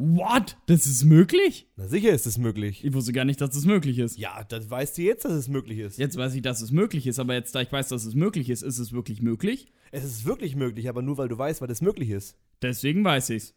What? 0.00 0.56
Das 0.66 0.86
ist 0.86 1.02
möglich? 1.02 1.66
Na 1.74 1.88
sicher 1.88 2.10
ist 2.10 2.24
es 2.24 2.38
möglich. 2.38 2.84
Ich 2.84 2.94
wusste 2.94 3.12
gar 3.12 3.24
nicht, 3.24 3.40
dass 3.40 3.50
das 3.50 3.64
möglich 3.64 3.98
ist. 3.98 4.16
Ja, 4.16 4.44
das 4.44 4.70
weißt 4.70 4.96
du 4.96 5.02
jetzt, 5.02 5.24
dass 5.24 5.32
es 5.32 5.48
möglich 5.48 5.80
ist. 5.80 5.98
Jetzt 5.98 6.16
weiß 6.16 6.34
ich, 6.34 6.42
dass 6.42 6.62
es 6.62 6.70
möglich 6.70 7.08
ist, 7.08 7.18
aber 7.18 7.34
jetzt, 7.34 7.52
da 7.52 7.62
ich 7.62 7.72
weiß, 7.72 7.88
dass 7.88 8.04
es 8.04 8.14
möglich 8.14 8.48
ist, 8.48 8.62
ist 8.62 8.78
es 8.78 8.92
wirklich 8.92 9.22
möglich. 9.22 9.72
Es 9.90 10.04
ist 10.04 10.24
wirklich 10.24 10.54
möglich, 10.54 10.88
aber 10.88 11.02
nur 11.02 11.18
weil 11.18 11.26
du 11.26 11.36
weißt, 11.36 11.60
weil 11.60 11.70
es 11.70 11.80
möglich 11.80 12.10
ist. 12.10 12.36
Deswegen 12.62 13.02
weiß 13.02 13.30
ich's. 13.30 13.54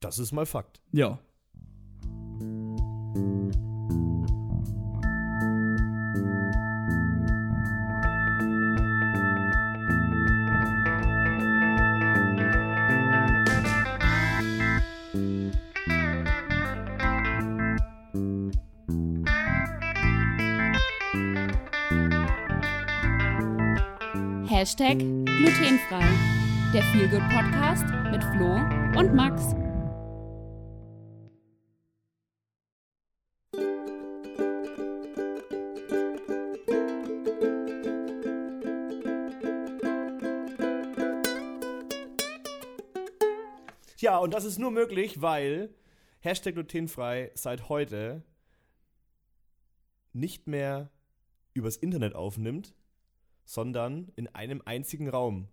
Das 0.00 0.18
ist 0.18 0.32
mal 0.32 0.44
Fakt. 0.44 0.82
Ja. 0.92 1.20
Hashtag 24.66 24.98
glutenfrei. 24.98 26.02
Der 26.74 26.82
Feelgood 26.90 27.22
Podcast 27.30 27.84
mit 28.10 28.24
Flo 28.24 28.56
und 28.98 29.14
Max. 29.14 29.54
Ja, 44.00 44.18
und 44.18 44.34
das 44.34 44.44
ist 44.44 44.58
nur 44.58 44.72
möglich, 44.72 45.22
weil 45.22 45.72
Hashtag 46.18 46.54
glutenfrei 46.54 47.30
seit 47.36 47.68
heute 47.68 48.24
nicht 50.12 50.48
mehr 50.48 50.90
übers 51.54 51.76
Internet 51.76 52.16
aufnimmt, 52.16 52.74
sondern 53.46 54.12
in 54.16 54.26
einem 54.28 54.60
einzigen 54.64 55.08
Raum. 55.08 55.48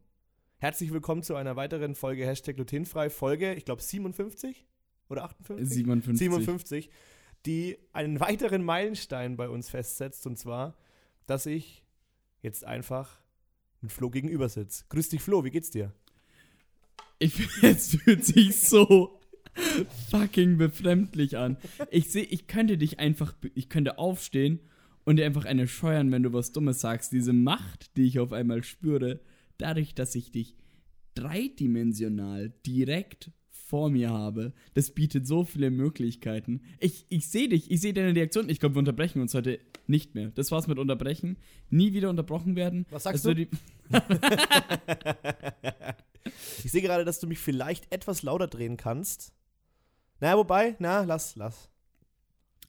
Herzlich 0.58 0.92
willkommen 0.92 1.22
zu 1.22 1.36
einer 1.36 1.56
weiteren 1.56 1.94
Folge 1.94 2.26
Hashtag 2.26 2.56
glutenfrei. 2.56 3.10
Folge, 3.10 3.54
ich 3.54 3.66
glaube 3.66 3.82
57 3.82 4.66
oder 5.10 5.24
58? 5.24 5.70
57. 5.70 6.20
57, 6.20 6.90
die 7.46 7.78
einen 7.94 8.20
weiteren 8.20 8.64
Meilenstein 8.64 9.38
bei 9.38 9.48
uns 9.48 9.70
festsetzt, 9.70 10.26
und 10.26 10.38
zwar, 10.38 10.76
dass 11.28 11.46
ich 11.46 11.84
jetzt 12.42 12.66
einfach 12.66 13.22
mit 13.82 13.92
Flo 13.92 14.10
gegenüber 14.10 14.50
sitze. 14.50 14.86
Grüß 14.90 15.10
dich, 15.10 15.22
Flo, 15.22 15.44
wie 15.44 15.52
geht's 15.52 15.70
dir? 15.70 15.94
Ich 17.20 17.40
es 17.62 17.96
fühlt 17.96 18.26
sich 18.26 18.60
so 18.60 19.22
fucking 20.10 20.58
befremdlich 20.58 21.38
an. 21.38 21.58
Ich 21.92 22.10
sehe, 22.10 22.24
ich 22.24 22.48
könnte 22.48 22.80
dich 22.80 23.00
einfach, 23.00 23.36
ich 23.54 23.70
könnte 23.70 24.00
aufstehen 24.00 24.60
und 25.06 25.18
dir 25.18 25.26
einfach 25.26 25.46
eine 25.46 25.68
scheuern, 25.68 26.12
wenn 26.12 26.24
du 26.24 26.34
was 26.34 26.52
Dummes 26.52 26.80
sagst. 26.82 27.12
Diese 27.12 27.34
Macht, 27.34 27.98
die 27.98 28.04
ich 28.04 28.20
auf 28.20 28.34
einmal 28.34 28.64
spüre, 28.64 29.20
dadurch, 29.58 29.96
dass 29.96 30.16
ich 30.16 30.32
dich 30.32 30.56
dreidimensional 31.16 32.54
direkt 32.66 33.32
vor 33.50 33.90
mir 33.90 34.10
habe, 34.12 34.54
das 34.76 34.92
bietet 34.92 35.26
so 35.26 35.46
viele 35.46 35.72
Möglichkeiten. 35.72 36.62
Ich, 36.80 37.06
ich 37.10 37.28
sehe 37.28 37.50
dich, 37.50 37.72
ich 37.72 37.82
sehe 37.82 37.94
deine 37.94 38.16
Reaktion. 38.16 38.50
Ich 38.50 38.60
glaube, 38.60 38.76
wir 38.76 38.80
unterbrechen 38.80 39.22
uns 39.22 39.34
heute 39.34 39.60
nicht 39.88 40.16
mehr. 40.16 40.30
Das 40.30 40.52
war's 40.52 40.68
mit 40.68 40.80
Unterbrechen. 40.80 41.38
Nie 41.70 41.94
wieder 41.94 42.10
unterbrochen 42.10 42.56
werden. 42.56 42.86
Was 42.90 43.04
sagst 43.04 43.26
Es 43.26 43.36
du? 43.36 43.48
Ich 46.64 46.72
sehe 46.72 46.82
gerade, 46.82 47.04
dass 47.04 47.20
du 47.20 47.28
mich 47.28 47.40
vielleicht 47.40 47.92
etwas 47.92 48.24
lauter 48.24 48.48
drehen 48.48 48.78
kannst. 48.78 49.34
Na, 50.20 50.38
wobei, 50.38 50.76
na, 50.80 51.04
lass, 51.04 51.36
lass. 51.36 51.70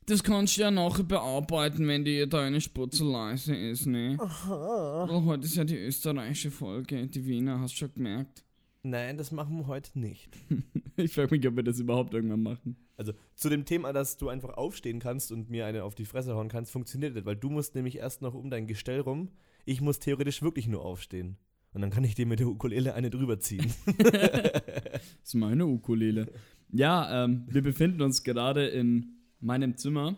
Das 0.07 0.23
kannst 0.23 0.57
du 0.57 0.61
ja 0.61 0.71
nachher 0.71 1.05
bearbeiten, 1.05 1.89
wenn 1.89 2.05
dir 2.05 2.27
deine 2.27 2.61
Spur 2.61 2.91
zu 2.91 3.11
leise 3.11 3.57
ist, 3.57 3.87
ne? 3.87 4.19
Weil 4.19 5.25
heute 5.25 5.45
ist 5.47 5.57
ja 5.57 5.65
die 5.65 5.79
österreichische 5.79 6.51
Folge, 6.51 7.07
die 7.07 7.25
Wiener, 7.25 7.61
hast 7.61 7.75
du 7.75 7.79
schon 7.79 7.95
gemerkt. 7.95 8.45
Nein, 8.83 9.17
das 9.17 9.33
machen 9.33 9.57
wir 9.57 9.67
heute 9.67 9.99
nicht. 9.99 10.37
Ich 10.97 11.13
frage 11.13 11.35
mich, 11.35 11.49
ob 11.49 11.57
wir 11.57 11.65
das 11.65 11.81
überhaupt 11.81 12.15
irgendwann 12.15 12.45
machen. 12.45 12.77
Also 12.97 13.15
zu 13.35 13.49
dem 13.49 13.65
Thema, 13.65 13.93
dass 13.93 14.17
du 14.17 14.29
einfach 14.29 14.51
aufstehen 14.51 15.01
kannst 15.01 15.33
und 15.33 15.51
mir 15.51 15.67
eine 15.67 15.83
auf 15.83 15.97
die 15.97 16.05
Fresse 16.05 16.37
hauen 16.37 16.49
kannst, 16.49 16.71
funktioniert 16.71 17.15
nicht, 17.15 17.27
weil 17.27 17.35
du 17.35 17.51
musst 17.51 17.75
nämlich 17.75 17.97
erst 17.97 18.23
noch 18.23 18.33
um 18.33 18.49
dein 18.49 18.69
Gestell 18.69 19.01
rum. 19.01 19.31
Ich 19.65 19.81
muss 19.81 19.99
theoretisch 19.99 20.41
wirklich 20.41 20.69
nur 20.69 20.85
aufstehen. 20.85 21.37
Und 21.73 21.81
dann 21.81 21.91
kann 21.91 22.05
ich 22.05 22.15
dir 22.15 22.27
mit 22.27 22.39
der 22.39 22.47
Ukulele 22.47 22.95
eine 22.95 23.11
drüber 23.11 23.41
ziehen. 23.41 23.75
Das 23.97 25.33
ist 25.33 25.35
meine 25.35 25.67
Ukulele. 25.67 26.31
Ja, 26.71 27.25
ähm, 27.25 27.45
wir 27.49 27.63
befinden 27.63 28.03
uns 28.03 28.23
gerade 28.23 28.69
in 28.69 29.24
meinem 29.45 29.77
Zimmer 29.77 30.17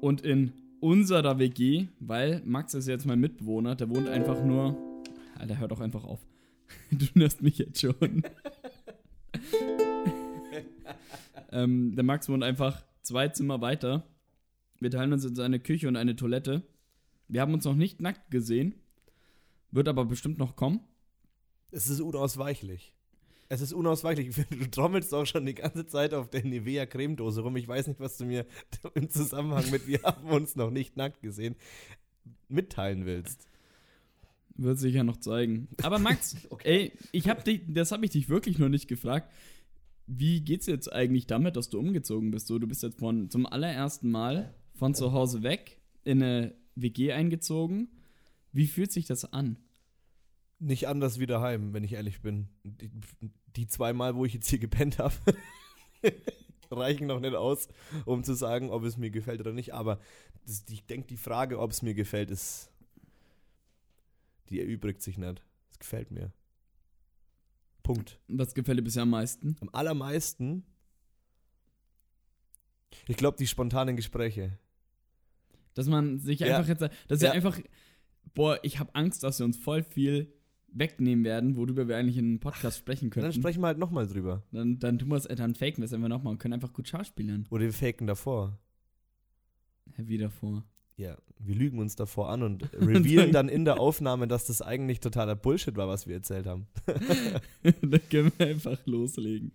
und 0.00 0.20
in 0.20 0.52
unserer 0.80 1.38
WG, 1.38 1.88
weil 1.98 2.40
Max 2.44 2.74
ist 2.74 2.86
jetzt 2.86 3.06
mein 3.06 3.18
Mitbewohner, 3.18 3.74
der 3.74 3.90
wohnt 3.90 4.08
einfach 4.08 4.42
nur. 4.44 4.76
Alter, 5.36 5.58
hör 5.58 5.68
doch 5.68 5.80
einfach 5.80 6.04
auf. 6.04 6.20
Du 6.90 7.06
nervst 7.14 7.42
mich 7.42 7.58
jetzt 7.58 7.80
schon. 7.80 8.22
ähm, 11.52 11.94
der 11.94 12.04
Max 12.04 12.28
wohnt 12.28 12.44
einfach 12.44 12.84
zwei 13.02 13.28
Zimmer 13.28 13.60
weiter. 13.60 14.06
Wir 14.80 14.90
teilen 14.90 15.12
uns 15.12 15.24
jetzt 15.24 15.40
eine 15.40 15.60
Küche 15.60 15.88
und 15.88 15.96
eine 15.96 16.14
Toilette. 16.14 16.62
Wir 17.26 17.40
haben 17.40 17.54
uns 17.54 17.64
noch 17.64 17.74
nicht 17.74 18.00
nackt 18.00 18.30
gesehen. 18.30 18.74
Wird 19.70 19.88
aber 19.88 20.04
bestimmt 20.04 20.38
noch 20.38 20.56
kommen. 20.56 20.80
es 21.70 21.88
ist 21.88 22.00
unausweichlich. 22.00 22.94
Es 23.48 23.60
ist 23.60 23.72
unausweichlich. 23.72 24.34
Du 24.50 24.70
trommelst 24.70 25.14
auch 25.14 25.24
schon 25.24 25.46
die 25.46 25.54
ganze 25.54 25.86
Zeit 25.86 26.12
auf 26.12 26.28
der 26.28 26.44
Nivea 26.44 26.86
Cremedose 26.86 27.40
rum. 27.40 27.56
Ich 27.56 27.66
weiß 27.66 27.86
nicht, 27.86 28.00
was 28.00 28.18
du 28.18 28.26
mir 28.26 28.46
im 28.94 29.08
Zusammenhang 29.08 29.70
mit 29.70 29.86
wir 29.86 30.02
haben 30.02 30.28
uns 30.28 30.56
noch 30.56 30.70
nicht 30.70 30.96
nackt 30.96 31.22
gesehen 31.22 31.56
mitteilen 32.48 33.06
willst. 33.06 33.46
Wird 34.56 34.78
sich 34.78 34.94
ja 34.94 35.04
noch 35.04 35.18
zeigen. 35.18 35.68
Aber 35.82 35.98
Max, 35.98 36.36
ey, 36.64 36.92
ich 37.12 37.28
hab 37.28 37.44
dich, 37.44 37.62
das 37.68 37.92
habe 37.92 38.04
ich 38.04 38.10
dich 38.10 38.28
wirklich 38.28 38.58
noch 38.58 38.68
nicht 38.68 38.88
gefragt. 38.88 39.32
Wie 40.06 40.40
geht's 40.40 40.66
jetzt 40.66 40.92
eigentlich 40.92 41.26
damit, 41.26 41.56
dass 41.56 41.68
du 41.68 41.78
umgezogen 41.78 42.30
bist? 42.30 42.46
So, 42.46 42.58
du 42.58 42.66
bist 42.66 42.82
jetzt 42.82 42.98
von 42.98 43.30
zum 43.30 43.46
allerersten 43.46 44.10
Mal 44.10 44.54
von 44.74 44.94
zu 44.94 45.12
Hause 45.12 45.42
weg 45.42 45.80
in 46.04 46.22
eine 46.22 46.54
WG 46.74 47.12
eingezogen. 47.12 47.88
Wie 48.52 48.66
fühlt 48.66 48.90
sich 48.90 49.06
das 49.06 49.32
an? 49.32 49.58
Nicht 50.60 50.88
anders 50.88 51.18
wie 51.20 51.26
daheim, 51.26 51.72
wenn 51.72 51.84
ich 51.84 51.92
ehrlich 51.92 52.20
bin. 52.20 52.48
Die, 52.64 52.90
die 53.56 53.66
zwei 53.68 53.92
Mal, 53.92 54.16
wo 54.16 54.24
ich 54.24 54.34
jetzt 54.34 54.48
hier 54.48 54.58
gepennt 54.58 54.98
habe, 54.98 55.14
reichen 56.70 57.06
noch 57.06 57.20
nicht 57.20 57.34
aus, 57.34 57.68
um 58.04 58.24
zu 58.24 58.34
sagen, 58.34 58.70
ob 58.70 58.82
es 58.84 58.96
mir 58.96 59.10
gefällt 59.10 59.40
oder 59.40 59.52
nicht. 59.52 59.72
Aber 59.72 60.00
das, 60.46 60.64
ich 60.68 60.84
denke, 60.86 61.06
die 61.06 61.16
Frage, 61.16 61.58
ob 61.60 61.70
es 61.70 61.82
mir 61.82 61.94
gefällt, 61.94 62.30
ist. 62.30 62.70
Die 64.48 64.60
erübrigt 64.60 65.02
sich 65.02 65.16
nicht. 65.18 65.42
Es 65.70 65.78
gefällt 65.78 66.10
mir. 66.10 66.32
Punkt. 67.82 68.18
Was 68.28 68.54
gefällt 68.54 68.78
dir 68.78 68.82
bisher 68.82 69.02
am 69.02 69.10
meisten? 69.10 69.56
Am 69.60 69.68
allermeisten. 69.72 70.64
Ich 73.06 73.16
glaube, 73.16 73.36
die 73.38 73.46
spontanen 73.46 73.96
Gespräche. 73.96 74.58
Dass 75.74 75.86
man 75.86 76.18
sich 76.18 76.40
Ja. 76.40 76.56
einfach 76.58 76.68
jetzt, 76.68 76.80
dass 77.08 77.20
wir 77.20 77.28
Ja. 77.28 77.32
einfach, 77.32 77.58
boah, 78.34 78.58
ich 78.62 78.78
habe 78.78 78.94
Angst, 78.94 79.22
dass 79.22 79.38
wir 79.38 79.44
uns 79.46 79.56
voll 79.56 79.82
viel 79.82 80.32
wegnehmen 80.72 81.24
werden, 81.24 81.56
worüber 81.56 81.88
wir 81.88 81.96
eigentlich 81.96 82.18
in 82.18 82.26
einem 82.26 82.40
Podcast 82.40 82.78
sprechen 82.78 83.10
Dann 83.10 83.22
könnten. 83.22 83.40
sprechen 83.40 83.60
wir 83.62 83.68
halt 83.68 83.78
nochmal 83.78 84.06
drüber. 84.06 84.42
Dann, 84.52 84.78
dann 84.78 84.98
tun 84.98 85.08
wir 85.08 85.16
es, 85.16 85.26
äh, 85.26 85.34
dann 85.36 85.54
faken 85.54 85.78
wir 85.78 85.84
es 85.84 85.92
einfach 85.92 86.08
nochmal 86.08 86.32
und 86.32 86.38
können 86.38 86.54
einfach 86.54 86.72
gut 86.72 86.88
schauspielern. 86.88 87.46
Oder 87.50 87.64
wir 87.64 87.72
faken 87.72 88.06
davor. 88.06 88.58
Wie 89.96 90.18
davor. 90.18 90.64
Ja, 90.96 91.16
wir 91.38 91.54
lügen 91.54 91.78
uns 91.78 91.96
davor 91.96 92.28
an 92.30 92.42
und 92.42 92.62
revealen 92.74 93.32
dann 93.32 93.48
in 93.48 93.64
der 93.64 93.80
Aufnahme, 93.80 94.28
dass 94.28 94.46
das 94.46 94.62
eigentlich 94.62 95.00
totaler 95.00 95.36
Bullshit 95.36 95.76
war, 95.76 95.88
was 95.88 96.06
wir 96.06 96.16
erzählt 96.16 96.46
haben. 96.46 96.66
dann 97.62 98.00
können 98.10 98.32
wir 98.36 98.46
einfach 98.48 98.78
loslegen. 98.86 99.52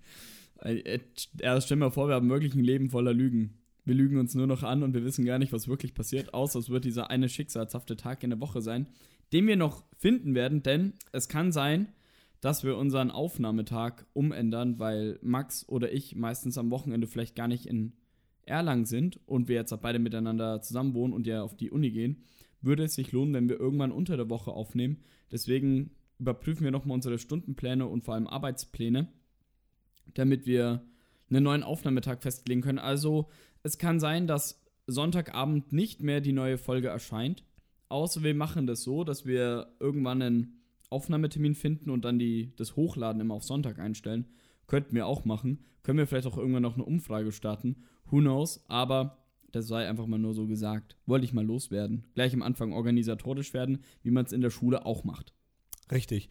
Äh, 0.62 0.79
äh, 0.79 1.00
Ja, 1.41 1.59
stell 1.61 1.78
mir 1.78 1.91
vor, 1.91 2.08
wir 2.08 2.16
haben 2.16 2.29
wirklich 2.29 2.55
ein 2.55 2.64
Leben 2.64 2.90
voller 2.90 3.14
Lügen. 3.14 3.55
Wir 3.85 3.96
lügen 3.96 4.17
uns 4.17 4.34
nur 4.34 4.47
noch 4.47 4.64
an 4.64 4.82
und 4.82 4.93
wir 4.93 5.03
wissen 5.03 5.26
gar 5.26 5.37
nicht, 5.40 5.52
was 5.52 5.67
wirklich 5.67 5.93
passiert, 5.93 6.34
außer 6.34 6.58
es 6.59 6.70
wird 6.70 6.85
dieser 6.85 7.09
eine 7.09 7.28
schicksalshafte 7.28 7.97
Tag 7.97 8.23
in 8.23 8.29
der 8.29 8.40
Woche 8.40 8.61
sein, 8.61 8.87
den 9.34 9.47
wir 9.47 9.58
noch 9.58 9.84
finden 9.97 10.35
werden, 10.35 10.64
denn 10.64 10.94
es 11.12 11.28
kann 11.28 11.52
sein, 11.52 11.90
dass 12.40 12.64
wir 12.64 12.78
unseren 12.78 13.09
Aufnahmetag 13.09 14.06
umändern, 14.14 14.78
weil 14.78 15.18
Max 15.22 15.68
oder 15.68 15.91
ich 15.91 16.16
meistens 16.16 16.58
am 16.58 16.72
Wochenende 16.72 17.08
vielleicht 17.08 17.35
gar 17.35 17.47
nicht 17.47 17.66
in 17.66 17.94
Erlangen 18.46 18.85
sind 18.85 19.20
und 19.26 19.47
wir 19.47 19.56
jetzt 19.56 19.74
beide 19.82 20.00
miteinander 20.00 20.62
zusammen 20.62 20.94
wohnen 20.94 21.14
und 21.14 21.26
ja 21.26 21.41
auf 21.41 21.56
die 21.56 21.72
Uni 21.72 21.91
gehen, 21.91 22.24
würde 22.62 22.84
es 22.84 22.96
sich 22.96 23.12
lohnen, 23.12 23.34
wenn 23.34 23.50
wir 23.50 23.59
irgendwann 23.59 23.91
unter 23.91 24.18
der 24.18 24.30
Woche 24.30 24.52
aufnehmen. 24.52 24.97
Deswegen 25.32 25.91
überprüfen 26.20 26.64
wir 26.64 26.72
nochmal 26.72 26.96
unsere 26.96 27.18
Stundenpläne 27.18 27.88
und 27.88 28.03
vor 28.03 28.14
allem 28.14 28.28
Arbeitspläne, 28.28 29.08
damit 30.14 30.46
wir 30.46 30.84
einen 31.30 31.44
neuen 31.44 31.64
Aufnahmetag 31.64 32.22
festlegen 32.22 32.62
können. 32.62 32.80
Also 32.80 33.30
es 33.64 33.78
kann 33.78 34.00
sein, 34.00 34.28
dass 34.28 34.62
Sonntagabend 34.85 35.72
nicht 35.72 36.02
mehr 36.02 36.20
die 36.20 36.34
neue 36.34 36.58
Folge 36.58 36.90
erscheint, 36.90 37.44
außer 37.93 38.23
wir 38.23 38.34
machen 38.34 38.67
das 38.67 38.84
so, 38.84 39.03
dass 39.03 39.25
wir 39.25 39.67
irgendwann 39.79 40.22
einen 40.22 40.61
Aufnahmetermin 40.90 41.55
finden 41.55 41.90
und 41.90 42.03
dann 42.05 42.19
die, 42.19 42.53
das 42.57 42.75
Hochladen 42.75 43.22
immer 43.22 43.35
auf 43.35 43.43
Sonntag 43.43 43.79
einstellen. 43.79 44.25
Könnten 44.67 44.95
wir 44.95 45.07
auch 45.07 45.25
machen. 45.25 45.66
Können 45.84 45.99
wir 45.99 46.07
vielleicht 46.07 46.28
auch 46.28 46.37
irgendwann 46.37 46.63
noch 46.63 46.75
eine 46.75 46.85
Umfrage 46.85 47.31
starten. 47.31 47.84
Who 48.09 48.19
knows? 48.19 48.63
Aber 48.67 49.23
das 49.51 49.67
sei 49.67 49.87
einfach 49.87 50.07
mal 50.07 50.17
nur 50.17 50.34
so 50.34 50.47
gesagt. 50.47 50.97
Wollte 51.05 51.25
ich 51.25 51.34
mal 51.34 51.45
loswerden. 51.45 52.05
Gleich 52.16 52.34
am 52.34 52.41
Anfang 52.41 52.73
organisatorisch 52.73 53.53
werden, 53.53 53.84
wie 54.01 54.11
man 54.11 54.25
es 54.25 54.31
in 54.34 54.41
der 54.41 54.49
Schule 54.49 54.85
auch 54.85 55.03
macht. 55.03 55.34
Richtig. 55.91 56.29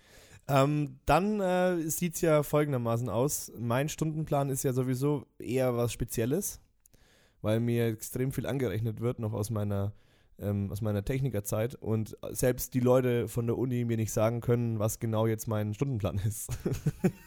Ähm, 0.48 0.98
dann 1.06 1.40
äh, 1.40 1.88
sieht 1.88 2.16
es 2.16 2.20
ja 2.20 2.42
folgendermaßen 2.42 3.08
aus. 3.08 3.52
Mein 3.56 3.88
Stundenplan 3.88 4.50
ist 4.50 4.64
ja 4.64 4.72
sowieso 4.72 5.26
eher 5.38 5.76
was 5.76 5.92
Spezielles, 5.92 6.60
weil 7.40 7.60
mir 7.60 7.86
extrem 7.86 8.32
viel 8.32 8.46
angerechnet 8.46 9.00
wird, 9.00 9.20
noch 9.20 9.32
aus 9.32 9.50
meiner, 9.50 9.92
ähm, 10.38 10.70
aus 10.70 10.80
meiner 10.80 11.04
Technikerzeit. 11.04 11.74
Und 11.74 12.16
selbst 12.30 12.74
die 12.74 12.80
Leute 12.80 13.28
von 13.28 13.46
der 13.46 13.58
Uni 13.58 13.84
mir 13.84 13.96
nicht 13.96 14.12
sagen 14.12 14.40
können, 14.40 14.78
was 14.78 14.98
genau 14.98 15.26
jetzt 15.26 15.46
mein 15.46 15.74
Stundenplan 15.74 16.20
ist. 16.26 16.50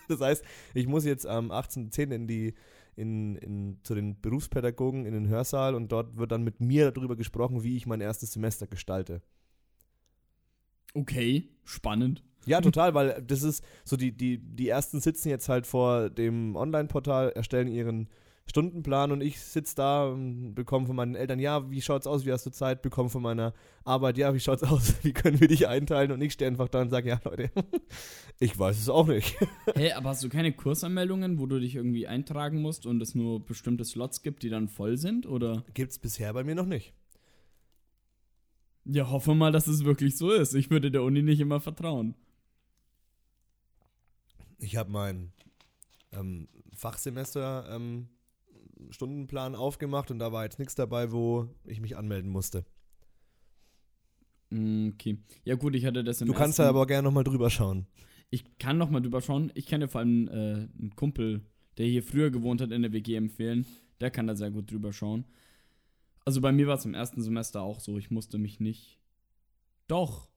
das 0.08 0.22
heißt, 0.22 0.44
ich 0.74 0.88
muss 0.88 1.06
jetzt 1.06 1.26
am 1.28 1.52
18.10. 1.52 2.14
in 2.14 2.28
die 2.28 2.54
in, 2.98 3.36
in, 3.36 3.80
zu 3.84 3.94
den 3.94 4.22
Berufspädagogen 4.22 5.06
in 5.06 5.14
den 5.14 5.28
Hörsaal 5.28 5.76
und 5.76 5.92
dort 5.92 6.16
wird 6.18 6.32
dann 6.32 6.44
mit 6.44 6.62
mir 6.62 6.92
darüber 6.92 7.18
gesprochen, 7.18 7.62
wie 7.62 7.76
ich 7.76 7.86
mein 7.86 8.00
erstes 8.00 8.32
Semester 8.32 8.68
gestalte. 8.68 9.22
Okay, 10.94 11.50
spannend. 11.66 12.24
Ja, 12.46 12.62
total, 12.62 12.94
weil 12.94 13.22
das 13.26 13.44
ist 13.44 13.66
so, 13.84 13.98
die, 13.98 14.12
die, 14.12 14.38
die 14.38 14.70
ersten 14.70 15.02
sitzen 15.02 15.30
jetzt 15.30 15.50
halt 15.50 15.68
vor 15.68 16.10
dem 16.10 16.56
Online-Portal, 16.56 17.32
erstellen 17.32 17.68
ihren 17.68 18.08
Stundenplan 18.48 19.12
und 19.12 19.22
ich 19.22 19.40
sitze 19.40 19.76
da 19.76 20.06
und 20.06 20.54
bekomme 20.54 20.86
von 20.86 20.96
meinen 20.96 21.16
Eltern, 21.16 21.40
ja, 21.40 21.70
wie 21.72 21.82
schaut's 21.82 22.06
aus, 22.06 22.26
wie 22.26 22.32
hast 22.32 22.46
du 22.46 22.52
Zeit? 22.52 22.84
Bekomme 22.84 23.10
von 23.10 23.22
meiner 23.22 23.54
Arbeit, 23.84 24.18
ja, 24.18 24.34
wie 24.34 24.40
schaut's 24.40 24.64
aus, 24.64 25.04
wie 25.04 25.14
können 25.14 25.40
wir 25.40 25.48
dich 25.48 25.68
einteilen? 25.68 26.12
Und 26.12 26.22
ich 26.22 26.34
stehe 26.34 26.50
einfach 26.50 26.70
da 26.70 26.82
und 26.82 26.90
sage, 26.90 27.10
ja, 27.10 27.20
Leute, 27.26 27.50
ich 28.40 28.58
weiß 28.58 28.78
es 28.78 28.88
auch 28.88 29.08
nicht. 29.08 29.40
Hä, 29.40 29.48
hey, 29.76 29.92
aber 29.94 30.10
hast 30.10 30.24
du 30.24 30.30
keine 30.30 30.54
Kursanmeldungen, 30.54 31.40
wo 31.40 31.48
du 31.48 31.60
dich 31.60 31.76
irgendwie 31.76 32.08
eintragen 32.08 32.62
musst 32.62 32.86
und 32.86 33.02
es 33.02 33.16
nur 33.16 33.44
bestimmte 33.44 33.84
Slots 33.84 34.22
gibt, 34.22 34.44
die 34.44 34.50
dann 34.50 34.68
voll 34.70 34.98
sind, 34.98 35.26
oder? 35.26 35.66
Gibt's 35.74 35.98
bisher 35.98 36.32
bei 36.34 36.44
mir 36.44 36.56
noch 36.56 36.68
nicht. 36.68 36.94
Ja, 38.86 39.10
hoffe 39.10 39.34
mal, 39.34 39.52
dass 39.52 39.66
es 39.66 39.84
wirklich 39.84 40.16
so 40.16 40.32
ist. 40.32 40.54
Ich 40.54 40.70
würde 40.70 40.92
der 40.92 41.02
Uni 41.02 41.24
nicht 41.24 41.40
immer 41.40 41.60
vertrauen. 41.60 42.14
Ich 44.60 44.78
habe 44.78 44.92
mein 44.92 45.34
ähm, 46.12 46.48
Fachsemester 46.76 47.68
ähm, 47.72 48.08
Stundenplan 48.92 49.56
aufgemacht 49.56 50.12
und 50.12 50.20
da 50.20 50.32
war 50.32 50.44
jetzt 50.44 50.60
nichts 50.60 50.76
dabei, 50.76 51.12
wo 51.12 51.50
ich 51.66 51.82
mich 51.82 51.98
anmelden 51.98 52.32
musste. 52.32 52.66
Mm, 54.50 54.90
okay. 54.94 55.18
Ja, 55.44 55.56
gut, 55.56 55.76
ich 55.76 55.86
hatte 55.86 56.04
das 56.04 56.22
im 56.22 56.28
Du 56.28 56.34
kannst 56.34 56.60
da 56.60 56.70
aber 56.70 56.86
gerne 56.86 57.04
nochmal 57.04 57.24
drüber 57.24 57.50
schauen. 57.50 57.88
Ich 58.30 58.58
kann 58.58 58.78
nochmal 58.78 59.02
drüber 59.02 59.22
schauen. 59.22 59.52
Ich 59.56 59.66
kann 59.66 59.82
dir 59.82 59.88
vor 59.88 60.02
allem 60.02 60.28
äh, 60.28 60.32
einen 60.32 60.94
Kumpel, 60.96 61.42
der 61.78 61.86
hier 61.86 62.04
früher 62.04 62.32
gewohnt 62.32 62.62
hat, 62.62 62.72
in 62.72 62.82
der 62.82 62.92
WG 62.92 63.16
empfehlen. 63.16 63.66
Der 64.02 64.12
kann 64.12 64.28
da 64.28 64.36
sehr 64.36 64.52
gut 64.52 64.72
drüber 64.72 64.92
schauen. 64.94 65.26
Also 66.26 66.42
bei 66.42 66.52
mir 66.52 66.68
war 66.68 66.76
es 66.76 66.86
im 66.86 66.94
ersten 66.94 67.22
Semester 67.22 67.62
auch 67.62 67.80
so. 67.80 67.98
Ich 67.98 68.12
musste 68.12 68.38
mich 68.38 68.60
nicht. 68.60 69.00
Doch. 69.88 70.28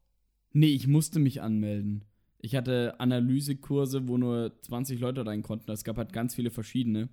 Nee, 0.52 0.68
ich 0.68 0.86
musste 0.86 1.18
mich 1.18 1.40
anmelden. 1.40 2.04
Ich 2.40 2.54
hatte 2.54 3.00
Analysekurse, 3.00 4.06
wo 4.06 4.16
nur 4.16 4.52
20 4.62 5.00
Leute 5.00 5.26
rein 5.26 5.42
konnten. 5.42 5.70
Es 5.70 5.84
gab 5.84 5.96
halt 5.96 6.12
ganz 6.12 6.34
viele 6.34 6.50
verschiedene. 6.50 7.08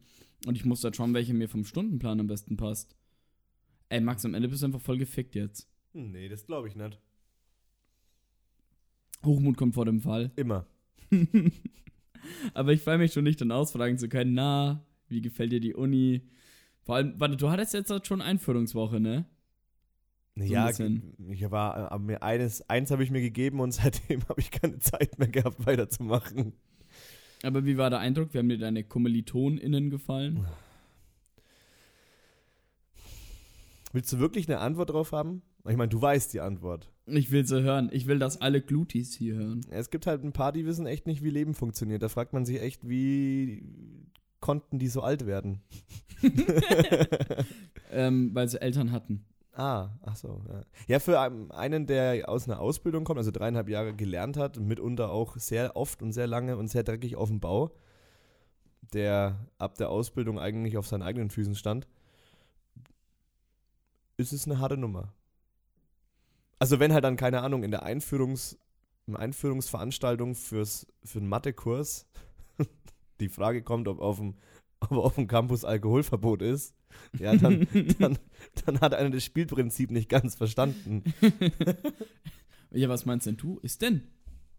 Und 0.45 0.55
ich 0.55 0.65
musste 0.65 0.87
halt 0.87 0.95
schauen, 0.95 1.13
welche 1.13 1.33
mir 1.33 1.49
vom 1.49 1.65
Stundenplan 1.65 2.19
am 2.19 2.27
besten 2.27 2.57
passt. 2.57 2.95
Ey, 3.89 4.01
Max, 4.01 4.25
am 4.25 4.33
Ende 4.33 4.49
bist 4.49 4.61
du 4.61 4.67
einfach 4.67 4.81
voll 4.81 4.97
gefickt 4.97 5.35
jetzt. 5.35 5.69
Nee, 5.93 6.27
das 6.27 6.45
glaube 6.45 6.67
ich 6.67 6.75
nicht. 6.75 6.99
Hochmut 9.23 9.57
kommt 9.57 9.75
vor 9.75 9.85
dem 9.85 10.01
Fall. 10.01 10.31
Immer. 10.35 10.67
Aber 12.53 12.73
ich 12.73 12.81
freue 12.81 12.97
mich 12.97 13.13
schon 13.13 13.23
nicht, 13.23 13.41
dann 13.41 13.51
ausfragen 13.51 13.97
zu 13.97 14.09
können, 14.09 14.33
na, 14.33 14.85
wie 15.07 15.21
gefällt 15.21 15.51
dir 15.51 15.59
die 15.59 15.75
Uni? 15.75 16.27
Vor 16.81 16.95
allem, 16.95 17.19
warte, 17.19 17.37
du 17.37 17.49
hattest 17.49 17.73
jetzt 17.73 18.07
schon 18.07 18.21
Einführungswoche, 18.21 18.99
ne? 18.99 19.25
So 20.37 20.43
ja, 20.43 20.69
ich 20.69 21.51
war, 21.51 21.91
aber 21.91 22.03
mir 22.03 22.21
eines, 22.21 22.69
eins 22.69 22.91
habe 22.91 23.03
ich 23.03 23.11
mir 23.11 23.21
gegeben 23.21 23.61
und 23.61 23.71
seitdem 23.73 24.27
habe 24.27 24.41
ich 24.41 24.51
keine 24.51 24.79
Zeit 24.79 25.17
mehr 25.17 25.29
gehabt, 25.29 25.65
weiterzumachen. 25.65 26.53
Aber 27.43 27.65
wie 27.65 27.77
war 27.77 27.89
der 27.89 27.99
Eindruck? 27.99 28.33
Wie 28.33 28.37
haben 28.39 28.49
dir 28.49 28.57
deine 28.57 28.83
KommilitonInnen 28.83 29.89
gefallen? 29.89 30.45
Willst 33.93 34.11
du 34.11 34.19
wirklich 34.19 34.49
eine 34.49 34.59
Antwort 34.59 34.89
drauf 34.89 35.11
haben? 35.11 35.41
Ich 35.67 35.77
meine, 35.77 35.89
du 35.89 36.01
weißt 36.01 36.33
die 36.33 36.41
Antwort. 36.41 36.91
Ich 37.07 37.31
will 37.31 37.45
sie 37.45 37.63
hören. 37.63 37.89
Ich 37.91 38.07
will, 38.07 38.19
dass 38.19 38.41
alle 38.41 38.61
Glutis 38.61 39.15
hier 39.15 39.35
hören. 39.35 39.61
Es 39.69 39.89
gibt 39.89 40.05
halt 40.05 40.23
ein 40.23 40.33
paar, 40.33 40.51
die 40.51 40.65
wissen 40.65 40.85
echt 40.85 41.07
nicht, 41.07 41.23
wie 41.23 41.29
Leben 41.29 41.53
funktioniert. 41.53 42.01
Da 42.01 42.09
fragt 42.09 42.33
man 42.33 42.45
sich 42.45 42.61
echt, 42.61 42.87
wie 42.87 43.63
konnten 44.41 44.79
die 44.79 44.89
so 44.89 45.01
alt 45.01 45.25
werden? 45.25 45.61
ähm, 47.91 48.31
weil 48.33 48.49
sie 48.49 48.61
Eltern 48.61 48.91
hatten. 48.91 49.25
Ah, 49.57 49.89
ach 50.03 50.17
so. 50.17 50.41
Ja. 50.49 50.61
ja, 50.87 50.99
für 50.99 51.19
einen, 51.19 51.87
der 51.87 52.27
aus 52.27 52.47
einer 52.47 52.59
Ausbildung 52.59 53.05
kommt, 53.05 53.19
also 53.19 53.31
dreieinhalb 53.31 53.69
Jahre 53.69 53.93
gelernt 53.93 54.35
hat, 54.35 54.59
mitunter 54.59 55.11
auch 55.11 55.37
sehr 55.37 55.77
oft 55.77 56.01
und 56.01 56.11
sehr 56.11 56.27
lange 56.27 56.57
und 56.57 56.67
sehr 56.67 56.83
dreckig 56.83 57.15
auf 57.15 57.29
dem 57.29 57.39
Bau, 57.39 57.71
der 58.93 59.47
ab 59.57 59.75
der 59.77 59.89
Ausbildung 59.89 60.39
eigentlich 60.39 60.77
auf 60.77 60.87
seinen 60.87 61.03
eigenen 61.03 61.29
Füßen 61.29 61.55
stand, 61.55 61.87
ist 64.17 64.33
es 64.33 64.45
eine 64.45 64.59
harte 64.59 64.75
Nummer. 64.75 65.13
Also 66.59 66.79
wenn 66.79 66.93
halt 66.93 67.05
dann, 67.05 67.15
keine 67.15 67.41
Ahnung, 67.41 67.63
in 67.63 67.71
der 67.71 67.83
Einführungs, 67.83 68.57
Einführungsveranstaltung 69.13 70.35
fürs, 70.35 70.85
für 71.03 71.19
einen 71.19 71.29
Mathekurs 71.29 72.07
die 73.21 73.29
Frage 73.29 73.63
kommt, 73.63 73.87
ob 73.87 73.99
auf 73.99 74.17
dem, 74.17 74.35
ob 74.81 74.91
auf 74.91 75.15
dem 75.15 75.27
Campus 75.27 75.63
Alkoholverbot 75.63 76.41
ist, 76.41 76.75
ja, 77.19 77.35
dann, 77.35 77.67
dann, 77.99 78.17
dann 78.65 78.81
hat 78.81 78.93
einer 78.93 79.09
das 79.09 79.23
Spielprinzip 79.23 79.91
nicht 79.91 80.09
ganz 80.09 80.35
verstanden. 80.35 81.03
ja, 82.71 82.89
was 82.89 83.05
meinst 83.05 83.27
denn 83.27 83.37
du? 83.37 83.59
Ist 83.61 83.81
denn 83.81 84.03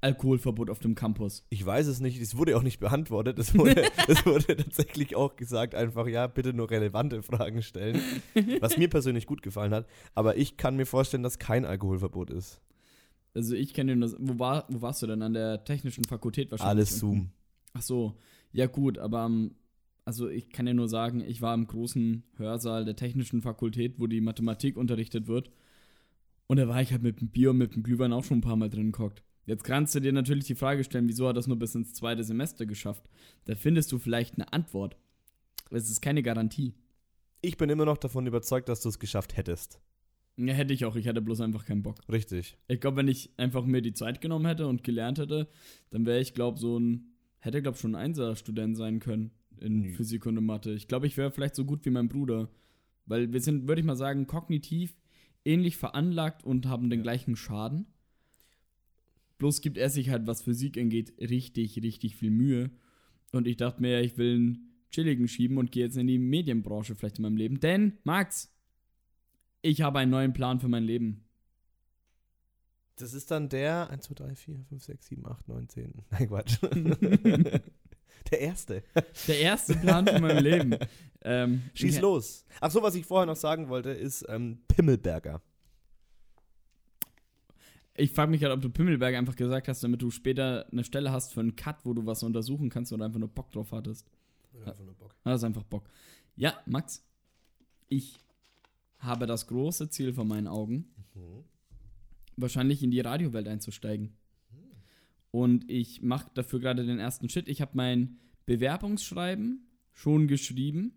Alkoholverbot 0.00 0.70
auf 0.70 0.78
dem 0.78 0.94
Campus? 0.94 1.44
Ich 1.48 1.64
weiß 1.64 1.86
es 1.86 2.00
nicht, 2.00 2.20
es 2.20 2.36
wurde 2.36 2.56
auch 2.56 2.62
nicht 2.62 2.78
beantwortet. 2.78 3.38
Es 3.38 3.56
wurde, 3.56 3.84
es 4.08 4.24
wurde 4.26 4.56
tatsächlich 4.56 5.16
auch 5.16 5.36
gesagt, 5.36 5.74
einfach, 5.74 6.06
ja, 6.06 6.26
bitte 6.26 6.52
nur 6.52 6.70
relevante 6.70 7.22
Fragen 7.22 7.62
stellen. 7.62 8.00
Was 8.60 8.76
mir 8.76 8.88
persönlich 8.88 9.26
gut 9.26 9.42
gefallen 9.42 9.74
hat. 9.74 9.86
Aber 10.14 10.36
ich 10.36 10.56
kann 10.56 10.76
mir 10.76 10.86
vorstellen, 10.86 11.22
dass 11.22 11.38
kein 11.38 11.64
Alkoholverbot 11.64 12.30
ist. 12.30 12.60
Also 13.34 13.54
ich 13.54 13.74
kenne 13.74 13.96
das. 13.98 14.16
Wo, 14.18 14.38
war, 14.38 14.66
wo 14.68 14.80
warst 14.80 15.02
du 15.02 15.06
denn? 15.06 15.22
An 15.22 15.34
der 15.34 15.64
technischen 15.64 16.04
Fakultät 16.04 16.50
wahrscheinlich? 16.50 16.88
Alles 16.88 16.98
Zoom. 16.98 17.30
Ach 17.74 17.82
so. 17.82 18.16
Ja, 18.52 18.66
gut, 18.66 18.96
aber 18.96 19.20
am 19.20 19.54
also 20.06 20.28
ich 20.28 20.50
kann 20.50 20.68
ja 20.68 20.72
nur 20.72 20.88
sagen, 20.88 21.20
ich 21.20 21.42
war 21.42 21.52
im 21.52 21.66
großen 21.66 22.22
Hörsaal 22.36 22.84
der 22.84 22.94
Technischen 22.94 23.42
Fakultät, 23.42 23.98
wo 23.98 24.06
die 24.06 24.20
Mathematik 24.20 24.76
unterrichtet 24.76 25.26
wird. 25.26 25.50
Und 26.46 26.58
da 26.58 26.68
war 26.68 26.80
ich 26.80 26.92
halt 26.92 27.02
mit 27.02 27.20
dem 27.20 27.28
Bier 27.28 27.50
und 27.50 27.58
mit 27.58 27.74
dem 27.74 27.82
Glühwein 27.82 28.12
auch 28.12 28.22
schon 28.22 28.38
ein 28.38 28.42
paar 28.42 28.54
Mal 28.54 28.70
drin 28.70 28.92
gehockt. 28.92 29.24
Jetzt 29.46 29.64
kannst 29.64 29.96
du 29.96 30.00
dir 30.00 30.12
natürlich 30.12 30.44
die 30.44 30.54
Frage 30.54 30.84
stellen, 30.84 31.08
wieso 31.08 31.28
hat 31.28 31.36
das 31.36 31.48
nur 31.48 31.58
bis 31.58 31.74
ins 31.74 31.92
zweite 31.92 32.22
Semester 32.22 32.66
geschafft? 32.66 33.10
Da 33.46 33.56
findest 33.56 33.90
du 33.90 33.98
vielleicht 33.98 34.34
eine 34.34 34.52
Antwort. 34.52 34.96
Es 35.70 35.90
ist 35.90 36.00
keine 36.00 36.22
Garantie. 36.22 36.74
Ich 37.42 37.56
bin 37.56 37.68
immer 37.68 37.84
noch 37.84 37.98
davon 37.98 38.28
überzeugt, 38.28 38.68
dass 38.68 38.82
du 38.82 38.88
es 38.88 39.00
geschafft 39.00 39.36
hättest. 39.36 39.80
Ja, 40.36 40.54
hätte 40.54 40.72
ich 40.72 40.84
auch. 40.84 40.94
Ich 40.94 41.08
hatte 41.08 41.20
bloß 41.20 41.40
einfach 41.40 41.64
keinen 41.64 41.82
Bock. 41.82 41.96
Richtig. 42.08 42.56
Ich 42.68 42.80
glaube, 42.80 42.98
wenn 42.98 43.08
ich 43.08 43.30
einfach 43.38 43.64
mir 43.64 43.82
die 43.82 43.94
Zeit 43.94 44.20
genommen 44.20 44.46
hätte 44.46 44.68
und 44.68 44.84
gelernt 44.84 45.18
hätte, 45.18 45.48
dann 45.90 46.06
wäre 46.06 46.20
ich, 46.20 46.32
glaube 46.32 46.60
so 46.60 46.78
ein, 46.78 47.12
hätte, 47.40 47.60
glaube 47.60 47.78
schon 47.78 47.96
ein 47.96 48.02
Einser-Student 48.02 48.76
sein 48.76 49.00
können 49.00 49.32
in 49.60 49.80
nee. 49.80 49.92
Physik 49.92 50.26
und 50.26 50.36
in 50.36 50.44
Mathe. 50.44 50.72
Ich 50.72 50.88
glaube, 50.88 51.06
ich 51.06 51.16
wäre 51.16 51.30
vielleicht 51.30 51.54
so 51.54 51.64
gut 51.64 51.84
wie 51.84 51.90
mein 51.90 52.08
Bruder. 52.08 52.50
Weil 53.06 53.32
wir 53.32 53.40
sind, 53.40 53.68
würde 53.68 53.80
ich 53.80 53.86
mal 53.86 53.96
sagen, 53.96 54.26
kognitiv 54.26 54.96
ähnlich 55.44 55.76
veranlagt 55.76 56.44
und 56.44 56.66
haben 56.66 56.90
den 56.90 57.00
ja. 57.00 57.02
gleichen 57.04 57.36
Schaden. 57.36 57.86
Bloß 59.38 59.60
gibt 59.60 59.78
er 59.78 59.90
sich 59.90 60.10
halt, 60.10 60.26
was 60.26 60.42
Physik 60.42 60.78
angeht, 60.78 61.14
richtig, 61.20 61.80
richtig 61.82 62.16
viel 62.16 62.30
Mühe. 62.30 62.70
Und 63.32 63.46
ich 63.46 63.56
dachte 63.56 63.80
mir, 63.80 64.00
ich 64.00 64.16
will 64.16 64.34
einen 64.34 64.72
chilligen 64.90 65.28
schieben 65.28 65.58
und 65.58 65.72
gehe 65.72 65.84
jetzt 65.84 65.96
in 65.96 66.06
die 66.06 66.18
Medienbranche 66.18 66.94
vielleicht 66.94 67.18
in 67.18 67.22
meinem 67.22 67.36
Leben. 67.36 67.60
Denn, 67.60 67.98
Max, 68.02 68.52
ich 69.62 69.82
habe 69.82 69.98
einen 69.98 70.10
neuen 70.10 70.32
Plan 70.32 70.58
für 70.58 70.68
mein 70.68 70.84
Leben. 70.84 71.22
Das 72.96 73.12
ist 73.12 73.30
dann 73.30 73.50
der 73.50 73.90
1, 73.90 74.04
2, 74.04 74.14
3, 74.14 74.34
4, 74.34 74.64
5, 74.70 74.82
6, 74.82 75.06
7, 75.06 75.26
8, 75.26 75.48
9, 75.48 75.68
10. 75.68 75.94
Nein, 76.10 76.28
Quatsch. 76.28 76.58
Der 78.30 78.40
erste. 78.40 78.82
Der 79.28 79.40
erste 79.40 79.74
Plan 79.74 80.06
für 80.06 80.20
mein 80.20 80.42
Leben. 80.42 80.76
Ähm, 81.22 81.62
Schieß 81.74 82.00
los. 82.00 82.44
Ach 82.60 82.70
so, 82.70 82.82
was 82.82 82.94
ich 82.94 83.04
vorher 83.04 83.26
noch 83.26 83.36
sagen 83.36 83.68
wollte, 83.68 83.90
ist 83.90 84.24
ähm, 84.28 84.58
Pimmelberger. 84.68 85.42
Ich 87.96 88.12
frage 88.12 88.30
mich 88.30 88.40
gerade, 88.40 88.54
ob 88.54 88.60
du 88.60 88.68
Pimmelberger 88.68 89.18
einfach 89.18 89.36
gesagt 89.36 89.68
hast, 89.68 89.82
damit 89.82 90.02
du 90.02 90.10
später 90.10 90.66
eine 90.70 90.84
Stelle 90.84 91.10
hast 91.10 91.32
für 91.32 91.40
einen 91.40 91.56
Cut, 91.56 91.84
wo 91.84 91.94
du 91.94 92.04
was 92.04 92.22
untersuchen 92.22 92.68
kannst 92.68 92.92
oder 92.92 93.06
einfach 93.06 93.18
nur 93.18 93.28
Bock 93.28 93.50
drauf 93.50 93.72
hattest. 93.72 94.06
Ja, 94.52 94.72
einfach 94.72 94.84
nur 94.84 94.94
Bock. 94.94 95.14
Das 95.24 95.40
ist 95.40 95.44
einfach 95.44 95.64
Bock. 95.64 95.88
Ja, 96.36 96.54
Max, 96.66 97.02
ich 97.88 98.18
habe 98.98 99.26
das 99.26 99.46
große 99.46 99.88
Ziel 99.88 100.12
vor 100.12 100.24
meinen 100.24 100.46
Augen, 100.46 100.92
mhm. 101.14 101.44
wahrscheinlich 102.36 102.82
in 102.82 102.90
die 102.90 103.00
Radiowelt 103.00 103.48
einzusteigen. 103.48 104.14
Und 105.30 105.70
ich 105.70 106.02
mache 106.02 106.30
dafür 106.34 106.60
gerade 106.60 106.86
den 106.86 106.98
ersten 106.98 107.28
Schritt. 107.28 107.48
Ich 107.48 107.60
habe 107.60 107.72
mein 107.74 108.18
Bewerbungsschreiben 108.46 109.66
schon 109.92 110.28
geschrieben. 110.28 110.92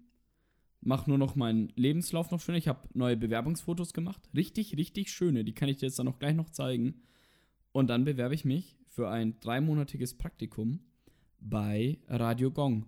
Mach 0.82 1.08
nur 1.08 1.18
noch 1.18 1.36
meinen 1.36 1.74
Lebenslauf 1.76 2.32
noch 2.32 2.40
schöner. 2.40 2.58
Ich 2.58 2.68
habe 2.68 2.88
neue 2.94 3.18
Bewerbungsfotos 3.18 3.94
gemacht. 3.94 4.30
Richtig, 4.36 4.78
richtig 4.78 5.12
schöne. 5.12 5.44
Die 5.44 5.54
kann 5.54 5.68
ich 5.68 5.78
dir 5.78 5.88
jetzt 5.88 6.00
dann 6.00 6.08
auch 6.08 6.20
gleich 6.20 6.36
noch 6.36 6.50
zeigen. 6.50 7.02
Und 7.72 7.88
dann 7.90 8.06
bewerbe 8.06 8.36
ich 8.36 8.46
mich 8.46 8.78
für 8.88 9.10
ein 9.10 9.40
dreimonatiges 9.40 10.18
Praktikum 10.18 10.80
bei 11.40 12.00
Radio 12.08 12.52
Gong 12.52 12.86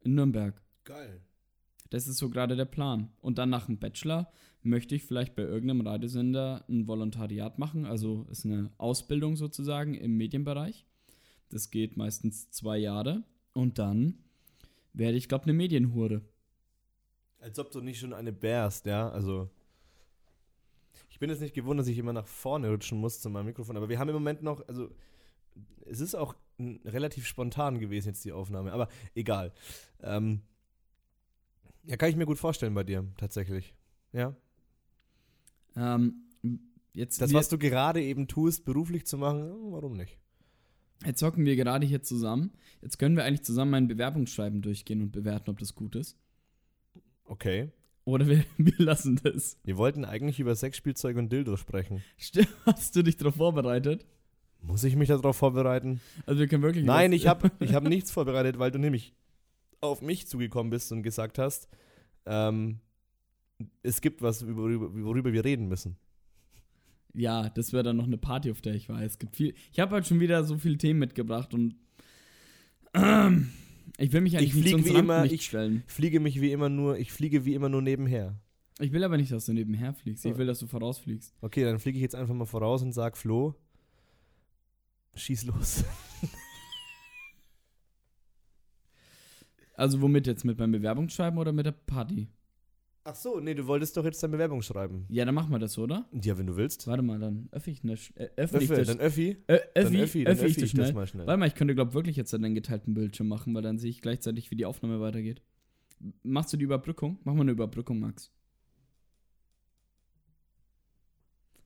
in 0.00 0.14
Nürnberg. 0.14 0.60
Geil. 0.84 1.22
Das 1.94 2.08
ist 2.08 2.16
so 2.16 2.28
gerade 2.28 2.56
der 2.56 2.64
Plan. 2.64 3.08
Und 3.20 3.38
dann 3.38 3.50
nach 3.50 3.66
dem 3.66 3.78
Bachelor 3.78 4.28
möchte 4.64 4.96
ich 4.96 5.04
vielleicht 5.04 5.36
bei 5.36 5.42
irgendeinem 5.42 5.86
Radiosender 5.86 6.64
ein 6.68 6.88
Volontariat 6.88 7.60
machen. 7.60 7.86
Also 7.86 8.26
ist 8.32 8.44
eine 8.44 8.72
Ausbildung 8.78 9.36
sozusagen 9.36 9.94
im 9.94 10.16
Medienbereich. 10.16 10.86
Das 11.50 11.70
geht 11.70 11.96
meistens 11.96 12.50
zwei 12.50 12.78
Jahre. 12.78 13.22
Und 13.52 13.78
dann 13.78 14.18
werde 14.92 15.16
ich, 15.16 15.28
glaube 15.28 15.44
eine 15.44 15.52
Medienhure. 15.52 16.22
Als 17.38 17.60
ob 17.60 17.70
du 17.70 17.80
nicht 17.80 18.00
schon 18.00 18.12
eine 18.12 18.32
bärst, 18.32 18.86
ja? 18.86 19.08
Also. 19.10 19.48
Ich 21.10 21.20
bin 21.20 21.30
jetzt 21.30 21.42
nicht 21.42 21.54
gewohnt, 21.54 21.78
dass 21.78 21.86
ich 21.86 21.98
immer 21.98 22.12
nach 22.12 22.26
vorne 22.26 22.70
rutschen 22.70 22.98
muss 22.98 23.20
zu 23.20 23.30
meinem 23.30 23.46
Mikrofon, 23.46 23.76
aber 23.76 23.88
wir 23.88 24.00
haben 24.00 24.08
im 24.08 24.16
Moment 24.16 24.42
noch, 24.42 24.66
also 24.66 24.90
es 25.86 26.00
ist 26.00 26.16
auch 26.16 26.34
relativ 26.58 27.24
spontan 27.24 27.78
gewesen 27.78 28.08
jetzt 28.08 28.24
die 28.24 28.32
Aufnahme, 28.32 28.72
aber 28.72 28.88
egal. 29.14 29.52
Ähm, 30.02 30.42
ja, 31.86 31.96
kann 31.96 32.08
ich 32.10 32.16
mir 32.16 32.26
gut 32.26 32.38
vorstellen 32.38 32.74
bei 32.74 32.84
dir, 32.84 33.06
tatsächlich. 33.16 33.74
Ja. 34.12 34.34
Ähm, 35.76 36.24
jetzt, 36.92 37.20
Das, 37.20 37.32
was 37.32 37.48
du 37.48 37.58
gerade 37.58 38.02
eben 38.02 38.28
tust, 38.28 38.64
beruflich 38.64 39.06
zu 39.06 39.18
machen, 39.18 39.40
ja, 39.48 39.72
warum 39.72 39.96
nicht? 39.96 40.18
jetzt 41.04 41.22
hocken 41.22 41.44
wir 41.44 41.54
gerade 41.56 41.84
hier 41.86 42.02
zusammen. 42.02 42.52
Jetzt 42.80 42.98
können 42.98 43.16
wir 43.16 43.24
eigentlich 43.24 43.42
zusammen 43.42 43.72
mein 43.72 43.88
Bewerbungsschreiben 43.88 44.62
durchgehen 44.62 45.02
und 45.02 45.10
bewerten, 45.12 45.50
ob 45.50 45.58
das 45.58 45.74
gut 45.74 45.96
ist. 45.96 46.16
Okay. 47.26 47.70
Oder 48.04 48.26
wir, 48.26 48.44
wir 48.56 48.78
lassen 48.78 49.20
das. 49.22 49.58
Wir 49.64 49.76
wollten 49.76 50.04
eigentlich 50.04 50.40
über 50.40 50.54
Sexspielzeug 50.54 51.16
und 51.18 51.30
Dildo 51.30 51.56
sprechen. 51.56 52.02
Sti- 52.18 52.46
Hast 52.64 52.96
du 52.96 53.02
dich 53.02 53.16
darauf 53.18 53.34
vorbereitet? 53.34 54.06
Muss 54.62 54.82
ich 54.84 54.96
mich 54.96 55.08
darauf 55.08 55.36
vorbereiten? 55.36 56.00
Also 56.24 56.40
wir 56.40 56.48
können 56.48 56.62
wirklich. 56.62 56.86
Nein, 56.86 57.12
ich 57.12 57.26
habe 57.26 57.50
ich 57.60 57.74
hab 57.74 57.82
nichts 57.84 58.10
vorbereitet, 58.10 58.58
weil 58.58 58.70
du 58.70 58.78
nämlich 58.78 59.12
auf 59.84 60.02
mich 60.02 60.26
zugekommen 60.26 60.70
bist 60.70 60.90
und 60.92 61.02
gesagt 61.02 61.38
hast, 61.38 61.68
ähm, 62.26 62.80
es 63.82 64.00
gibt 64.00 64.22
was, 64.22 64.46
worüber, 64.46 64.92
worüber 65.04 65.32
wir 65.32 65.44
reden 65.44 65.68
müssen. 65.68 65.96
Ja, 67.14 67.48
das 67.50 67.72
wäre 67.72 67.84
dann 67.84 67.96
noch 67.96 68.06
eine 68.06 68.18
Party, 68.18 68.50
auf 68.50 68.60
der 68.60 68.74
ich 68.74 68.88
war. 68.88 69.00
Es 69.02 69.18
gibt 69.18 69.36
viel. 69.36 69.54
Ich 69.72 69.78
habe 69.78 69.92
halt 69.94 70.06
schon 70.06 70.18
wieder 70.20 70.42
so 70.44 70.58
viele 70.58 70.76
Themen 70.78 70.98
mitgebracht 70.98 71.54
und 71.54 71.76
ähm, 72.94 73.50
ich 73.98 74.12
will 74.12 74.20
mich 74.20 74.36
eigentlich 74.36 74.56
Ich 74.56 74.64
nicht 74.74 74.84
wie 74.86 74.88
immer, 74.98 75.14
Rampenlicht 75.18 75.42
ich- 75.42 75.46
stellen. 75.46 75.84
Fliege 75.86 76.18
mich 76.18 76.40
wie 76.40 76.50
immer 76.50 76.68
nur, 76.68 76.98
ich 76.98 77.12
fliege 77.12 77.44
wie 77.44 77.54
immer 77.54 77.68
nur 77.68 77.82
nebenher. 77.82 78.36
Ich 78.80 78.90
will 78.90 79.04
aber 79.04 79.16
nicht, 79.16 79.30
dass 79.30 79.46
du 79.46 79.52
nebenher 79.52 79.94
fliegst. 79.94 80.24
Ich 80.24 80.32
Ja. 80.32 80.38
will, 80.38 80.46
dass 80.46 80.58
du 80.58 80.66
vorausfliegst. 80.66 81.32
Okay, 81.40 81.62
dann 81.62 81.78
fliege 81.78 81.96
ich 81.98 82.02
jetzt 82.02 82.16
einfach 82.16 82.34
mal 82.34 82.44
voraus 82.46 82.82
und 82.82 82.92
sag 82.92 83.16
Flo, 83.16 83.54
schieß 85.14 85.44
los. 85.44 85.84
Also 89.74 90.00
womit 90.00 90.26
jetzt? 90.26 90.44
Mit 90.44 90.58
meinem 90.58 90.72
Bewerbungsschreiben 90.72 91.38
oder 91.38 91.52
mit 91.52 91.66
der 91.66 91.72
Party? 91.72 92.28
Ach 93.06 93.14
so, 93.14 93.38
nee, 93.38 93.52
du 93.54 93.66
wolltest 93.66 93.96
doch 93.98 94.04
jetzt 94.04 94.22
deine 94.22 94.30
Bewerbung 94.32 94.62
schreiben. 94.62 95.04
Ja, 95.10 95.26
dann 95.26 95.34
machen 95.34 95.50
wir 95.50 95.58
das, 95.58 95.76
oder? 95.76 96.08
Ja, 96.22 96.38
wenn 96.38 96.46
du 96.46 96.56
willst. 96.56 96.86
Warte 96.86 97.02
mal, 97.02 97.18
dann 97.18 97.48
öffne 97.52 97.72
ich, 97.74 97.84
ne, 97.84 97.98
äh, 98.14 98.28
öffne 98.36 98.62
ich 98.62 98.70
Öffi, 98.70 98.76
das. 98.80 98.86
dann 98.88 99.00
Öffi. 99.00 99.36
Äh, 99.46 99.58
Dann 99.74 99.84
öffi, 99.86 100.02
Öffi, 100.02 100.24
dann 100.24 100.32
öffne 100.32 100.46
ich 100.46 100.52
Öffi 100.52 100.60
das 100.62 100.70
schnell. 100.70 100.84
das 100.86 100.94
mal 100.94 101.06
schnell. 101.06 101.26
Warte 101.26 101.38
mal, 101.38 101.46
ich 101.46 101.54
könnte, 101.54 101.74
glaube 101.74 101.92
wirklich 101.92 102.16
jetzt 102.16 102.32
einen 102.32 102.54
geteilten 102.54 102.94
Bildschirm 102.94 103.28
machen, 103.28 103.54
weil 103.54 103.60
dann 103.62 103.78
sehe 103.78 103.90
ich 103.90 104.00
gleichzeitig, 104.00 104.50
wie 104.50 104.56
die 104.56 104.64
Aufnahme 104.64 105.00
weitergeht. 105.00 105.42
Machst 106.22 106.52
du 106.54 106.56
die 106.56 106.64
Überbrückung? 106.64 107.18
Mach 107.24 107.34
mal 107.34 107.42
eine 107.42 107.50
Überbrückung, 107.52 108.00
Max. 108.00 108.30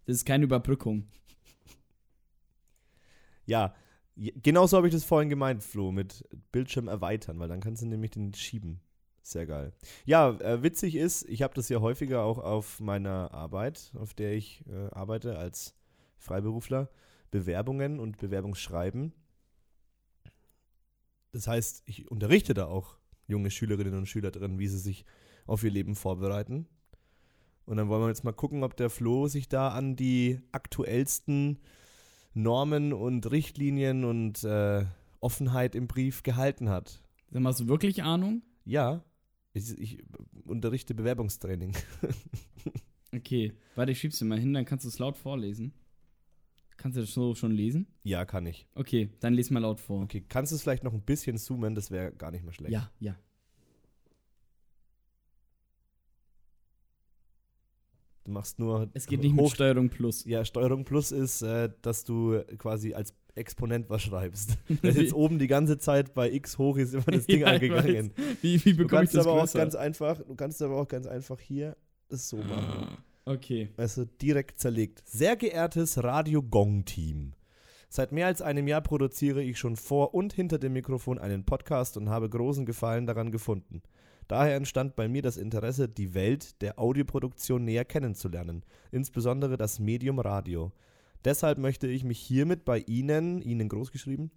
Das 0.06 0.16
ist 0.16 0.24
keine 0.24 0.44
Überbrückung. 0.44 1.06
Ja, 3.46 3.74
j- 4.18 4.34
genau 4.42 4.66
so 4.66 4.76
habe 4.76 4.88
ich 4.88 4.94
das 4.94 5.04
vorhin 5.04 5.28
gemeint, 5.28 5.62
Flo, 5.62 5.92
mit 5.92 6.25
Bildschirm 6.52 6.88
erweitern, 6.88 7.38
weil 7.38 7.48
dann 7.48 7.60
kannst 7.60 7.82
du 7.82 7.87
nämlich 7.87 8.10
den 8.10 8.34
schieben. 8.34 8.80
Sehr 9.22 9.46
geil. 9.46 9.72
Ja, 10.06 10.30
äh, 10.40 10.62
witzig 10.62 10.94
ist, 10.94 11.28
ich 11.28 11.42
habe 11.42 11.54
das 11.54 11.68
ja 11.68 11.80
häufiger 11.80 12.22
auch 12.22 12.38
auf 12.38 12.80
meiner 12.80 13.32
Arbeit, 13.32 13.92
auf 13.98 14.14
der 14.14 14.32
ich 14.32 14.64
äh, 14.68 14.88
arbeite 14.90 15.38
als 15.38 15.75
Freiberufler, 16.16 16.88
Bewerbungen 17.30 18.00
und 18.00 18.16
Bewerbungsschreiben. 18.16 19.12
Das 21.32 21.46
heißt, 21.46 21.82
ich 21.84 22.10
unterrichte 22.10 22.54
da 22.54 22.66
auch 22.66 22.96
junge 23.26 23.50
Schülerinnen 23.50 23.94
und 23.94 24.06
Schüler 24.06 24.30
drin, 24.30 24.58
wie 24.58 24.68
sie 24.68 24.78
sich 24.78 25.04
auf 25.46 25.62
ihr 25.62 25.70
Leben 25.70 25.94
vorbereiten. 25.94 26.66
Und 27.66 27.76
dann 27.76 27.90
wollen 27.90 28.00
wir 28.00 28.08
jetzt 28.08 28.25
mal 28.25 28.32
gucken, 28.32 28.64
ob 28.64 28.78
der 28.78 28.88
Flo 28.88 29.28
sich 29.28 29.46
da 29.46 29.68
an 29.68 29.94
die 29.94 30.40
aktuellsten 30.52 31.58
Normen 32.35 32.92
und 32.92 33.30
Richtlinien 33.30 34.04
und 34.04 34.44
äh, 34.44 34.85
Offenheit 35.20 35.75
im 35.75 35.87
Brief 35.88 36.23
gehalten 36.23 36.68
hat. 36.68 37.02
Mal, 37.30 37.50
hast 37.50 37.61
du 37.61 37.68
wirklich 37.68 38.02
Ahnung? 38.02 38.42
Ja, 38.64 39.04
ich, 39.52 39.76
ich 39.78 40.04
unterrichte 40.44 40.94
Bewerbungstraining. 40.94 41.76
Okay, 43.14 43.54
warte, 43.75 43.92
ich 43.92 44.00
schieb's 44.00 44.18
dir 44.18 44.26
mal 44.26 44.38
hin, 44.38 44.52
dann 44.52 44.64
kannst 44.64 44.85
du 44.85 44.88
es 44.88 44.99
laut 44.99 45.16
vorlesen. 45.16 45.73
Kannst 46.76 46.97
du 46.97 47.00
das 47.00 47.12
so 47.12 47.35
schon 47.35 47.50
lesen? 47.50 47.88
Ja, 48.04 48.25
kann 48.25 48.47
ich. 48.47 48.68
Okay, 48.75 49.11
dann 49.20 49.35
lies 49.35 49.50
mal 49.50 49.61
laut 49.61 49.80
vor. 49.80 50.02
Okay, 50.02 50.25
kannst 50.28 50.52
du 50.52 50.56
es 50.56 50.62
vielleicht 50.62 50.85
noch 50.85 50.92
ein 50.92 51.02
bisschen 51.02 51.37
zoomen? 51.38 51.75
Das 51.75 51.90
wäre 51.90 52.12
gar 52.12 52.30
nicht 52.30 52.44
mal 52.44 52.52
schlecht. 52.52 52.73
Ja, 52.73 52.90
ja. 53.00 53.16
Du 58.28 58.35
machst 58.35 58.58
nur 58.58 58.90
Es 58.92 59.06
geht 59.06 59.23
nicht 59.23 59.35
mit 59.35 59.40
hoch. 59.42 59.54
Steuerung 59.54 59.88
plus. 59.88 60.26
Ja, 60.26 60.44
Steuerung 60.44 60.85
Plus 60.85 61.12
ist, 61.12 61.40
äh, 61.40 61.70
dass 61.80 62.04
du 62.04 62.42
quasi 62.58 62.92
als 62.92 63.14
Exponent 63.35 63.88
was 63.88 64.02
schreibst. 64.02 64.58
Das 64.82 64.97
ist 64.97 65.00
jetzt 65.00 65.14
oben 65.14 65.38
die 65.38 65.47
ganze 65.47 65.78
Zeit 65.78 66.12
bei 66.12 66.30
X 66.30 66.58
hoch 66.58 66.76
ist 66.76 66.92
immer 66.92 67.04
das 67.04 67.26
Ding 67.26 67.40
Ja, 67.40 67.47
angegangen. 67.47 68.12
Wie, 68.42 68.62
wie 68.66 68.73
Du 68.73 68.76
bekomme 68.76 69.04
ich 69.04 69.11
kannst 69.12 69.14
das 69.14 69.26
aber 69.26 69.42
auch 69.42 69.50
ganz 69.50 69.75
einfach, 69.75 70.18
du 70.23 70.35
kannst 70.35 70.61
aber 70.61 70.76
auch 70.76 70.88
ganz 70.88 71.06
einfach 71.06 71.40
hier 71.40 71.75
das 72.11 72.28
so 72.28 72.37
machen. 72.37 72.99
Okay. 73.25 73.70
Also 73.78 74.04
direkt 74.04 74.61
zerlegt. 74.61 75.02
Sehr 75.06 75.35
geehrtes 75.37 76.04
Radio 76.04 76.42
Gong 76.42 76.85
Team. 76.85 77.32
Seit 77.88 78.12
mehr 78.12 78.26
als 78.26 78.42
einem 78.42 78.68
Jahr 78.68 78.82
produziere 78.82 79.42
ich 79.42 79.58
schon 79.58 79.76
vor 79.76 80.12
und 80.12 80.35
hinter 80.35 80.58
dem 80.58 80.75
Mikrofon 80.75 81.18
einen 81.18 81.47
Podcast 81.47 81.97
und 81.97 82.11
habe 82.11 82.28
großen 82.28 82.66
Gefallen 82.66 83.06
daran 83.06 83.30
gefunden. 83.30 83.80
Daher 84.28 84.56
entstand 84.56 84.94
bei 84.94 85.08
mir 85.08 85.23
das 85.23 85.38
Interesse, 85.38 85.88
die 85.88 86.12
Welt 86.12 86.61
der 86.61 86.78
Audioproduktion 86.78 87.64
näher 87.64 87.87
kennenzulernen, 87.87 88.62
insbesondere 88.92 89.56
das 89.56 89.78
Medium 89.78 90.18
Radio. 90.20 90.70
Deshalb 91.25 91.58
möchte 91.58 91.87
ich 91.88 92.04
mich 92.04 92.18
hiermit 92.18 92.66
bei 92.66 92.80
Ihnen, 92.80 93.40
Ihnen 93.40 93.70
großgeschrieben, 93.70 94.30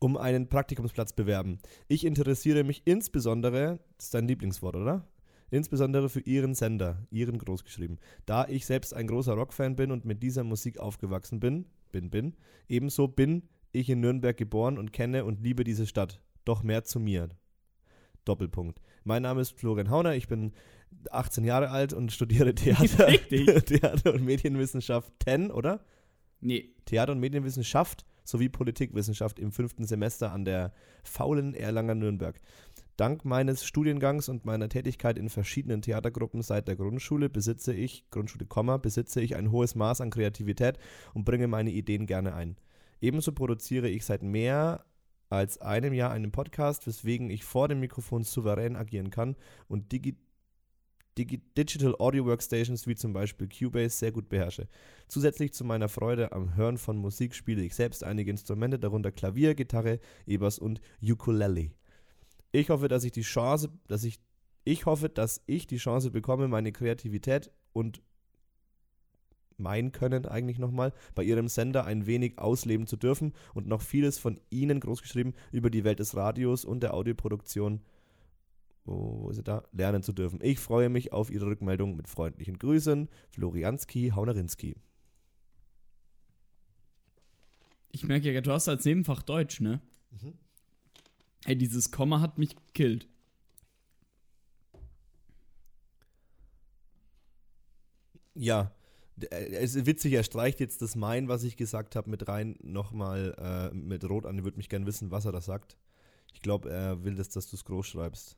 um 0.00 0.16
einen 0.16 0.48
Praktikumsplatz 0.48 1.12
bewerben. 1.12 1.60
Ich 1.86 2.04
interessiere 2.04 2.64
mich 2.64 2.82
insbesondere, 2.84 3.78
das 3.96 4.06
ist 4.06 4.14
dein 4.14 4.26
Lieblingswort, 4.26 4.74
oder? 4.74 5.08
Insbesondere 5.50 6.08
für 6.08 6.20
Ihren 6.20 6.54
Sender, 6.54 7.06
Ihren 7.10 7.38
großgeschrieben. 7.38 7.98
Da 8.26 8.46
ich 8.46 8.66
selbst 8.66 8.92
ein 8.92 9.06
großer 9.06 9.34
Rockfan 9.34 9.76
bin 9.76 9.92
und 9.92 10.04
mit 10.04 10.22
dieser 10.22 10.44
Musik 10.44 10.78
aufgewachsen 10.78 11.40
bin, 11.40 11.66
bin, 11.92 12.10
bin, 12.10 12.34
ebenso 12.68 13.08
bin 13.08 13.48
ich 13.70 13.88
in 13.88 14.00
Nürnberg 14.00 14.36
geboren 14.36 14.78
und 14.78 14.92
kenne 14.92 15.24
und 15.24 15.40
liebe 15.40 15.64
diese 15.64 15.86
Stadt. 15.86 16.20
Doch 16.44 16.62
mehr 16.62 16.84
zu 16.84 17.00
mir. 17.00 17.30
Doppelpunkt. 18.28 18.80
Mein 19.04 19.22
Name 19.22 19.40
ist 19.40 19.58
Florian 19.58 19.90
Hauner, 19.90 20.14
ich 20.14 20.28
bin 20.28 20.52
18 21.10 21.44
Jahre 21.44 21.70
alt 21.70 21.92
und 21.92 22.12
studiere 22.12 22.54
Theater. 22.54 23.06
Theater 23.64 24.14
und 24.14 24.24
Medienwissenschaft 24.24 25.12
10, 25.24 25.50
oder? 25.50 25.84
Nee, 26.40 26.74
Theater- 26.84 27.12
und 27.12 27.20
Medienwissenschaft 27.20 28.04
sowie 28.24 28.48
Politikwissenschaft 28.48 29.38
im 29.38 29.52
fünften 29.52 29.84
Semester 29.84 30.32
an 30.32 30.44
der 30.44 30.72
faulen 31.02 31.54
Erlanger 31.54 31.94
Nürnberg. 31.94 32.38
Dank 32.98 33.24
meines 33.24 33.64
Studiengangs 33.64 34.28
und 34.28 34.44
meiner 34.44 34.68
Tätigkeit 34.68 35.18
in 35.18 35.28
verschiedenen 35.28 35.82
Theatergruppen 35.82 36.42
seit 36.42 36.68
der 36.68 36.76
Grundschule 36.76 37.30
besitze 37.30 37.72
ich, 37.72 38.10
Grundschule, 38.10 38.44
Komma, 38.44 38.76
besitze 38.76 39.20
ich 39.20 39.36
ein 39.36 39.52
hohes 39.52 39.76
Maß 39.76 40.00
an 40.00 40.10
Kreativität 40.10 40.78
und 41.14 41.24
bringe 41.24 41.46
meine 41.46 41.70
Ideen 41.70 42.06
gerne 42.06 42.34
ein. 42.34 42.56
Ebenso 43.00 43.32
produziere 43.32 43.88
ich 43.88 44.04
seit 44.04 44.22
mehr 44.22 44.84
als 45.30 45.60
einem 45.60 45.92
Jahr 45.92 46.10
einen 46.10 46.32
Podcast, 46.32 46.86
weswegen 46.86 47.30
ich 47.30 47.44
vor 47.44 47.68
dem 47.68 47.80
Mikrofon 47.80 48.24
souverän 48.24 48.76
agieren 48.76 49.10
kann 49.10 49.36
und 49.68 49.92
digi 49.92 50.16
Digi 51.18 51.38
Digital 51.56 51.96
Audio 51.98 52.24
Workstations 52.26 52.86
wie 52.86 52.94
zum 52.94 53.12
Beispiel 53.12 53.48
Cubase 53.48 53.96
sehr 53.96 54.12
gut 54.12 54.28
beherrsche. 54.28 54.68
Zusätzlich 55.08 55.52
zu 55.52 55.64
meiner 55.64 55.88
Freude 55.88 56.30
am 56.30 56.54
Hören 56.54 56.78
von 56.78 56.96
Musik 56.96 57.34
spiele 57.34 57.62
ich 57.62 57.74
selbst 57.74 58.04
einige 58.04 58.30
Instrumente, 58.30 58.78
darunter 58.78 59.10
Klavier, 59.10 59.56
Gitarre, 59.56 59.98
E-Bass 60.26 60.60
und 60.60 60.80
Ukulele. 61.02 61.72
Ich 62.52 62.70
hoffe, 62.70 62.86
dass 62.86 63.02
ich 63.02 63.10
die 63.10 63.22
Chance, 63.22 63.70
dass 63.88 64.04
ich, 64.04 64.20
ich 64.62 64.86
hoffe, 64.86 65.08
dass 65.08 65.42
ich 65.46 65.66
die 65.66 65.78
Chance 65.78 66.12
bekomme, 66.12 66.46
meine 66.46 66.70
Kreativität 66.70 67.50
und 67.72 68.00
mein 69.58 69.92
Können 69.92 70.26
eigentlich 70.26 70.58
nochmal, 70.58 70.92
bei 71.14 71.22
ihrem 71.24 71.48
Sender 71.48 71.84
ein 71.84 72.06
wenig 72.06 72.38
ausleben 72.38 72.86
zu 72.86 72.96
dürfen 72.96 73.34
und 73.54 73.66
noch 73.66 73.82
vieles 73.82 74.18
von 74.18 74.40
ihnen, 74.50 74.80
großgeschrieben, 74.80 75.34
über 75.52 75.70
die 75.70 75.84
Welt 75.84 75.98
des 75.98 76.16
Radios 76.16 76.64
und 76.64 76.82
der 76.82 76.94
Audioproduktion, 76.94 77.80
wo, 78.84 79.22
wo 79.22 79.30
ist 79.30 79.36
sie 79.36 79.42
da, 79.42 79.64
lernen 79.72 80.02
zu 80.02 80.12
dürfen. 80.12 80.40
Ich 80.42 80.58
freue 80.58 80.88
mich 80.88 81.12
auf 81.12 81.30
Ihre 81.30 81.46
Rückmeldung 81.46 81.96
mit 81.96 82.08
freundlichen 82.08 82.58
Grüßen. 82.58 83.08
Florianski 83.30 84.12
Haunerinski. 84.14 84.76
Ich 87.90 88.04
merke 88.04 88.32
ja, 88.32 88.40
du 88.40 88.52
hast 88.52 88.68
als 88.68 88.84
Nebenfach 88.84 89.22
Deutsch, 89.22 89.60
ne? 89.60 89.80
Ey, 91.44 91.56
dieses 91.56 91.90
Komma 91.90 92.20
hat 92.20 92.38
mich 92.38 92.54
gekillt. 92.56 93.08
Ja, 98.34 98.72
es 99.30 99.74
ist 99.74 99.86
witzig, 99.86 100.12
er 100.12 100.22
streicht 100.22 100.60
jetzt 100.60 100.82
das 100.82 100.96
Mein, 100.96 101.28
was 101.28 101.42
ich 101.42 101.56
gesagt 101.56 101.96
habe, 101.96 102.10
mit 102.10 102.28
rein, 102.28 102.56
nochmal 102.62 103.34
äh, 103.72 103.74
mit 103.74 104.08
Rot 104.08 104.26
an. 104.26 104.38
Ich 104.38 104.44
würde 104.44 104.56
mich 104.56 104.68
gerne 104.68 104.86
wissen, 104.86 105.10
was 105.10 105.24
er 105.24 105.32
da 105.32 105.40
sagt. 105.40 105.76
Ich 106.32 106.42
glaube, 106.42 106.70
er 106.70 107.04
will 107.04 107.14
das, 107.14 107.28
dass 107.28 107.48
du 107.48 107.56
es 107.56 107.64
groß 107.64 107.86
schreibst. 107.86 108.36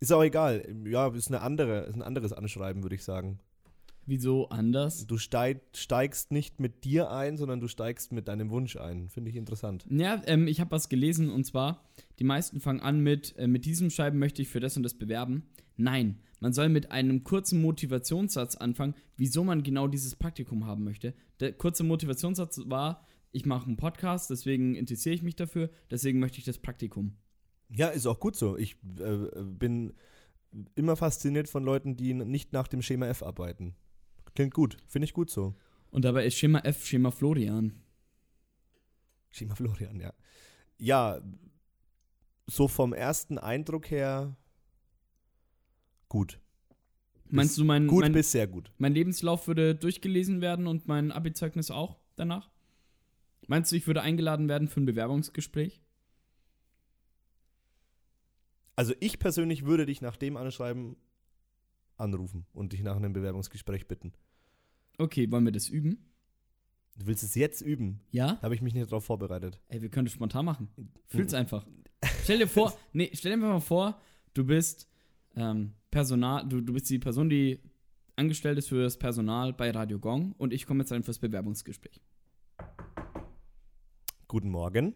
Ist 0.00 0.12
auch 0.12 0.22
egal. 0.22 0.64
Ja, 0.84 1.08
ist, 1.08 1.28
eine 1.28 1.40
andere, 1.40 1.80
ist 1.80 1.94
ein 1.94 2.02
anderes 2.02 2.32
Anschreiben, 2.32 2.82
würde 2.82 2.94
ich 2.94 3.04
sagen. 3.04 3.40
Wieso 4.08 4.48
anders? 4.48 5.06
Du 5.06 5.18
steig, 5.18 5.60
steigst 5.74 6.32
nicht 6.32 6.60
mit 6.60 6.84
dir 6.84 7.10
ein, 7.10 7.36
sondern 7.36 7.60
du 7.60 7.68
steigst 7.68 8.10
mit 8.10 8.26
deinem 8.26 8.48
Wunsch 8.48 8.76
ein. 8.78 9.10
Finde 9.10 9.28
ich 9.28 9.36
interessant. 9.36 9.84
Ja, 9.90 10.22
ähm, 10.24 10.48
ich 10.48 10.60
habe 10.60 10.70
was 10.70 10.88
gelesen 10.88 11.28
und 11.28 11.44
zwar, 11.44 11.84
die 12.18 12.24
meisten 12.24 12.58
fangen 12.58 12.80
an 12.80 13.00
mit, 13.00 13.36
äh, 13.36 13.46
mit 13.46 13.66
diesem 13.66 13.90
Schreiben 13.90 14.18
möchte 14.18 14.40
ich 14.40 14.48
für 14.48 14.60
das 14.60 14.78
und 14.78 14.82
das 14.82 14.94
bewerben. 14.94 15.42
Nein, 15.76 16.20
man 16.40 16.54
soll 16.54 16.70
mit 16.70 16.90
einem 16.90 17.22
kurzen 17.22 17.60
Motivationssatz 17.60 18.56
anfangen, 18.56 18.94
wieso 19.18 19.44
man 19.44 19.62
genau 19.62 19.88
dieses 19.88 20.16
Praktikum 20.16 20.64
haben 20.64 20.84
möchte. 20.84 21.12
Der 21.40 21.52
kurze 21.52 21.84
Motivationssatz 21.84 22.62
war, 22.64 23.04
ich 23.32 23.44
mache 23.44 23.66
einen 23.66 23.76
Podcast, 23.76 24.30
deswegen 24.30 24.74
interessiere 24.74 25.16
ich 25.16 25.22
mich 25.22 25.36
dafür, 25.36 25.68
deswegen 25.90 26.18
möchte 26.18 26.38
ich 26.38 26.46
das 26.46 26.56
Praktikum. 26.56 27.18
Ja, 27.68 27.88
ist 27.88 28.06
auch 28.06 28.20
gut 28.20 28.36
so. 28.36 28.56
Ich 28.56 28.76
äh, 29.00 29.42
bin 29.42 29.92
immer 30.74 30.96
fasziniert 30.96 31.46
von 31.50 31.62
Leuten, 31.62 31.94
die 31.94 32.14
nicht 32.14 32.54
nach 32.54 32.68
dem 32.68 32.80
Schema 32.80 33.06
F 33.08 33.22
arbeiten. 33.22 33.74
Klingt 34.38 34.54
gut. 34.54 34.76
Finde 34.86 35.04
ich 35.04 35.14
gut 35.14 35.30
so. 35.30 35.56
Und 35.90 36.04
dabei 36.04 36.24
ist 36.24 36.36
Schema 36.36 36.60
F 36.60 36.86
Schema 36.86 37.10
Florian. 37.10 37.82
Schema 39.32 39.56
Florian, 39.56 39.98
ja. 39.98 40.14
Ja, 40.78 41.20
so 42.46 42.68
vom 42.68 42.92
ersten 42.92 43.36
Eindruck 43.36 43.90
her 43.90 44.36
gut. 46.08 46.38
Meinst 47.24 47.58
du, 47.58 47.64
mein, 47.64 47.88
Gut 47.88 48.02
mein, 48.02 48.12
bis 48.12 48.30
sehr 48.30 48.46
gut. 48.46 48.70
mein 48.78 48.94
Lebenslauf 48.94 49.48
würde 49.48 49.74
durchgelesen 49.74 50.40
werden 50.40 50.68
und 50.68 50.86
mein 50.86 51.10
Abi-Zeugnis 51.10 51.72
auch 51.72 51.98
danach? 52.14 52.48
Meinst 53.48 53.72
du, 53.72 53.76
ich 53.76 53.88
würde 53.88 54.02
eingeladen 54.02 54.48
werden 54.48 54.68
für 54.68 54.80
ein 54.80 54.86
Bewerbungsgespräch? 54.86 55.82
Also 58.76 58.94
ich 59.00 59.18
persönlich 59.18 59.64
würde 59.64 59.84
dich 59.84 60.00
nach 60.00 60.16
dem 60.16 60.36
Anschreiben 60.36 60.94
anrufen 61.96 62.46
und 62.52 62.72
dich 62.72 62.84
nach 62.84 62.94
einem 62.94 63.12
Bewerbungsgespräch 63.12 63.88
bitten. 63.88 64.12
Okay, 64.98 65.30
wollen 65.30 65.44
wir 65.44 65.52
das 65.52 65.68
üben? 65.68 66.04
Du 66.96 67.06
willst 67.06 67.22
es 67.22 67.34
jetzt 67.36 67.60
üben? 67.60 68.00
Ja? 68.10 68.40
Habe 68.42 68.54
ich 68.56 68.60
mich 68.62 68.74
nicht 68.74 68.86
darauf 68.90 69.04
vorbereitet. 69.04 69.60
Ey, 69.68 69.80
wir 69.80 69.88
können 69.88 70.06
das 70.06 70.12
spontan 70.14 70.44
machen. 70.44 70.68
Fühl's 71.06 71.32
Mhm. 71.32 71.38
einfach. 71.38 71.66
Stell 72.24 72.38
dir 72.38 72.48
vor, 72.48 72.76
nee, 72.92 73.10
stell 73.12 73.30
dir 73.32 73.36
mal 73.38 73.60
vor, 73.60 74.00
du 74.34 74.44
bist 74.44 74.88
ähm, 75.36 75.72
Personal, 75.90 76.46
du, 76.48 76.60
du 76.60 76.72
bist 76.72 76.90
die 76.90 76.98
Person, 76.98 77.30
die 77.30 77.60
angestellt 78.16 78.58
ist 78.58 78.68
für 78.68 78.82
das 78.82 78.98
Personal 78.98 79.52
bei 79.52 79.70
Radio 79.70 80.00
Gong 80.00 80.32
und 80.38 80.52
ich 80.52 80.66
komme 80.66 80.80
jetzt 80.80 80.90
rein 80.92 81.04
fürs 81.04 81.20
Bewerbungsgespräch. 81.20 82.00
Guten 84.26 84.50
Morgen. 84.50 84.94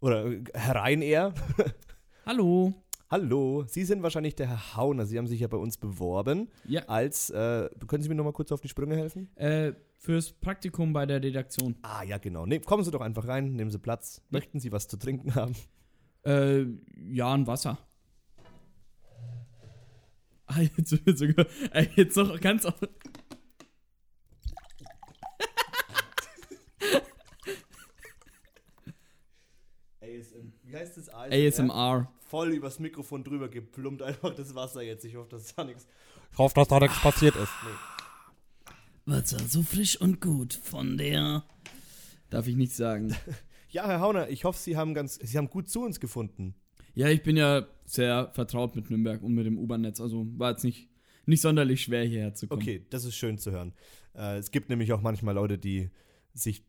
Oder 0.00 0.26
äh, 0.26 0.44
herein 0.54 1.00
eher. 1.02 1.34
Hallo. 2.26 2.74
Hallo, 3.10 3.64
Sie 3.66 3.84
sind 3.84 4.04
wahrscheinlich 4.04 4.36
der 4.36 4.46
Herr 4.46 4.76
Hauner. 4.76 5.04
Sie 5.04 5.18
haben 5.18 5.26
sich 5.26 5.40
ja 5.40 5.48
bei 5.48 5.56
uns 5.56 5.76
beworben 5.78 6.48
Ja, 6.64 6.82
als, 6.86 7.28
äh, 7.30 7.68
können 7.88 8.04
Sie 8.04 8.08
mir 8.08 8.14
nochmal 8.14 8.32
kurz 8.32 8.52
auf 8.52 8.60
die 8.60 8.68
Sprünge 8.68 8.96
helfen? 8.96 9.28
äh, 9.36 9.72
fürs 9.96 10.32
Praktikum 10.32 10.92
bei 10.92 11.06
der 11.06 11.20
Redaktion. 11.20 11.74
Ah, 11.82 12.04
ja, 12.04 12.18
genau. 12.18 12.46
Ne, 12.46 12.60
kommen 12.60 12.84
Sie 12.84 12.92
doch 12.92 13.00
einfach 13.00 13.26
rein, 13.26 13.56
nehmen 13.56 13.72
Sie 13.72 13.78
Platz. 13.78 14.22
Möchten 14.30 14.60
Sie 14.60 14.70
was 14.70 14.86
zu 14.86 14.96
trinken 14.96 15.34
haben? 15.34 15.56
Äh, 16.24 16.66
ja, 17.10 17.34
ein 17.34 17.48
Wasser. 17.48 17.78
Ah, 20.46 20.60
jetzt 20.60 21.04
wird 21.04 21.18
sogar, 21.18 21.46
ey, 21.72 21.88
jetzt 21.96 22.16
noch 22.16 22.40
ganz 22.40 22.64
auf, 22.64 22.74
ASM. 30.00 30.52
Wie 30.62 30.74
ASMR. 31.30 32.10
Voll 32.20 32.52
übers 32.52 32.78
Mikrofon 32.78 33.24
drüber 33.24 33.48
geplumpt, 33.48 34.02
einfach 34.02 34.34
das 34.34 34.54
Wasser 34.54 34.82
jetzt. 34.82 35.04
Ich 35.04 35.16
hoffe, 35.16 35.30
dass 35.30 35.54
da 35.54 35.64
nichts. 35.64 35.86
Ich 36.32 36.38
hoffe, 36.38 36.54
dass 36.54 36.68
da 36.68 36.80
nichts 36.80 37.00
passiert 37.00 37.36
ist. 37.36 37.50
Wasser, 39.06 39.38
so 39.48 39.62
frisch 39.62 40.00
und 40.00 40.20
gut 40.20 40.54
von 40.54 40.96
der. 40.96 41.44
Darf 42.28 42.46
ich 42.46 42.56
nicht 42.56 42.74
sagen. 42.74 43.14
Ja, 43.72 43.86
Herr 43.86 44.00
Hauner, 44.00 44.28
ich 44.28 44.42
hoffe, 44.42 44.58
Sie 44.58 44.76
haben 44.76 44.94
ganz, 44.94 45.14
Sie 45.14 45.38
haben 45.38 45.48
gut 45.48 45.68
zu 45.68 45.84
uns 45.84 46.00
gefunden. 46.00 46.56
Ja, 46.94 47.08
ich 47.08 47.22
bin 47.22 47.36
ja 47.36 47.68
sehr 47.86 48.30
vertraut 48.32 48.74
mit 48.74 48.90
Nürnberg 48.90 49.22
und 49.22 49.32
mit 49.32 49.46
dem 49.46 49.58
U-Bahn-Netz. 49.58 50.00
Also 50.00 50.26
war 50.38 50.50
jetzt 50.50 50.64
nicht, 50.64 50.88
nicht 51.24 51.40
sonderlich 51.40 51.82
schwer, 51.82 52.04
hierher 52.04 52.34
zu 52.34 52.48
kommen. 52.48 52.60
Okay, 52.60 52.84
das 52.90 53.04
ist 53.04 53.14
schön 53.14 53.38
zu 53.38 53.52
hören. 53.52 53.72
Äh, 54.14 54.38
es 54.38 54.50
gibt 54.50 54.70
nämlich 54.70 54.92
auch 54.92 55.02
manchmal 55.02 55.36
Leute, 55.36 55.56
die 55.56 55.90
sich 56.34 56.64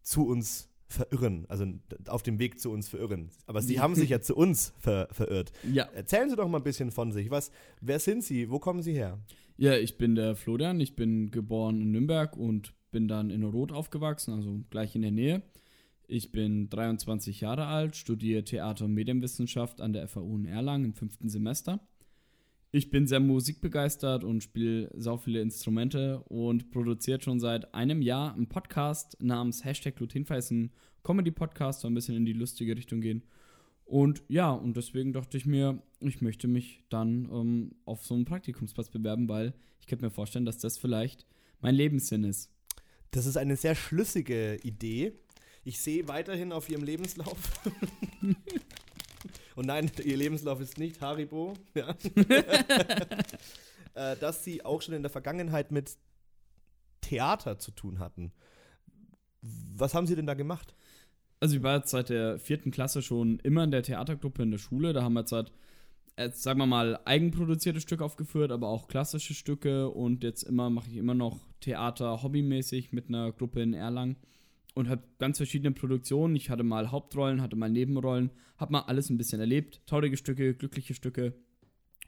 zu 0.00 0.26
uns 0.26 0.67
verirren, 0.88 1.44
also 1.48 1.66
auf 2.06 2.22
dem 2.22 2.38
Weg 2.38 2.58
zu 2.58 2.70
uns 2.70 2.88
verirren. 2.88 3.30
Aber 3.46 3.62
Sie 3.62 3.78
haben 3.78 3.94
sich 3.94 4.10
ja 4.10 4.20
zu 4.20 4.34
uns 4.34 4.72
ver 4.78 5.08
verirrt. 5.12 5.52
Ja. 5.72 5.84
Erzählen 5.94 6.30
Sie 6.30 6.36
doch 6.36 6.48
mal 6.48 6.58
ein 6.58 6.64
bisschen 6.64 6.90
von 6.90 7.12
sich. 7.12 7.30
Was, 7.30 7.50
wer 7.80 7.98
sind 7.98 8.24
Sie? 8.24 8.50
Wo 8.50 8.58
kommen 8.58 8.82
Sie 8.82 8.94
her? 8.94 9.18
ja, 9.58 9.76
ich 9.76 9.98
bin 9.98 10.14
der 10.14 10.36
Florian. 10.36 10.80
Ich 10.80 10.96
bin 10.96 11.30
geboren 11.30 11.82
in 11.82 11.90
Nürnberg 11.90 12.36
und 12.36 12.74
bin 12.90 13.08
dann 13.08 13.30
in 13.30 13.42
Roth 13.42 13.72
aufgewachsen, 13.72 14.32
also 14.32 14.60
gleich 14.70 14.94
in 14.94 15.02
der 15.02 15.10
Nähe. 15.10 15.42
Ich 16.06 16.32
bin 16.32 16.70
23 16.70 17.42
Jahre 17.42 17.66
alt, 17.66 17.94
studiere 17.96 18.44
Theater- 18.44 18.86
und 18.86 18.94
Medienwissenschaft 18.94 19.82
an 19.82 19.92
der 19.92 20.08
FAU 20.08 20.36
in 20.36 20.46
Erlangen 20.46 20.86
im 20.86 20.94
fünften 20.94 21.28
Semester. 21.28 21.80
Ich 22.70 22.90
bin 22.90 23.06
sehr 23.06 23.20
musikbegeistert 23.20 24.24
und 24.24 24.42
spiele 24.42 24.90
sau 24.94 25.16
viele 25.16 25.40
Instrumente 25.40 26.22
und 26.24 26.70
produziert 26.70 27.24
schon 27.24 27.40
seit 27.40 27.72
einem 27.72 28.02
Jahr 28.02 28.34
einen 28.34 28.48
Podcast 28.48 29.16
namens 29.22 29.64
Hashtag 29.64 29.96
Glutenfrei. 29.96 30.36
Ist 30.36 30.50
ein 30.50 30.72
Comedy-Podcast, 31.02 31.80
soll 31.80 31.90
ein 31.90 31.94
bisschen 31.94 32.16
in 32.16 32.26
die 32.26 32.34
lustige 32.34 32.76
Richtung 32.76 33.00
gehen. 33.00 33.22
Und 33.86 34.22
ja, 34.28 34.50
und 34.50 34.76
deswegen 34.76 35.14
dachte 35.14 35.38
ich 35.38 35.46
mir, 35.46 35.82
ich 36.00 36.20
möchte 36.20 36.46
mich 36.46 36.84
dann 36.90 37.30
ähm, 37.32 37.70
auf 37.86 38.04
so 38.04 38.14
einen 38.14 38.26
Praktikumsplatz 38.26 38.90
bewerben, 38.90 39.30
weil 39.30 39.54
ich 39.80 39.86
könnte 39.86 40.04
mir 40.04 40.10
vorstellen, 40.10 40.44
dass 40.44 40.58
das 40.58 40.76
vielleicht 40.76 41.24
mein 41.60 41.74
Lebenssinn 41.74 42.24
ist. 42.24 42.50
Das 43.12 43.24
ist 43.24 43.38
eine 43.38 43.56
sehr 43.56 43.74
schlüssige 43.76 44.56
Idee. 44.62 45.14
Ich 45.64 45.80
sehe 45.80 46.06
weiterhin 46.06 46.52
auf 46.52 46.68
Ihrem 46.68 46.84
Lebenslauf. 46.84 47.38
Und 49.58 49.66
nein, 49.66 49.90
Ihr 50.04 50.16
Lebenslauf 50.16 50.60
ist 50.60 50.78
nicht 50.78 51.00
Haribo. 51.00 51.54
Ja. 51.74 51.88
äh, 53.94 54.16
dass 54.16 54.44
Sie 54.44 54.64
auch 54.64 54.80
schon 54.82 54.94
in 54.94 55.02
der 55.02 55.10
Vergangenheit 55.10 55.72
mit 55.72 55.96
Theater 57.00 57.58
zu 57.58 57.72
tun 57.72 57.98
hatten. 57.98 58.30
Was 59.42 59.94
haben 59.94 60.06
Sie 60.06 60.14
denn 60.14 60.26
da 60.26 60.34
gemacht? 60.34 60.76
Also 61.40 61.56
ich 61.56 61.62
war 61.64 61.78
jetzt 61.78 61.90
seit 61.90 62.08
der 62.08 62.38
vierten 62.38 62.70
Klasse 62.70 63.02
schon 63.02 63.40
immer 63.40 63.64
in 63.64 63.72
der 63.72 63.82
Theatergruppe 63.82 64.44
in 64.44 64.52
der 64.52 64.58
Schule. 64.58 64.92
Da 64.92 65.02
haben 65.02 65.14
wir 65.14 65.20
jetzt 65.20 65.32
halt, 65.32 65.50
jetzt 66.16 66.44
sagen 66.44 66.60
wir 66.60 66.66
mal, 66.66 67.00
eigenproduzierte 67.04 67.80
Stücke 67.80 68.04
aufgeführt, 68.04 68.52
aber 68.52 68.68
auch 68.68 68.86
klassische 68.86 69.34
Stücke. 69.34 69.90
Und 69.90 70.22
jetzt 70.22 70.44
immer 70.44 70.70
mache 70.70 70.88
ich 70.88 70.96
immer 70.98 71.14
noch 71.14 71.40
Theater 71.58 72.22
hobbymäßig 72.22 72.92
mit 72.92 73.08
einer 73.08 73.32
Gruppe 73.32 73.60
in 73.62 73.74
Erlangen. 73.74 74.18
Und 74.78 74.88
habe 74.88 75.02
ganz 75.18 75.38
verschiedene 75.38 75.72
Produktionen. 75.72 76.36
Ich 76.36 76.50
hatte 76.50 76.62
mal 76.62 76.92
Hauptrollen, 76.92 77.42
hatte 77.42 77.56
mal 77.56 77.68
Nebenrollen, 77.68 78.30
habe 78.58 78.70
mal 78.70 78.82
alles 78.82 79.10
ein 79.10 79.18
bisschen 79.18 79.40
erlebt. 79.40 79.82
Traurige 79.86 80.16
Stücke, 80.16 80.54
glückliche 80.54 80.94
Stücke. 80.94 81.34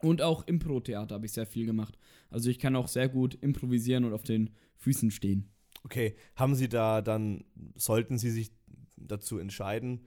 Und 0.03 0.23
auch 0.23 0.47
Impro-Theater 0.47 1.17
habe 1.17 1.27
ich 1.27 1.33
sehr 1.33 1.47
viel 1.47 1.67
gemacht. 1.67 1.99
Also 2.29 2.49
ich 2.49 2.61
kann 2.61 2.77
auch 2.77 2.87
sehr 2.87 3.09
gut 3.09 3.35
improvisieren 3.35 4.05
und 4.05 4.13
auf 4.13 4.23
den 4.23 4.51
Füßen 4.77 5.11
stehen. 5.11 5.51
Okay, 5.83 6.15
haben 6.37 6.55
Sie 6.55 6.69
da 6.69 7.03
dann, 7.03 7.43
sollten 7.75 8.19
Sie 8.19 8.31
sich 8.31 8.53
dazu 8.97 9.39
entscheiden, 9.39 10.07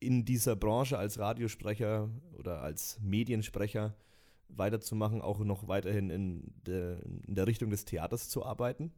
in 0.00 0.24
dieser 0.24 0.56
Branche 0.56 0.98
als 0.98 1.20
Radiosprecher 1.20 2.10
oder 2.36 2.62
als 2.62 2.98
Mediensprecher 3.00 3.94
weiterzumachen, 4.48 5.20
auch 5.20 5.38
noch 5.38 5.68
weiterhin 5.68 6.10
in 6.10 6.52
der, 6.66 7.00
in 7.28 7.36
der 7.36 7.46
Richtung 7.46 7.70
des 7.70 7.84
Theaters 7.84 8.28
zu 8.28 8.44
arbeiten? 8.44 8.92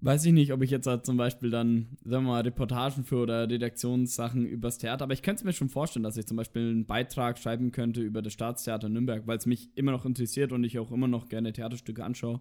Weiß 0.00 0.24
ich 0.26 0.32
nicht, 0.32 0.52
ob 0.52 0.62
ich 0.62 0.70
jetzt 0.70 0.86
halt 0.86 1.04
zum 1.04 1.16
Beispiel 1.16 1.50
dann, 1.50 1.98
sagen 2.04 2.24
wir 2.24 2.30
mal, 2.30 2.42
Reportagen 2.42 3.04
für 3.04 3.16
oder 3.16 3.50
Redaktionssachen 3.50 4.46
übers 4.46 4.78
Theater, 4.78 5.02
aber 5.02 5.12
ich 5.12 5.22
könnte 5.22 5.40
es 5.40 5.44
mir 5.44 5.52
schon 5.52 5.70
vorstellen, 5.70 6.04
dass 6.04 6.16
ich 6.16 6.26
zum 6.26 6.36
Beispiel 6.36 6.70
einen 6.70 6.86
Beitrag 6.86 7.36
schreiben 7.36 7.72
könnte 7.72 8.00
über 8.00 8.22
das 8.22 8.32
Staatstheater 8.32 8.88
Nürnberg, 8.88 9.26
weil 9.26 9.38
es 9.38 9.46
mich 9.46 9.70
immer 9.76 9.90
noch 9.90 10.04
interessiert 10.04 10.52
und 10.52 10.62
ich 10.62 10.78
auch 10.78 10.92
immer 10.92 11.08
noch 11.08 11.28
gerne 11.28 11.52
Theaterstücke 11.52 12.04
anschaue. 12.04 12.40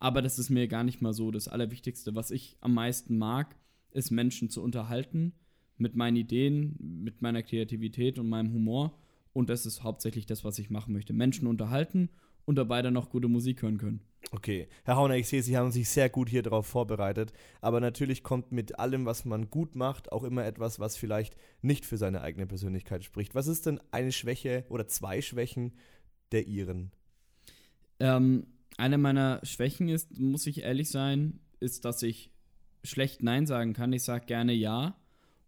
Aber 0.00 0.22
das 0.22 0.40
ist 0.40 0.50
mir 0.50 0.66
gar 0.66 0.82
nicht 0.82 1.00
mal 1.00 1.12
so 1.12 1.30
das 1.30 1.46
Allerwichtigste. 1.46 2.16
Was 2.16 2.32
ich 2.32 2.56
am 2.60 2.74
meisten 2.74 3.16
mag, 3.16 3.54
ist 3.92 4.10
Menschen 4.10 4.50
zu 4.50 4.60
unterhalten 4.60 5.34
mit 5.76 5.94
meinen 5.94 6.16
Ideen, 6.16 6.76
mit 6.80 7.22
meiner 7.22 7.44
Kreativität 7.44 8.18
und 8.18 8.28
meinem 8.28 8.52
Humor. 8.52 8.98
Und 9.32 9.50
das 9.50 9.66
ist 9.66 9.84
hauptsächlich 9.84 10.26
das, 10.26 10.42
was 10.42 10.58
ich 10.58 10.68
machen 10.68 10.92
möchte. 10.92 11.12
Menschen 11.12 11.46
unterhalten 11.46 12.08
und 12.44 12.56
dabei 12.56 12.82
dann 12.82 12.94
noch 12.94 13.10
gute 13.10 13.28
Musik 13.28 13.62
hören 13.62 13.78
können. 13.78 14.00
Okay, 14.30 14.68
Herr 14.84 14.96
Hauner, 14.96 15.16
ich 15.16 15.28
sehe, 15.28 15.42
Sie 15.42 15.56
haben 15.56 15.70
sich 15.70 15.88
sehr 15.88 16.10
gut 16.10 16.28
hier 16.28 16.42
darauf 16.42 16.66
vorbereitet, 16.66 17.32
aber 17.60 17.80
natürlich 17.80 18.22
kommt 18.22 18.52
mit 18.52 18.78
allem, 18.78 19.06
was 19.06 19.24
man 19.24 19.48
gut 19.48 19.74
macht, 19.74 20.12
auch 20.12 20.22
immer 20.22 20.44
etwas, 20.44 20.78
was 20.78 20.96
vielleicht 20.96 21.36
nicht 21.62 21.86
für 21.86 21.96
seine 21.96 22.20
eigene 22.20 22.46
Persönlichkeit 22.46 23.04
spricht. 23.04 23.34
Was 23.34 23.46
ist 23.46 23.64
denn 23.66 23.80
eine 23.90 24.12
Schwäche 24.12 24.66
oder 24.68 24.86
zwei 24.86 25.22
Schwächen 25.22 25.72
der 26.32 26.46
Ihren? 26.46 26.90
Ähm, 28.00 28.46
eine 28.76 28.98
meiner 28.98 29.40
Schwächen 29.44 29.88
ist, 29.88 30.18
muss 30.18 30.46
ich 30.46 30.62
ehrlich 30.62 30.90
sein, 30.90 31.40
ist, 31.58 31.84
dass 31.84 32.02
ich 32.02 32.30
schlecht 32.84 33.22
Nein 33.22 33.46
sagen 33.46 33.72
kann. 33.72 33.92
Ich 33.92 34.02
sage 34.02 34.26
gerne 34.26 34.52
Ja 34.52 34.96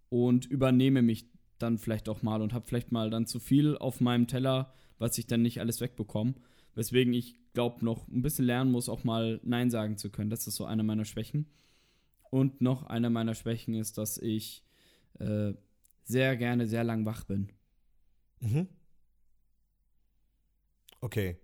und 0.09 0.47
übernehme 0.47 1.03
mich 1.03 1.27
dann 1.59 1.79
vielleicht 1.79 2.09
auch 2.09 2.23
mal 2.23 2.41
und 2.41 2.53
habe 2.53 2.67
vielleicht 2.67 2.93
mal 2.93 3.11
dann 3.11 3.27
zu 3.27 3.39
viel 3.41 3.77
auf 3.77 4.01
meinem 4.01 4.27
Teller, 4.27 4.73
was 4.99 5.19
ich 5.19 5.27
dann 5.27 5.43
nicht 5.43 5.61
alles 5.61 5.81
wegbekomme. 5.81 6.35
Weswegen 6.75 7.13
ich 7.13 7.40
glaube, 7.53 7.85
noch 7.85 8.07
ein 8.09 8.23
bisschen 8.23 8.45
lernen 8.45 8.71
muss, 8.71 8.89
auch 8.89 9.05
mal 9.05 9.41
Nein 9.43 9.71
sagen 9.71 9.97
zu 9.97 10.11
können. 10.11 10.31
Das 10.31 10.47
ist 10.47 10.57
so 10.57 10.65
eine 10.65 10.83
meiner 10.83 11.05
Schwächen. 11.05 11.47
Und 12.31 12.61
noch 12.61 12.85
eine 12.85 13.11
meiner 13.11 13.35
Schwächen 13.35 13.75
ist, 13.75 13.99
dass 13.99 14.19
ich 14.19 14.65
äh, 15.19 15.53
sehr 16.05 16.37
gerne 16.37 16.67
sehr 16.67 16.85
lang 16.85 17.05
wach 17.05 17.25
bin. 17.25 17.49
Mhm. 18.41 18.69
Okay. 21.01 21.37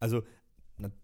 Also, 0.00 0.22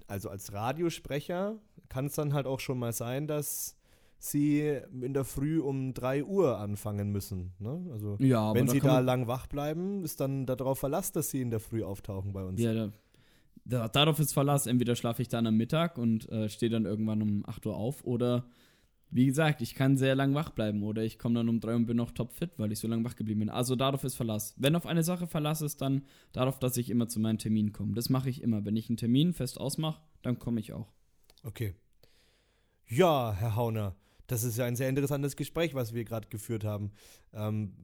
also 0.06 0.28
als 0.28 0.52
Radiosprecher 0.52 1.58
kann 1.88 2.06
es 2.06 2.14
dann 2.14 2.32
halt 2.32 2.46
auch 2.46 2.60
schon 2.60 2.78
mal 2.78 2.92
sein, 2.92 3.26
dass 3.26 3.76
Sie 4.18 4.60
in 5.00 5.14
der 5.14 5.24
Früh 5.24 5.60
um 5.60 5.94
3 5.94 6.22
Uhr 6.24 6.58
anfangen 6.58 7.10
müssen. 7.10 7.54
Ne? 7.58 7.88
Also, 7.90 8.16
Ja, 8.20 8.54
wenn 8.54 8.68
Sie 8.68 8.78
da 8.78 9.00
lang 9.00 9.26
wach 9.26 9.48
bleiben, 9.48 10.04
ist 10.04 10.20
dann 10.20 10.46
darauf 10.46 10.78
Verlass, 10.78 11.10
dass 11.10 11.30
Sie 11.30 11.40
in 11.40 11.50
der 11.50 11.58
Früh 11.58 11.82
auftauchen 11.82 12.32
bei 12.32 12.44
uns. 12.44 12.60
Ja, 12.60 12.72
da, 12.72 12.92
da, 13.64 13.88
darauf 13.88 14.18
ist 14.18 14.32
Verlass. 14.32 14.66
Entweder 14.66 14.96
schlafe 14.96 15.22
ich 15.22 15.28
dann 15.28 15.46
am 15.46 15.56
Mittag 15.56 15.98
und 15.98 16.28
äh, 16.30 16.48
stehe 16.48 16.70
dann 16.70 16.84
irgendwann 16.84 17.22
um 17.22 17.44
8 17.46 17.66
Uhr 17.66 17.76
auf 17.76 18.04
oder 18.04 18.46
wie 19.14 19.26
gesagt, 19.26 19.60
ich 19.60 19.74
kann 19.74 19.98
sehr 19.98 20.14
lang 20.14 20.34
wach 20.34 20.50
bleiben 20.50 20.82
oder 20.82 21.02
ich 21.02 21.18
komme 21.18 21.34
dann 21.34 21.50
um 21.50 21.60
3 21.60 21.76
und 21.76 21.86
bin 21.86 21.98
noch 21.98 22.12
topfit, 22.12 22.58
weil 22.58 22.72
ich 22.72 22.78
so 22.78 22.88
lange 22.88 23.04
wach 23.04 23.14
geblieben 23.14 23.40
bin. 23.40 23.50
Also 23.50 23.76
darauf 23.76 24.04
ist 24.04 24.14
Verlass. 24.14 24.54
Wenn 24.56 24.74
auf 24.74 24.86
eine 24.86 25.02
Sache 25.02 25.26
Verlass 25.26 25.60
ist, 25.60 25.82
dann 25.82 26.06
darauf, 26.32 26.58
dass 26.58 26.78
ich 26.78 26.88
immer 26.88 27.08
zu 27.08 27.20
meinen 27.20 27.38
Terminen 27.38 27.72
komme. 27.72 27.94
Das 27.94 28.08
mache 28.08 28.30
ich 28.30 28.42
immer. 28.42 28.64
Wenn 28.64 28.74
ich 28.74 28.88
einen 28.88 28.96
Termin 28.96 29.34
fest 29.34 29.60
ausmache, 29.60 30.00
dann 30.22 30.38
komme 30.38 30.60
ich 30.60 30.72
auch. 30.72 30.92
Okay. 31.44 31.74
Ja, 32.88 33.34
Herr 33.38 33.54
Hauner, 33.54 33.96
das 34.28 34.44
ist 34.44 34.56
ja 34.56 34.64
ein 34.64 34.76
sehr 34.76 34.88
interessantes 34.88 35.36
Gespräch, 35.36 35.74
was 35.74 35.92
wir 35.92 36.04
gerade 36.04 36.28
geführt 36.28 36.64
haben. 36.64 36.92
Ähm, 37.34 37.74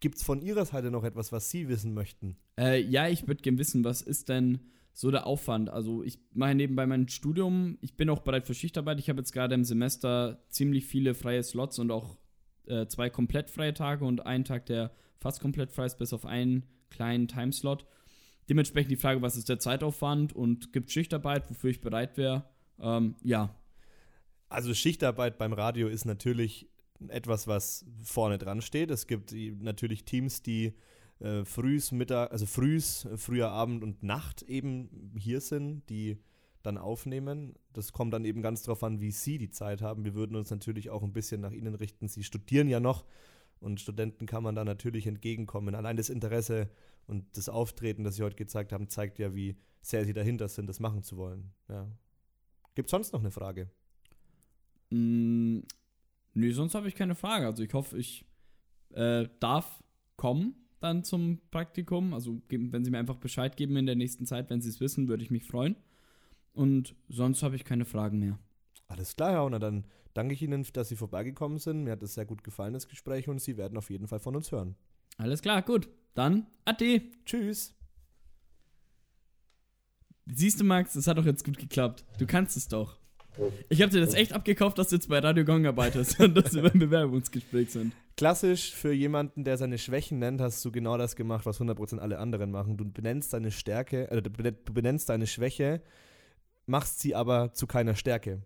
Gibt 0.00 0.16
es 0.16 0.22
von 0.22 0.40
Ihrer 0.40 0.64
Seite 0.64 0.90
noch 0.90 1.04
etwas, 1.04 1.30
was 1.30 1.50
Sie 1.50 1.68
wissen 1.68 1.94
möchten? 1.94 2.36
Äh, 2.58 2.80
ja, 2.82 3.08
ich 3.08 3.26
würde 3.28 3.42
gerne 3.42 3.58
wissen, 3.58 3.84
was 3.84 4.00
ist 4.02 4.28
denn 4.30 4.60
so 4.92 5.10
der 5.10 5.26
Aufwand? 5.26 5.68
Also 5.70 6.02
ich 6.02 6.18
mache 6.32 6.54
nebenbei 6.54 6.86
mein 6.86 7.08
Studium, 7.08 7.78
ich 7.80 7.96
bin 7.96 8.08
auch 8.10 8.20
bereit 8.20 8.46
für 8.46 8.54
Schichtarbeit. 8.54 8.98
Ich 8.98 9.08
habe 9.08 9.20
jetzt 9.20 9.32
gerade 9.32 9.54
im 9.54 9.64
Semester 9.64 10.42
ziemlich 10.48 10.86
viele 10.86 11.14
freie 11.14 11.42
Slots 11.42 11.78
und 11.78 11.90
auch 11.90 12.18
äh, 12.66 12.86
zwei 12.86 13.10
komplett 13.10 13.50
freie 13.50 13.74
Tage 13.74 14.04
und 14.04 14.24
einen 14.26 14.44
Tag, 14.44 14.66
der 14.66 14.90
fast 15.18 15.40
komplett 15.40 15.72
frei 15.72 15.86
ist, 15.86 15.98
bis 15.98 16.12
auf 16.12 16.24
einen 16.24 16.64
kleinen 16.88 17.28
Timeslot. 17.28 17.86
Dementsprechend 18.48 18.90
die 18.90 18.96
Frage, 18.96 19.20
was 19.22 19.36
ist 19.36 19.48
der 19.48 19.58
Zeitaufwand 19.58 20.32
und 20.34 20.72
gibt 20.72 20.90
Schichtarbeit, 20.90 21.48
wofür 21.50 21.70
ich 21.70 21.80
bereit 21.80 22.16
wäre? 22.16 22.44
Ähm, 22.80 23.14
ja, 23.22 23.54
Also 24.48 24.72
Schichtarbeit 24.74 25.36
beim 25.38 25.52
Radio 25.52 25.88
ist 25.88 26.04
natürlich 26.06 26.69
etwas, 27.08 27.46
was 27.46 27.84
vorne 28.02 28.38
dran 28.38 28.62
steht. 28.62 28.90
Es 28.90 29.06
gibt 29.06 29.32
natürlich 29.32 30.04
Teams, 30.04 30.42
die 30.42 30.74
äh, 31.20 31.44
frühs, 31.44 31.92
Mittag, 31.92 32.32
also 32.32 32.46
frühs, 32.46 33.04
äh, 33.04 33.16
früher 33.16 33.50
Abend 33.50 33.82
und 33.82 34.02
Nacht 34.02 34.42
eben 34.42 35.12
hier 35.16 35.40
sind, 35.40 35.88
die 35.90 36.18
dann 36.62 36.78
aufnehmen. 36.78 37.54
Das 37.72 37.92
kommt 37.92 38.12
dann 38.14 38.24
eben 38.24 38.42
ganz 38.42 38.62
darauf 38.62 38.82
an, 38.82 39.00
wie 39.00 39.10
Sie 39.10 39.38
die 39.38 39.50
Zeit 39.50 39.82
haben. 39.82 40.04
Wir 40.04 40.14
würden 40.14 40.36
uns 40.36 40.50
natürlich 40.50 40.90
auch 40.90 41.02
ein 41.02 41.12
bisschen 41.12 41.40
nach 41.40 41.52
Ihnen 41.52 41.74
richten. 41.74 42.08
Sie 42.08 42.22
studieren 42.22 42.68
ja 42.68 42.80
noch 42.80 43.04
und 43.60 43.80
Studenten 43.80 44.26
kann 44.26 44.42
man 44.42 44.54
da 44.54 44.64
natürlich 44.64 45.06
entgegenkommen. 45.06 45.74
Allein 45.74 45.96
das 45.96 46.10
Interesse 46.10 46.70
und 47.06 47.36
das 47.36 47.48
Auftreten, 47.48 48.04
das 48.04 48.16
Sie 48.16 48.22
heute 48.22 48.36
gezeigt 48.36 48.72
haben, 48.72 48.88
zeigt 48.88 49.18
ja, 49.18 49.34
wie 49.34 49.56
sehr 49.82 50.04
Sie 50.04 50.12
dahinter 50.12 50.48
sind, 50.48 50.66
das 50.66 50.80
machen 50.80 51.02
zu 51.02 51.16
wollen. 51.16 51.52
Ja. 51.68 51.86
Gibt 52.74 52.88
es 52.88 52.90
sonst 52.90 53.12
noch 53.12 53.20
eine 53.20 53.30
Frage? 53.30 53.70
Nee, 56.34 56.52
sonst 56.52 56.74
habe 56.74 56.88
ich 56.88 56.94
keine 56.94 57.14
Frage. 57.14 57.46
Also 57.46 57.62
ich 57.62 57.72
hoffe, 57.74 57.98
ich 57.98 58.24
äh, 58.90 59.28
darf 59.40 59.82
kommen 60.16 60.54
dann 60.80 61.04
zum 61.04 61.40
Praktikum. 61.50 62.14
Also 62.14 62.40
wenn 62.48 62.84
Sie 62.84 62.90
mir 62.90 62.98
einfach 62.98 63.16
Bescheid 63.16 63.56
geben 63.56 63.76
in 63.76 63.86
der 63.86 63.96
nächsten 63.96 64.26
Zeit, 64.26 64.50
wenn 64.50 64.60
Sie 64.60 64.68
es 64.68 64.80
wissen, 64.80 65.08
würde 65.08 65.22
ich 65.22 65.30
mich 65.30 65.44
freuen. 65.44 65.76
Und 66.52 66.94
sonst 67.08 67.42
habe 67.42 67.56
ich 67.56 67.64
keine 67.64 67.84
Fragen 67.84 68.18
mehr. 68.18 68.38
Alles 68.88 69.14
klar, 69.14 69.30
Herr 69.32 69.40
Hauner, 69.40 69.60
dann 69.60 69.84
danke 70.14 70.34
ich 70.34 70.42
Ihnen, 70.42 70.66
dass 70.72 70.88
Sie 70.88 70.96
vorbeigekommen 70.96 71.58
sind. 71.58 71.84
Mir 71.84 71.92
hat 71.92 72.02
es 72.02 72.14
sehr 72.14 72.26
gut 72.26 72.42
gefallen, 72.42 72.72
das 72.72 72.88
Gespräch, 72.88 73.28
und 73.28 73.40
Sie 73.40 73.56
werden 73.56 73.78
auf 73.78 73.90
jeden 73.90 74.08
Fall 74.08 74.18
von 74.18 74.34
uns 74.34 74.50
hören. 74.50 74.74
Alles 75.16 75.42
klar, 75.42 75.62
gut. 75.62 75.88
Dann 76.14 76.46
ade. 76.64 77.02
Tschüss. 77.24 77.74
Siehst 80.26 80.60
du, 80.60 80.64
Max, 80.64 80.94
es 80.96 81.06
hat 81.06 81.18
doch 81.18 81.24
jetzt 81.24 81.44
gut 81.44 81.58
geklappt. 81.58 82.04
Du 82.18 82.26
kannst 82.26 82.56
es 82.56 82.68
doch. 82.68 82.99
Ich 83.68 83.80
habe 83.80 83.90
dir 83.92 84.00
das 84.00 84.14
echt 84.14 84.32
abgekauft, 84.32 84.78
dass 84.78 84.88
du 84.88 84.96
jetzt 84.96 85.08
bei 85.08 85.18
Radio 85.18 85.44
Gong 85.44 85.64
arbeitest 85.66 86.18
und 86.20 86.34
dass 86.34 86.52
wir 86.54 86.62
beim 86.62 86.78
Bewerbungsgespräch 86.78 87.70
sind. 87.70 87.92
Klassisch 88.16 88.72
für 88.74 88.92
jemanden, 88.92 89.44
der 89.44 89.56
seine 89.56 89.78
Schwächen 89.78 90.18
nennt, 90.18 90.40
hast 90.40 90.64
du 90.64 90.70
genau 90.72 90.98
das 90.98 91.16
gemacht, 91.16 91.46
was 91.46 91.60
100% 91.60 91.98
alle 91.98 92.18
anderen 92.18 92.50
machen. 92.50 92.76
Du 92.76 92.84
benennst 92.84 93.32
deine 93.32 93.50
Stärke, 93.50 94.10
äh, 94.10 94.20
du 94.20 94.30
benen- 94.30 94.56
du 94.64 94.72
benennst 94.74 95.08
deine 95.08 95.26
Schwäche, 95.26 95.82
machst 96.66 97.00
sie 97.00 97.14
aber 97.14 97.52
zu 97.54 97.66
keiner 97.66 97.94
Stärke. 97.94 98.42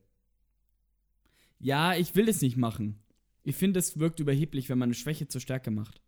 Ja, 1.58 1.94
ich 1.94 2.14
will 2.14 2.28
es 2.28 2.40
nicht 2.42 2.56
machen. 2.56 2.98
Ich 3.42 3.56
finde, 3.56 3.78
es 3.78 3.98
wirkt 3.98 4.20
überheblich, 4.20 4.68
wenn 4.68 4.78
man 4.78 4.88
eine 4.88 4.94
Schwäche 4.94 5.28
zur 5.28 5.40
Stärke 5.40 5.70
macht. 5.70 6.00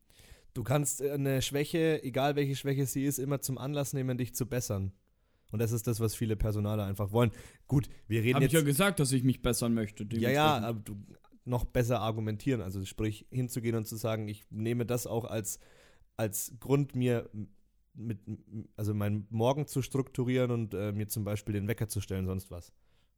Du 0.54 0.62
kannst 0.62 1.00
äh, 1.00 1.10
eine 1.10 1.42
Schwäche, 1.42 2.02
egal 2.02 2.36
welche 2.36 2.56
Schwäche 2.56 2.86
sie 2.86 3.04
ist, 3.04 3.18
immer 3.18 3.40
zum 3.40 3.58
Anlass 3.58 3.92
nehmen, 3.92 4.16
dich 4.18 4.34
zu 4.34 4.46
bessern. 4.46 4.92
Und 5.56 5.60
das 5.60 5.72
ist 5.72 5.86
das, 5.86 6.00
was 6.00 6.14
viele 6.14 6.36
Personale 6.36 6.84
einfach 6.84 7.12
wollen. 7.12 7.30
Gut, 7.66 7.88
wir 8.08 8.22
reden 8.22 8.34
Habe 8.34 8.44
ich 8.44 8.52
jetzt. 8.52 8.60
ja 8.60 8.66
gesagt, 8.66 9.00
dass 9.00 9.10
ich 9.10 9.22
mich 9.24 9.40
bessern 9.40 9.72
möchte. 9.72 10.06
Ja, 10.12 10.28
ja, 10.28 10.58
aber 10.58 10.80
du 10.80 10.96
noch 11.46 11.64
besser 11.64 12.02
argumentieren. 12.02 12.60
Also 12.60 12.84
sprich, 12.84 13.24
hinzugehen 13.30 13.74
und 13.74 13.86
zu 13.86 13.96
sagen, 13.96 14.28
ich 14.28 14.44
nehme 14.50 14.84
das 14.84 15.06
auch 15.06 15.24
als, 15.24 15.58
als 16.18 16.52
Grund, 16.60 16.94
mir 16.94 17.30
mit, 17.94 18.18
also 18.76 18.92
meinen 18.92 19.26
Morgen 19.30 19.66
zu 19.66 19.80
strukturieren 19.80 20.50
und 20.50 20.74
äh, 20.74 20.92
mir 20.92 21.08
zum 21.08 21.24
Beispiel 21.24 21.54
den 21.54 21.68
Wecker 21.68 21.88
zu 21.88 22.02
stellen, 22.02 22.26
sonst 22.26 22.50
was. 22.50 22.70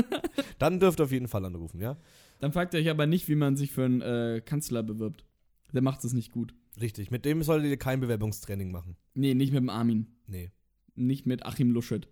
Dann 0.59 0.79
dürft 0.79 0.99
ihr 0.99 1.05
auf 1.05 1.11
jeden 1.11 1.27
Fall 1.27 1.43
anrufen, 1.45 1.81
ja? 1.81 1.97
Dann 2.39 2.51
fragt 2.51 2.75
ihr 2.75 2.79
euch 2.79 2.89
aber 2.89 3.07
nicht, 3.07 3.27
wie 3.27 3.35
man 3.35 3.55
sich 3.57 3.71
für 3.71 3.85
einen 3.85 4.01
äh, 4.01 4.41
Kanzler 4.45 4.83
bewirbt. 4.83 5.25
Der 5.71 5.81
macht 5.81 6.03
es 6.03 6.13
nicht 6.13 6.31
gut. 6.31 6.53
Richtig. 6.79 7.09
Mit 7.09 7.25
dem 7.25 7.41
solltet 7.41 7.71
ihr 7.71 7.77
kein 7.77 8.01
Bewerbungstraining 8.01 8.71
machen. 8.71 8.97
Nee, 9.15 9.33
nicht 9.33 9.51
mit 9.53 9.61
dem 9.61 9.69
Armin. 9.69 10.07
Nee. 10.27 10.51
Nicht 10.93 11.25
mit 11.25 11.45
Achim 11.45 11.71
Luschet. 11.71 12.07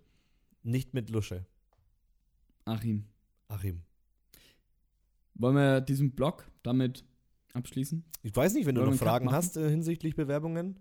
Nicht 0.64 0.94
mit 0.94 1.10
Lusche. 1.10 1.46
Achim. 2.64 3.04
Achim. 3.46 3.82
Wollen 5.42 5.56
wir 5.56 5.80
diesen 5.80 6.12
Blog 6.12 6.48
damit 6.62 7.04
abschließen? 7.52 8.04
Ich 8.22 8.34
weiß 8.34 8.54
nicht, 8.54 8.64
wenn 8.64 8.76
du 8.76 8.80
Wollen 8.82 8.92
wir 8.92 8.94
noch 8.94 9.02
Fragen 9.04 9.32
hast 9.32 9.56
äh, 9.56 9.68
hinsichtlich 9.68 10.14
Bewerbungen. 10.14 10.78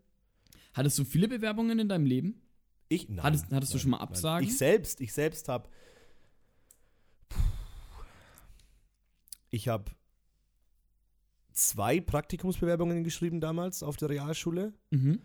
Hattest 0.73 0.99
du 0.99 1.03
viele 1.03 1.27
Bewerbungen 1.27 1.79
in 1.79 1.89
deinem 1.89 2.05
Leben? 2.05 2.39
Ich, 2.87 3.09
nein, 3.09 3.23
Hattest- 3.23 3.51
hattest 3.51 3.73
du 3.73 3.77
nein, 3.77 3.81
schon 3.81 3.91
mal 3.91 3.97
nein. 3.97 4.07
Absagen? 4.07 4.47
Ich 4.47 4.55
selbst, 4.57 5.01
ich 5.01 5.13
selbst 5.13 5.49
habe. 5.49 5.67
Ich 9.49 9.67
habe 9.67 9.91
zwei 11.53 11.99
Praktikumsbewerbungen 11.99 13.03
geschrieben 13.03 13.41
damals 13.41 13.81
auf 13.81 13.97
der 13.97 14.09
Realschule. 14.09 14.73
Mhm. 14.91 15.21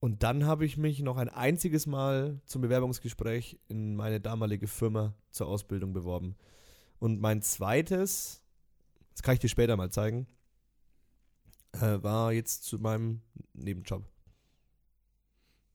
Und 0.00 0.22
dann 0.22 0.46
habe 0.46 0.64
ich 0.64 0.78
mich 0.78 1.00
noch 1.00 1.18
ein 1.18 1.28
einziges 1.28 1.86
Mal 1.86 2.40
zum 2.46 2.62
Bewerbungsgespräch 2.62 3.60
in 3.68 3.96
meine 3.96 4.18
damalige 4.18 4.66
Firma 4.66 5.14
zur 5.30 5.46
Ausbildung 5.46 5.92
beworben. 5.92 6.36
Und 7.02 7.20
mein 7.20 7.42
zweites, 7.42 8.44
das 9.12 9.22
kann 9.24 9.34
ich 9.34 9.40
dir 9.40 9.48
später 9.48 9.76
mal 9.76 9.90
zeigen, 9.90 10.28
äh, 11.72 12.00
war 12.00 12.32
jetzt 12.32 12.62
zu 12.62 12.78
meinem 12.78 13.22
Nebenjob. 13.54 14.04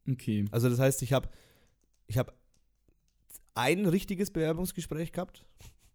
Okay. 0.09 0.45
Also 0.51 0.69
das 0.69 0.79
heißt, 0.79 1.01
ich 1.01 1.11
habe 1.11 1.27
ich 2.07 2.17
hab 2.17 2.33
ein 3.55 3.85
richtiges 3.87 4.31
Bewerbungsgespräch 4.31 5.11
gehabt, 5.11 5.45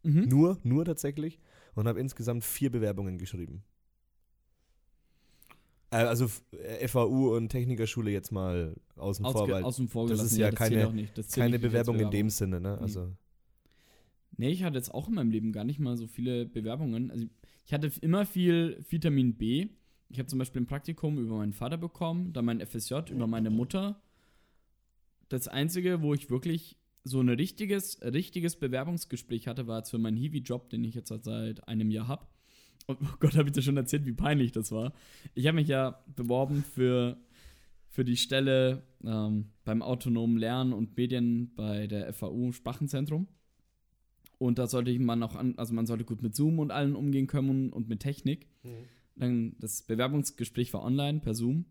Mhm. 0.02 0.28
nur, 0.28 0.58
nur 0.64 0.84
tatsächlich, 0.84 1.38
und 1.74 1.88
habe 1.88 1.98
insgesamt 1.98 2.44
vier 2.44 2.70
Bewerbungen 2.70 3.16
geschrieben. 3.16 3.64
Äh, 5.90 5.96
Also 5.96 6.26
F- 6.26 6.42
äh, 6.52 6.86
FAU 6.88 7.34
und 7.36 7.48
Technikerschule 7.48 8.10
jetzt 8.10 8.32
mal 8.32 8.76
außen 8.96 9.24
vor, 9.24 9.34
Ausge 9.42 9.52
weil 9.54 9.64
außen 9.64 9.88
vor 9.88 10.08
das 10.08 10.20
ist 10.22 10.36
ja 10.36 10.50
das 10.50 10.58
keine- 10.58 11.08
keine 11.32 11.58
Bewerbung 11.58 11.98
in 12.00 12.10
dem 12.10 12.28
Sinne, 12.28 12.60
ne? 12.60 12.74
Nee. 12.76 12.82
Also 12.82 13.16
Nee, 14.36 14.50
ich 14.50 14.62
hatte 14.62 14.76
jetzt 14.76 14.92
auch 14.92 15.08
in 15.08 15.14
meinem 15.14 15.30
Leben 15.30 15.52
gar 15.52 15.64
nicht 15.64 15.78
mal 15.78 15.96
so 15.96 16.06
viele 16.06 16.46
Bewerbungen. 16.46 17.10
Also 17.10 17.26
ich 17.64 17.72
hatte 17.72 17.90
immer 18.00 18.26
viel 18.26 18.84
Vitamin 18.88 19.36
B. 19.36 19.68
Ich 20.08 20.18
habe 20.18 20.28
zum 20.28 20.38
Beispiel 20.38 20.62
ein 20.62 20.66
Praktikum 20.66 21.18
über 21.18 21.36
meinen 21.36 21.52
Vater 21.52 21.78
bekommen, 21.78 22.32
dann 22.32 22.44
mein 22.44 22.60
FSJ 22.60 23.10
über 23.10 23.26
meine 23.26 23.50
Mutter. 23.50 24.00
Das 25.28 25.48
Einzige, 25.48 26.02
wo 26.02 26.12
ich 26.12 26.28
wirklich 26.28 26.76
so 27.04 27.20
ein 27.20 27.28
richtiges, 27.28 28.00
richtiges 28.02 28.56
Bewerbungsgespräch 28.56 29.48
hatte, 29.48 29.66
war 29.66 29.78
jetzt 29.78 29.90
für 29.90 29.98
meinen 29.98 30.16
Hiwi-Job, 30.16 30.70
den 30.70 30.84
ich 30.84 30.94
jetzt 30.94 31.10
halt 31.10 31.24
seit 31.24 31.66
einem 31.66 31.90
Jahr 31.90 32.08
habe. 32.08 32.26
Oh 32.88 32.96
Gott, 33.20 33.36
habe 33.36 33.48
ich 33.48 33.54
dir 33.54 33.62
schon 33.62 33.76
erzählt, 33.76 34.06
wie 34.06 34.12
peinlich 34.12 34.52
das 34.52 34.72
war. 34.72 34.92
Ich 35.34 35.46
habe 35.46 35.56
mich 35.56 35.68
ja 35.68 36.02
beworben 36.14 36.64
für, 36.64 37.16
für 37.88 38.04
die 38.04 38.16
Stelle 38.16 38.82
ähm, 39.04 39.50
beim 39.64 39.82
autonomen 39.82 40.36
Lernen 40.36 40.72
und 40.72 40.96
Medien 40.96 41.54
bei 41.54 41.86
der 41.86 42.12
FAU 42.12 42.52
Spachenzentrum. 42.52 43.28
Und 44.42 44.58
da 44.58 44.66
sollte 44.66 44.98
man 44.98 45.22
auch 45.22 45.36
an, 45.36 45.54
also 45.56 45.72
man 45.72 45.86
sollte 45.86 46.04
gut 46.04 46.20
mit 46.20 46.34
Zoom 46.34 46.58
und 46.58 46.72
allen 46.72 46.96
umgehen 46.96 47.28
können 47.28 47.72
und 47.72 47.88
mit 47.88 48.00
Technik. 48.00 48.48
Dann 49.14 49.54
das 49.60 49.82
Bewerbungsgespräch 49.82 50.74
war 50.74 50.82
online 50.82 51.20
per 51.20 51.36
Zoom. 51.36 51.64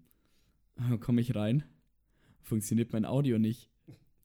Komme 1.02 1.20
ich 1.20 1.36
rein, 1.36 1.66
funktioniert 2.42 2.94
mein 2.94 3.04
Audio 3.04 3.40
nicht. 3.40 3.70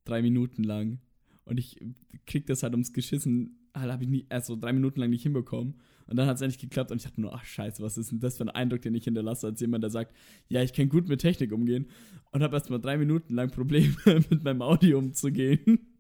Drei 0.05 0.23
Minuten 0.23 0.63
lang. 0.63 1.01
Und 1.45 1.59
ich 1.59 1.85
krieg 2.25 2.47
das 2.47 2.63
halt 2.63 2.73
ums 2.75 2.93
Geschissen, 2.93 3.69
halt 3.75 3.91
habe 3.91 4.05
ich 4.05 4.11
nie, 4.11 4.27
erst 4.31 4.47
so 4.47 4.55
drei 4.55 4.73
Minuten 4.73 5.01
lang 5.01 5.11
nicht 5.11 5.25
hinbekommen. 5.25 5.75
Und 6.07 6.17
dann 6.17 6.29
hat 6.29 6.37
es 6.37 6.43
endlich 6.43 6.61
geklappt 6.61 6.93
und 6.93 6.99
ich 6.99 7.05
dachte 7.05 7.21
nur, 7.21 7.35
ach 7.35 7.45
scheiße, 7.45 7.83
was 7.83 7.99
ist 7.99 8.13
denn 8.13 8.21
das 8.21 8.37
für 8.37 8.45
ein 8.45 8.51
Eindruck, 8.51 8.81
den 8.81 8.95
ich 8.95 9.03
hinterlasse, 9.03 9.49
als 9.49 9.61
jemand, 9.61 9.83
der 9.83 9.91
sagt, 9.91 10.15
ja, 10.49 10.63
ich 10.63 10.73
kann 10.73 10.89
gut 10.89 11.09
mit 11.09 11.21
Technik 11.21 11.51
umgehen 11.51 11.89
und 12.31 12.45
habe 12.45 12.55
erst 12.55 12.71
mal 12.71 12.79
drei 12.79 12.97
Minuten 12.97 13.35
lang 13.35 13.51
Probleme 13.51 13.97
mit 14.31 14.45
meinem 14.45 14.63
Audio 14.63 14.99
umzugehen. 14.99 15.96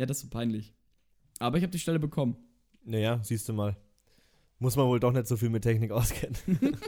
Ja, 0.00 0.06
das 0.06 0.16
ist 0.16 0.22
so 0.22 0.28
peinlich. 0.30 0.72
Aber 1.40 1.58
ich 1.58 1.62
habe 1.62 1.72
die 1.72 1.78
Stelle 1.78 1.98
bekommen. 1.98 2.34
Naja, 2.84 3.20
siehst 3.22 3.46
du 3.50 3.52
mal. 3.52 3.76
Muss 4.58 4.74
man 4.74 4.86
wohl 4.86 4.98
doch 4.98 5.12
nicht 5.12 5.26
so 5.26 5.36
viel 5.36 5.50
mit 5.50 5.62
Technik 5.62 5.90
auskennen. 5.90 6.38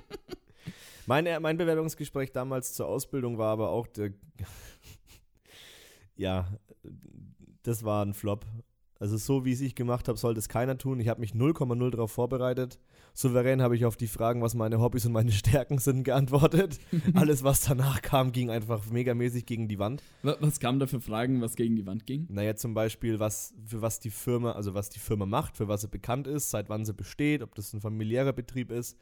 mein, 1.07 1.27
äh, 1.27 1.39
mein 1.39 1.59
Bewerbungsgespräch 1.59 2.33
damals 2.33 2.73
zur 2.73 2.87
Ausbildung 2.89 3.37
war 3.37 3.53
aber 3.53 3.69
auch 3.69 3.87
der. 3.87 4.15
ja, 6.17 6.57
das 7.65 7.85
war 7.85 8.03
ein 8.03 8.15
Flop. 8.15 8.47
Also, 9.03 9.17
so 9.17 9.45
wie 9.45 9.51
es 9.53 9.61
ich 9.61 9.75
gemacht 9.75 10.07
habe, 10.07 10.17
sollte 10.17 10.39
es 10.39 10.49
keiner 10.49 10.79
tun. 10.79 11.01
Ich 11.01 11.09
habe 11.09 11.19
mich 11.21 11.33
0,0 11.33 11.91
darauf 11.91 12.13
vorbereitet. 12.13 12.79
Souverän 13.15 13.61
habe 13.61 13.75
ich 13.75 13.85
auf 13.85 13.97
die 13.97 14.07
Fragen, 14.07 14.41
was 14.43 14.55
meine 14.55 14.79
Hobbys 14.81 15.05
und 15.07 15.13
meine 15.13 15.33
Stärken 15.33 15.79
sind, 15.79 16.05
geantwortet. 16.05 16.79
Alles, 17.15 17.43
was 17.43 17.63
danach 17.63 18.01
kam, 18.01 18.31
ging 18.31 18.49
einfach 18.49 18.89
megamäßig 18.91 19.45
gegen 19.45 19.67
die 19.67 19.81
Wand. 19.81 20.05
Wa- 20.23 20.37
Was 20.41 20.61
kamen 20.61 20.79
da 20.79 20.87
für 20.87 21.01
Fragen, 21.01 21.41
was 21.41 21.57
gegen 21.57 21.75
die 21.75 21.85
Wand 21.85 22.07
ging? 22.07 22.27
Naja, 22.31 22.55
zum 22.55 22.75
Beispiel, 22.75 23.19
was, 23.19 23.53
für 23.67 23.83
was 23.83 23.99
die 23.99 24.11
Firma, 24.11 24.53
also 24.53 24.73
was 24.73 24.89
die 24.89 25.01
Firma 25.01 25.27
macht, 25.27 25.57
für 25.57 25.67
was 25.67 25.81
sie 25.81 25.89
bekannt 25.89 26.29
ist, 26.29 26.51
seit 26.51 26.69
wann 26.69 26.85
sie 26.85 26.95
besteht, 26.95 27.43
ob 27.43 27.57
das 27.57 27.73
ein 27.75 27.81
familiärer 27.81 28.33
Betrieb 28.33 28.71
ist. 28.71 28.97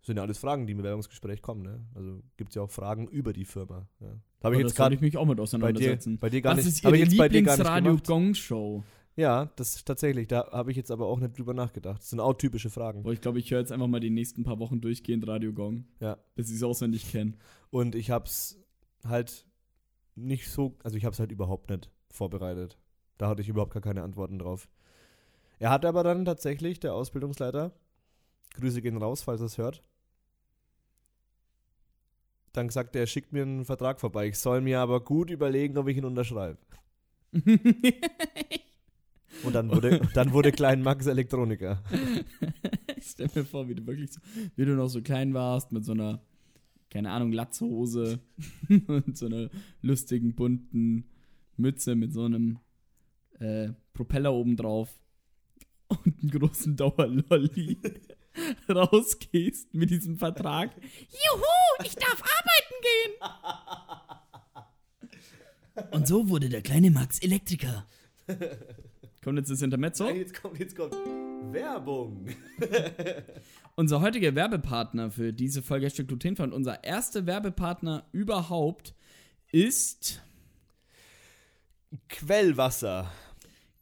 Das 0.00 0.06
sind 0.06 0.16
ja 0.16 0.22
alles 0.24 0.38
Fragen, 0.38 0.66
die 0.66 0.72
im 0.72 0.78
Bewerbungsgespräch 0.78 1.42
kommen, 1.42 1.62
ne? 1.62 1.80
Also 1.94 2.22
gibt 2.36 2.50
es 2.50 2.54
ja 2.56 2.62
auch 2.62 2.70
Fragen 2.70 3.06
über 3.08 3.32
die 3.32 3.44
Firma. 3.44 3.88
Ja. 4.00 4.08
Habe 4.42 4.54
ich 4.54 4.60
Oh, 4.62 4.66
jetzt 4.66 4.76
gerade 4.76 4.94
ich 4.94 5.00
mich 5.00 5.16
auch 5.16 5.24
mit 5.26 5.30
bei 5.30 5.34
dir, 5.36 5.42
auseinandersetzen. 5.42 6.18
bei 6.18 6.28
dir 6.30 6.40
gar 6.40 6.56
was 6.56 6.64
nicht, 6.64 6.74
ist 6.74 6.84
Ihre 6.84 6.96
ich 6.96 7.02
Ja, 9.18 9.46
das 9.56 9.82
tatsächlich, 9.84 10.28
da 10.28 10.48
habe 10.52 10.70
ich 10.70 10.76
jetzt 10.76 10.92
aber 10.92 11.06
auch 11.06 11.18
nicht 11.18 11.36
drüber 11.36 11.52
nachgedacht. 11.52 11.98
Das 12.00 12.10
sind 12.10 12.20
auch 12.20 12.34
typische 12.34 12.70
Fragen. 12.70 13.02
Boah, 13.02 13.12
ich 13.12 13.20
glaube, 13.20 13.40
ich 13.40 13.50
höre 13.50 13.58
jetzt 13.58 13.72
einfach 13.72 13.88
mal 13.88 13.98
die 13.98 14.10
nächsten 14.10 14.44
paar 14.44 14.60
Wochen 14.60 14.80
durchgehend 14.80 15.26
Radio 15.26 15.52
Gong, 15.52 15.86
Ja. 15.98 16.18
bis 16.36 16.50
ich 16.50 16.56
es 16.56 16.62
auswendig 16.62 17.10
kenne. 17.10 17.32
Und 17.70 17.96
ich 17.96 18.12
habe 18.12 18.26
es 18.26 18.60
halt 19.04 19.44
nicht 20.14 20.48
so, 20.48 20.76
also 20.84 20.96
ich 20.96 21.04
habe 21.04 21.14
es 21.14 21.18
halt 21.18 21.32
überhaupt 21.32 21.68
nicht 21.68 21.90
vorbereitet. 22.10 22.78
Da 23.18 23.26
hatte 23.28 23.42
ich 23.42 23.48
überhaupt 23.48 23.72
gar 23.72 23.82
keine 23.82 24.04
Antworten 24.04 24.38
drauf. 24.38 24.68
Er 25.58 25.70
hat 25.70 25.84
aber 25.84 26.04
dann 26.04 26.24
tatsächlich, 26.24 26.78
der 26.78 26.94
Ausbildungsleiter, 26.94 27.72
Grüße 28.54 28.80
gehen 28.82 28.98
raus, 28.98 29.22
falls 29.22 29.40
er 29.40 29.46
es 29.46 29.58
hört, 29.58 29.82
dann 32.52 32.68
gesagt, 32.68 32.94
er 32.94 33.08
schickt 33.08 33.32
mir 33.32 33.42
einen 33.42 33.64
Vertrag 33.64 33.98
vorbei. 34.00 34.28
Ich 34.28 34.38
soll 34.38 34.60
mir 34.60 34.78
aber 34.78 35.00
gut 35.04 35.30
überlegen, 35.30 35.76
ob 35.76 35.88
ich 35.88 35.96
ihn 35.96 36.04
unterschreibe. 36.04 36.58
Und 39.44 39.54
dann 39.54 39.70
wurde, 39.70 40.00
dann 40.14 40.32
wurde 40.32 40.52
Klein 40.52 40.82
Max 40.82 41.06
Elektroniker. 41.06 41.82
ich 42.96 43.06
stell 43.06 43.30
mir 43.34 43.44
vor, 43.44 43.68
wie 43.68 43.74
du 43.74 43.86
wirklich 43.86 44.12
so, 44.12 44.20
wie 44.56 44.64
du 44.64 44.74
noch 44.74 44.88
so 44.88 45.02
klein 45.02 45.34
warst, 45.34 45.72
mit 45.72 45.84
so 45.84 45.92
einer, 45.92 46.20
keine 46.90 47.10
Ahnung, 47.10 47.32
Latzhose 47.32 48.20
und 48.86 49.16
so 49.16 49.26
einer 49.26 49.50
lustigen, 49.82 50.34
bunten 50.34 51.04
Mütze 51.56 51.94
mit 51.94 52.12
so 52.12 52.24
einem 52.24 52.58
äh, 53.38 53.70
Propeller 53.92 54.32
oben 54.32 54.56
drauf 54.56 54.88
und 55.88 56.20
einen 56.20 56.30
großen 56.30 56.76
Dauerlolli 56.76 57.78
rausgehst 58.68 59.74
mit 59.74 59.90
diesem 59.90 60.18
Vertrag. 60.18 60.70
Juhu, 60.76 61.84
ich 61.84 61.94
darf 61.94 62.22
arbeiten 62.22 62.74
gehen! 62.82 63.14
Und 65.92 66.08
so 66.08 66.28
wurde 66.28 66.48
der 66.48 66.62
kleine 66.62 66.90
Max 66.90 67.20
Elektriker. 67.20 67.86
Kommt 69.28 69.40
jetzt 69.40 69.50
das 69.50 69.60
Intermezzo? 69.60 70.04
Nein, 70.04 70.16
jetzt 70.16 70.40
kommt, 70.40 70.58
jetzt 70.58 70.74
kommt 70.74 70.94
Werbung. 71.52 72.28
Unser 73.76 74.00
heutiger 74.00 74.34
Werbepartner 74.34 75.10
für 75.10 75.34
diese 75.34 75.62
Folge 75.62 75.84
Hashtag 75.84 76.08
Glutenfrei 76.08 76.44
und 76.44 76.54
unser 76.54 76.82
erster 76.82 77.26
Werbepartner 77.26 78.06
überhaupt 78.12 78.94
ist 79.52 80.22
Quellwasser. 82.08 83.12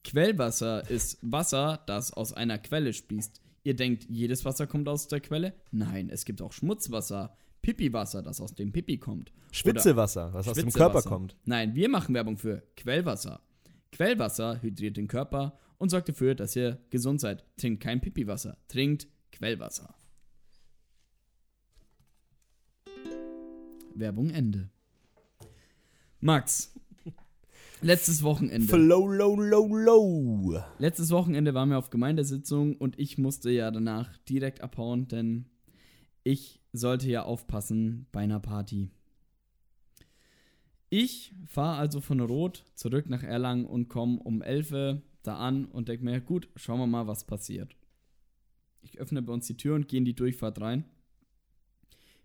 Quellwasser 0.03 0.91
ist 0.91 1.19
Wasser, 1.23 1.81
das 1.87 2.13
aus 2.13 2.33
einer 2.33 2.59
Quelle 2.59 2.93
spießt. 2.93 3.41
Ihr 3.63 3.77
denkt, 3.77 4.05
jedes 4.11 4.45
Wasser 4.45 4.67
kommt 4.67 4.89
aus 4.89 5.07
der 5.07 5.21
Quelle? 5.21 5.55
Nein, 5.71 6.11
es 6.11 6.25
gibt 6.25 6.43
auch 6.43 6.53
Schmutzwasser, 6.53 7.37
Pipiwasser, 7.63 8.21
das 8.21 8.41
aus 8.41 8.57
dem 8.57 8.73
Pipi 8.73 8.99
kommt. 8.99 9.31
Schwitzewasser, 9.53 10.35
was 10.35 10.49
aus 10.49 10.57
dem. 10.57 10.73
Körper 10.73 11.03
kommt. 11.03 11.37
Nein, 11.45 11.77
wir 11.77 11.89
machen 11.89 12.17
Werbung 12.17 12.37
für 12.37 12.65
Quellwasser. 12.77 13.41
Quellwasser 13.97 14.61
hydriert 14.61 14.99
den 14.99 15.09
Körper 15.09 15.59
und 15.79 15.89
sorgt 15.89 16.11
dafür, 16.11 16.35
dass 16.35 16.55
ihr 16.55 16.79
gesund 16.91 17.19
seid. 17.19 17.47
Trinkt 17.57 17.83
kein 17.83 18.03
Pipiwasser, 18.03 18.59
trinkt 18.69 19.09
Quellwasser. 19.33 19.95
Werbung 23.95 24.29
Ende. 24.29 24.69
Max, 26.21 26.75
letztes 27.81 28.23
Wochenende. 28.23 28.67
Flow, 28.67 29.09
low, 29.09 29.35
low, 29.35 29.75
low. 29.75 30.63
Letztes 30.79 31.11
Wochenende 31.11 31.55
waren 31.55 31.71
wir 31.71 31.79
auf 31.79 31.89
Gemeindesitzung 31.89 32.77
und 32.77 32.99
ich 32.99 33.17
musste 33.17 33.49
ja 33.49 33.71
danach 33.71 34.15
direkt 34.29 34.61
abhauen, 34.61 35.09
denn 35.09 35.47
ich 36.23 36.61
sollte 36.75 37.09
ja 37.09 37.23
aufpassen 37.23 38.09
bei 38.13 38.21
einer 38.21 38.41
Party. 38.41 38.91
Ich 40.89 41.35
fahre 41.47 41.79
also 41.79 42.01
von 42.01 42.21
Rot 42.21 42.65
zurück 42.75 43.09
nach 43.09 43.23
Erlangen 43.23 43.67
und 43.67 43.89
komme 43.89 44.19
um 44.23 44.43
11 44.43 44.73
Uhr 44.73 45.03
da 45.23 45.37
an 45.37 45.67
und 45.67 45.89
denke 45.89 46.05
mir, 46.05 46.21
gut, 46.21 46.49
schauen 46.57 46.79
wir 46.79 46.87
mal, 46.87 47.07
was 47.07 47.25
passiert. 47.25 47.77
Ich 48.83 48.99
öffne 48.99 49.21
bei 49.23 49.33
uns 49.33 49.47
die 49.47 49.57
Tür 49.57 49.75
und 49.75 49.89
gehe 49.89 49.99
in 49.99 50.05
die 50.05 50.15
Durchfahrt 50.15 50.61
rein. 50.61 50.85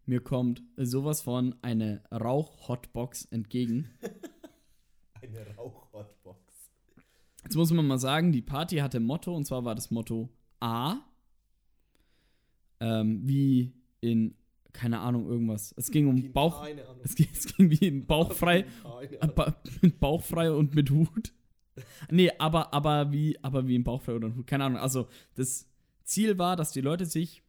Mir 0.06 0.22
kommt 0.22 0.62
sowas 0.78 1.22
von 1.22 1.56
eine 1.62 2.04
Rauch-Hotbox 2.12 3.26
entgegen. 3.26 3.90
Eine 5.22 5.56
Rauchhotbox. 5.56 6.72
Jetzt 7.44 7.56
muss 7.56 7.72
man 7.72 7.86
mal 7.86 8.00
sagen, 8.00 8.32
die 8.32 8.42
Party 8.42 8.78
hatte 8.78 9.00
Motto 9.00 9.36
und 9.36 9.46
zwar 9.46 9.64
war 9.64 9.76
das 9.76 9.92
Motto 9.92 10.30
A. 10.60 10.98
Ähm, 12.80 13.22
wie 13.28 13.72
in, 14.00 14.36
keine 14.74 15.00
Ahnung, 15.00 15.28
irgendwas. 15.28 15.74
Es 15.78 15.92
ging 15.92 16.08
um 16.08 16.32
Bauch. 16.32 16.66
Es 17.04 17.16
ging, 17.16 17.28
es 17.34 17.56
ging 17.56 17.70
wie 17.72 17.88
in 17.88 18.06
Bauchfrei. 18.06 18.66
Äh, 19.20 19.52
mit 19.82 20.00
Bauchfrei 20.00 20.52
und 20.52 20.76
mit 20.76 20.92
Hut. 20.92 21.34
Nee, 22.10 22.32
aber, 22.38 22.74
aber 22.74 23.12
wie, 23.12 23.44
aber 23.44 23.68
wie 23.68 23.76
im 23.76 23.84
Bauchfrei 23.84 24.14
oder 24.14 24.36
Hut. 24.36 24.46
Keine 24.46 24.66
Ahnung. 24.66 24.80
Also, 24.80 25.08
das 25.36 25.68
Ziel 26.04 26.38
war, 26.38 26.56
dass 26.56 26.72
die 26.72 26.82
Leute 26.82 27.06
sich 27.06 27.42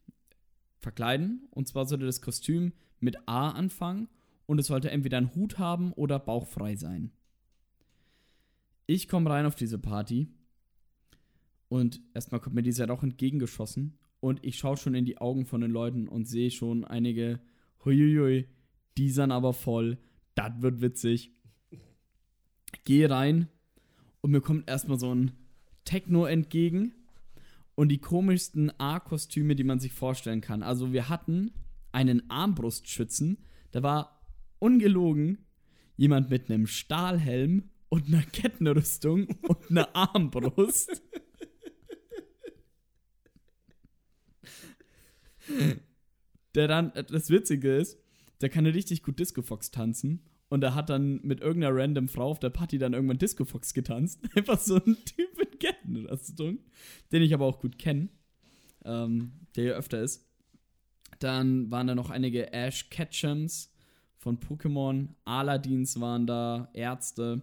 verkleiden. 0.79 1.47
Und 1.51 1.69
zwar 1.69 1.87
sollte 1.87 2.07
das 2.07 2.23
Kostüm 2.23 2.73
mit 3.01 3.17
A 3.29 3.51
anfangen. 3.51 4.09
Und 4.47 4.59
es 4.59 4.67
sollte 4.67 4.91
entweder 4.91 5.19
ein 5.19 5.35
Hut 5.35 5.59
haben 5.59 5.93
oder 5.93 6.19
bauchfrei 6.19 6.77
sein. 6.77 7.13
Ich 8.87 9.09
komme 9.09 9.31
rein 9.31 9.47
auf 9.47 9.55
diese 9.55 9.79
Party. 9.79 10.29
Und 11.69 12.01
erstmal 12.15 12.41
kommt 12.41 12.55
mir 12.55 12.63
dieser 12.63 12.89
Rauch 12.89 13.03
entgegengeschossen. 13.03 13.99
Und 14.23 14.45
ich 14.45 14.57
schaue 14.57 14.77
schon 14.77 14.95
in 14.95 15.05
die 15.05 15.19
Augen 15.19 15.47
von 15.47 15.63
den 15.63 15.73
Leuten 15.73 16.07
und 16.07 16.27
sehe 16.27 16.53
schon 16.53 16.85
einige, 16.85 17.41
huiuiui, 17.85 18.47
die 18.97 19.11
sind 19.11 19.33
aber 19.33 19.53
voll. 19.53 19.99
Das 20.37 20.63
wird 20.63 20.81
witzig. 20.81 21.33
Gehe 22.85 23.11
rein 23.11 23.49
und 24.21 24.31
mir 24.31 24.41
kommt 24.41 24.71
erstmal 24.71 25.01
so 25.01 25.13
ein 25.13 25.33
Techno 25.85 26.25
entgegen 26.25 26.95
und 27.75 27.89
die 27.89 27.99
komischsten 27.99 28.71
A-Kostüme, 28.79 29.57
die 29.57 29.65
man 29.65 29.81
sich 29.81 29.93
vorstellen 29.93 30.41
kann. 30.41 30.63
Also 30.63 30.93
wir 30.93 31.09
hatten 31.09 31.51
einen 31.91 32.31
Armbrustschützen, 32.31 33.39
da 33.73 33.83
war 33.83 34.25
ungelogen 34.61 35.39
jemand 35.97 36.31
mit 36.31 36.49
einem 36.49 36.69
Stahlhelm 36.69 37.71
und 37.89 38.07
einer 38.07 38.23
Kettenrüstung 38.23 39.27
und 39.49 39.69
einer 39.69 39.97
Armbrust. 39.97 41.03
Der 46.55 46.69
dann, 46.69 46.93
das 46.95 47.31
Witzige 47.31 47.75
ist, 47.77 47.99
der 48.41 48.49
kann 48.49 48.67
richtig 48.67 49.03
gut 49.03 49.19
Disco 49.19 49.43
Fox 49.43 49.71
tanzen. 49.71 50.23
Und 50.49 50.63
er 50.63 50.75
hat 50.75 50.91
dann 50.91 51.21
mit 51.23 51.41
irgendeiner 51.41 51.75
random 51.75 52.09
Frau 52.09 52.31
auf 52.31 52.39
der 52.39 52.51
Party 52.51 52.77
dann 52.77 52.93
irgendwann 52.93 53.19
Disco 53.19 53.45
Fox 53.45 53.73
getanzt. 53.73 54.21
Einfach 54.37 54.61
so 54.61 54.77
ein 54.77 54.97
Typ 55.05 55.39
mit 55.39 55.61
Kettenrüstung, 55.61 56.59
den 57.11 57.23
ich 57.23 57.33
aber 57.33 57.47
auch 57.47 57.59
gut 57.59 57.79
kenne, 57.79 58.11
ähm, 58.85 59.33
der 59.57 59.65
hier 59.65 59.77
öfter 59.77 60.03
ist. 60.03 60.29
Dann 61.21 61.71
waren 61.71 61.87
da 61.87 61.95
noch 61.95 62.11
einige 62.11 62.53
Ash 62.53 62.91
Ketchums 62.91 63.73
von 64.19 64.41
Pokémon, 64.41 65.09
Aladins 65.25 65.99
waren 66.01 66.27
da, 66.27 66.69
Ärzte, 66.75 67.43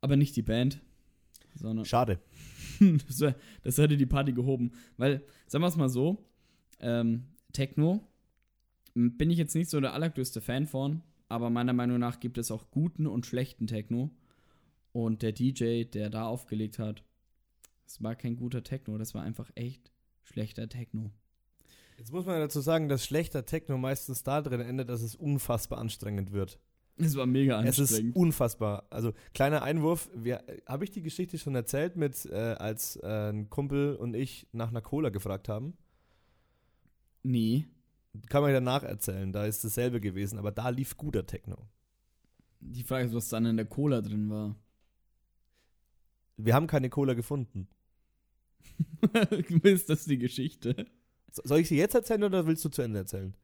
aber 0.00 0.16
nicht 0.16 0.34
die 0.36 0.42
Band, 0.42 0.80
Schade. 1.84 2.18
das, 2.80 3.34
das 3.62 3.78
hätte 3.78 3.96
die 3.96 4.06
Party 4.06 4.32
gehoben. 4.32 4.72
Weil, 4.96 5.24
sagen 5.46 5.62
wir 5.62 5.68
es 5.68 5.76
mal 5.76 5.88
so, 5.88 6.24
ähm, 6.82 7.24
Techno 7.52 8.00
bin 8.94 9.30
ich 9.30 9.38
jetzt 9.38 9.54
nicht 9.54 9.70
so 9.70 9.80
der 9.80 9.94
allergrößte 9.94 10.40
Fan 10.40 10.66
von, 10.66 11.02
aber 11.28 11.48
meiner 11.50 11.72
Meinung 11.72 11.98
nach 11.98 12.20
gibt 12.20 12.36
es 12.38 12.50
auch 12.50 12.70
guten 12.70 13.06
und 13.06 13.24
schlechten 13.26 13.66
Techno. 13.66 14.10
Und 14.92 15.22
der 15.22 15.32
DJ, 15.32 15.84
der 15.84 16.10
da 16.10 16.26
aufgelegt 16.26 16.78
hat, 16.78 17.02
das 17.84 18.02
war 18.02 18.14
kein 18.14 18.36
guter 18.36 18.62
Techno, 18.62 18.98
das 18.98 19.14
war 19.14 19.22
einfach 19.22 19.50
echt 19.54 19.90
schlechter 20.22 20.68
Techno. 20.68 21.10
Jetzt 21.98 22.12
muss 22.12 22.26
man 22.26 22.38
dazu 22.40 22.60
sagen, 22.60 22.88
dass 22.88 23.04
schlechter 23.04 23.46
Techno 23.46 23.78
meistens 23.78 24.22
da 24.22 24.42
drin 24.42 24.60
endet, 24.60 24.88
dass 24.90 25.00
es 25.02 25.14
unfassbar 25.14 25.78
anstrengend 25.78 26.32
wird. 26.32 26.58
Es 26.98 27.16
war 27.16 27.26
mega 27.26 27.62
Es 27.62 27.78
ist 27.78 27.92
anstrengend. 27.92 28.16
unfassbar. 28.16 28.86
Also, 28.90 29.12
kleiner 29.32 29.62
Einwurf. 29.62 30.10
Habe 30.66 30.84
ich 30.84 30.90
die 30.90 31.02
Geschichte 31.02 31.38
schon 31.38 31.54
erzählt, 31.54 31.96
mit, 31.96 32.26
äh, 32.26 32.34
als 32.58 32.96
äh, 32.96 33.30
ein 33.30 33.48
Kumpel 33.48 33.96
und 33.96 34.14
ich 34.14 34.46
nach 34.52 34.68
einer 34.68 34.82
Cola 34.82 35.08
gefragt 35.08 35.48
haben? 35.48 35.74
Nee. 37.22 37.66
Kann 38.28 38.42
man 38.42 38.52
danach 38.52 38.82
erzählen, 38.82 39.32
da 39.32 39.46
ist 39.46 39.64
dasselbe 39.64 40.00
gewesen, 40.00 40.38
aber 40.38 40.50
da 40.52 40.68
lief 40.68 40.96
guter 40.96 41.26
Techno. 41.26 41.56
Die 42.60 42.82
Frage 42.84 43.06
ist, 43.06 43.14
was 43.14 43.28
dann 43.28 43.46
in 43.46 43.56
der 43.56 43.66
Cola 43.66 44.00
drin 44.02 44.28
war. 44.28 44.54
Wir 46.36 46.54
haben 46.54 46.66
keine 46.66 46.90
Cola 46.90 47.14
gefunden. 47.14 47.68
ist 49.62 49.88
das 49.88 50.04
die 50.04 50.18
Geschichte? 50.18 50.86
So- 51.30 51.42
Soll 51.44 51.60
ich 51.60 51.68
sie 51.68 51.76
jetzt 51.76 51.94
erzählen 51.94 52.22
oder 52.24 52.46
willst 52.46 52.64
du 52.64 52.68
zu 52.68 52.82
Ende 52.82 53.00
erzählen? 53.00 53.34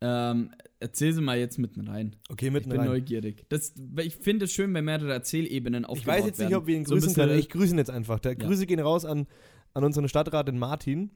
Ähm, 0.00 0.50
erzähl 0.80 1.12
sie 1.12 1.22
mal 1.22 1.38
jetzt 1.38 1.58
mitten 1.58 1.86
rein. 1.88 2.16
Okay, 2.28 2.46
Ich 2.48 2.52
mitten 2.52 2.68
bin 2.70 2.80
rein. 2.80 2.88
neugierig. 2.88 3.46
Das, 3.48 3.72
ich 3.98 4.16
finde 4.16 4.44
es 4.46 4.52
schön, 4.52 4.72
wenn 4.74 4.84
mehrere 4.84 5.12
Erzählebenen 5.12 5.84
Ich 5.84 5.88
aufgebaut 5.88 6.14
weiß 6.18 6.26
jetzt 6.26 6.38
nicht, 6.40 6.50
werden. 6.50 6.62
ob 6.62 6.66
wir 6.66 6.76
ihn 6.76 6.84
So 6.84 6.94
grüßen 6.94 7.14
können. 7.14 7.28
bisschen- 7.28 7.40
Ich 7.40 7.48
grüße 7.50 7.72
ihn 7.74 7.78
jetzt 7.78 7.90
einfach. 7.90 8.18
Der 8.20 8.32
Ja. 8.32 8.38
Grüße 8.46 8.66
gehen 8.66 8.80
raus 8.80 9.04
an, 9.04 9.26
an 9.72 9.84
unseren 9.84 10.08
Stadtrat, 10.08 10.48
den 10.48 10.58
Martin, 10.58 11.10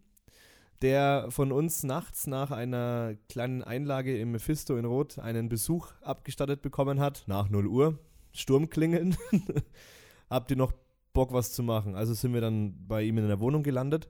der 0.82 1.26
von 1.30 1.50
uns 1.52 1.82
nachts 1.82 2.26
nach 2.26 2.50
einer 2.50 3.14
kleinen 3.28 3.62
Einlage 3.64 4.18
im 4.18 4.32
Mephisto 4.32 4.76
in 4.76 4.84
Rot 4.84 5.18
einen 5.18 5.48
Besuch 5.48 5.88
abgestattet 6.02 6.62
bekommen 6.62 7.00
hat, 7.00 7.24
nach 7.26 7.48
0 7.48 7.66
Uhr. 7.66 7.98
Sturm 8.32 8.70
klingeln. 8.70 9.16
Habt 10.30 10.50
ihr 10.50 10.56
noch 10.56 10.72
Bock, 11.12 11.32
was 11.32 11.52
zu 11.52 11.62
machen? 11.62 11.94
Also 11.96 12.14
sind 12.14 12.32
wir 12.34 12.40
dann 12.40 12.86
bei 12.86 13.02
ihm 13.02 13.18
in 13.18 13.26
der 13.26 13.40
Wohnung 13.40 13.62
gelandet. 13.62 14.08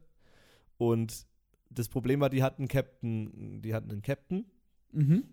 Und 0.76 1.26
das 1.70 1.88
Problem 1.88 2.20
war, 2.20 2.28
die 2.28 2.42
hatten 2.42 2.68
Captain, 2.68 3.62
die 3.62 3.74
hatten 3.74 3.90
einen 3.90 4.02
Captain, 4.02 4.44
Mhm. 4.92 5.24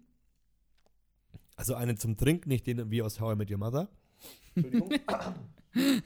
also 1.55 1.75
einen 1.75 1.97
zum 1.97 2.17
Trinken, 2.17 2.49
nicht 2.49 2.67
den 2.67 2.91
wie 2.91 3.01
aus 3.01 3.19
How 3.21 3.33
I 3.33 3.37
Met 3.37 3.49
Your 3.51 3.57
Mother. 3.57 3.89
Entschuldigung. 4.55 4.89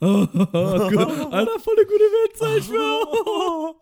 Oh, 0.00 0.26
gut. 0.26 0.98
Alter, 1.32 1.58
voll 1.60 1.74
eine 1.76 1.86
gute 1.86 2.08
Witze, 2.24 2.58
ich 2.58 2.64
schwör. 2.64 3.74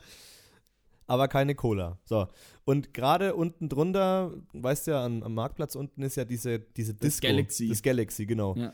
Aber 1.06 1.28
keine 1.28 1.54
Cola. 1.54 1.98
So. 2.04 2.26
Und 2.64 2.92
gerade 2.92 3.34
unten 3.34 3.68
drunter, 3.68 4.32
weißt 4.52 4.86
du 4.86 4.90
ja, 4.92 5.04
am, 5.04 5.22
am 5.22 5.34
Marktplatz 5.34 5.76
unten 5.76 6.02
ist 6.02 6.16
ja 6.16 6.24
diese, 6.24 6.58
diese 6.58 6.94
Das 6.94 7.00
Disco. 7.00 7.26
Galaxy. 7.28 7.68
Das 7.68 7.82
Galaxy, 7.82 8.26
genau. 8.26 8.56
Ja. 8.56 8.72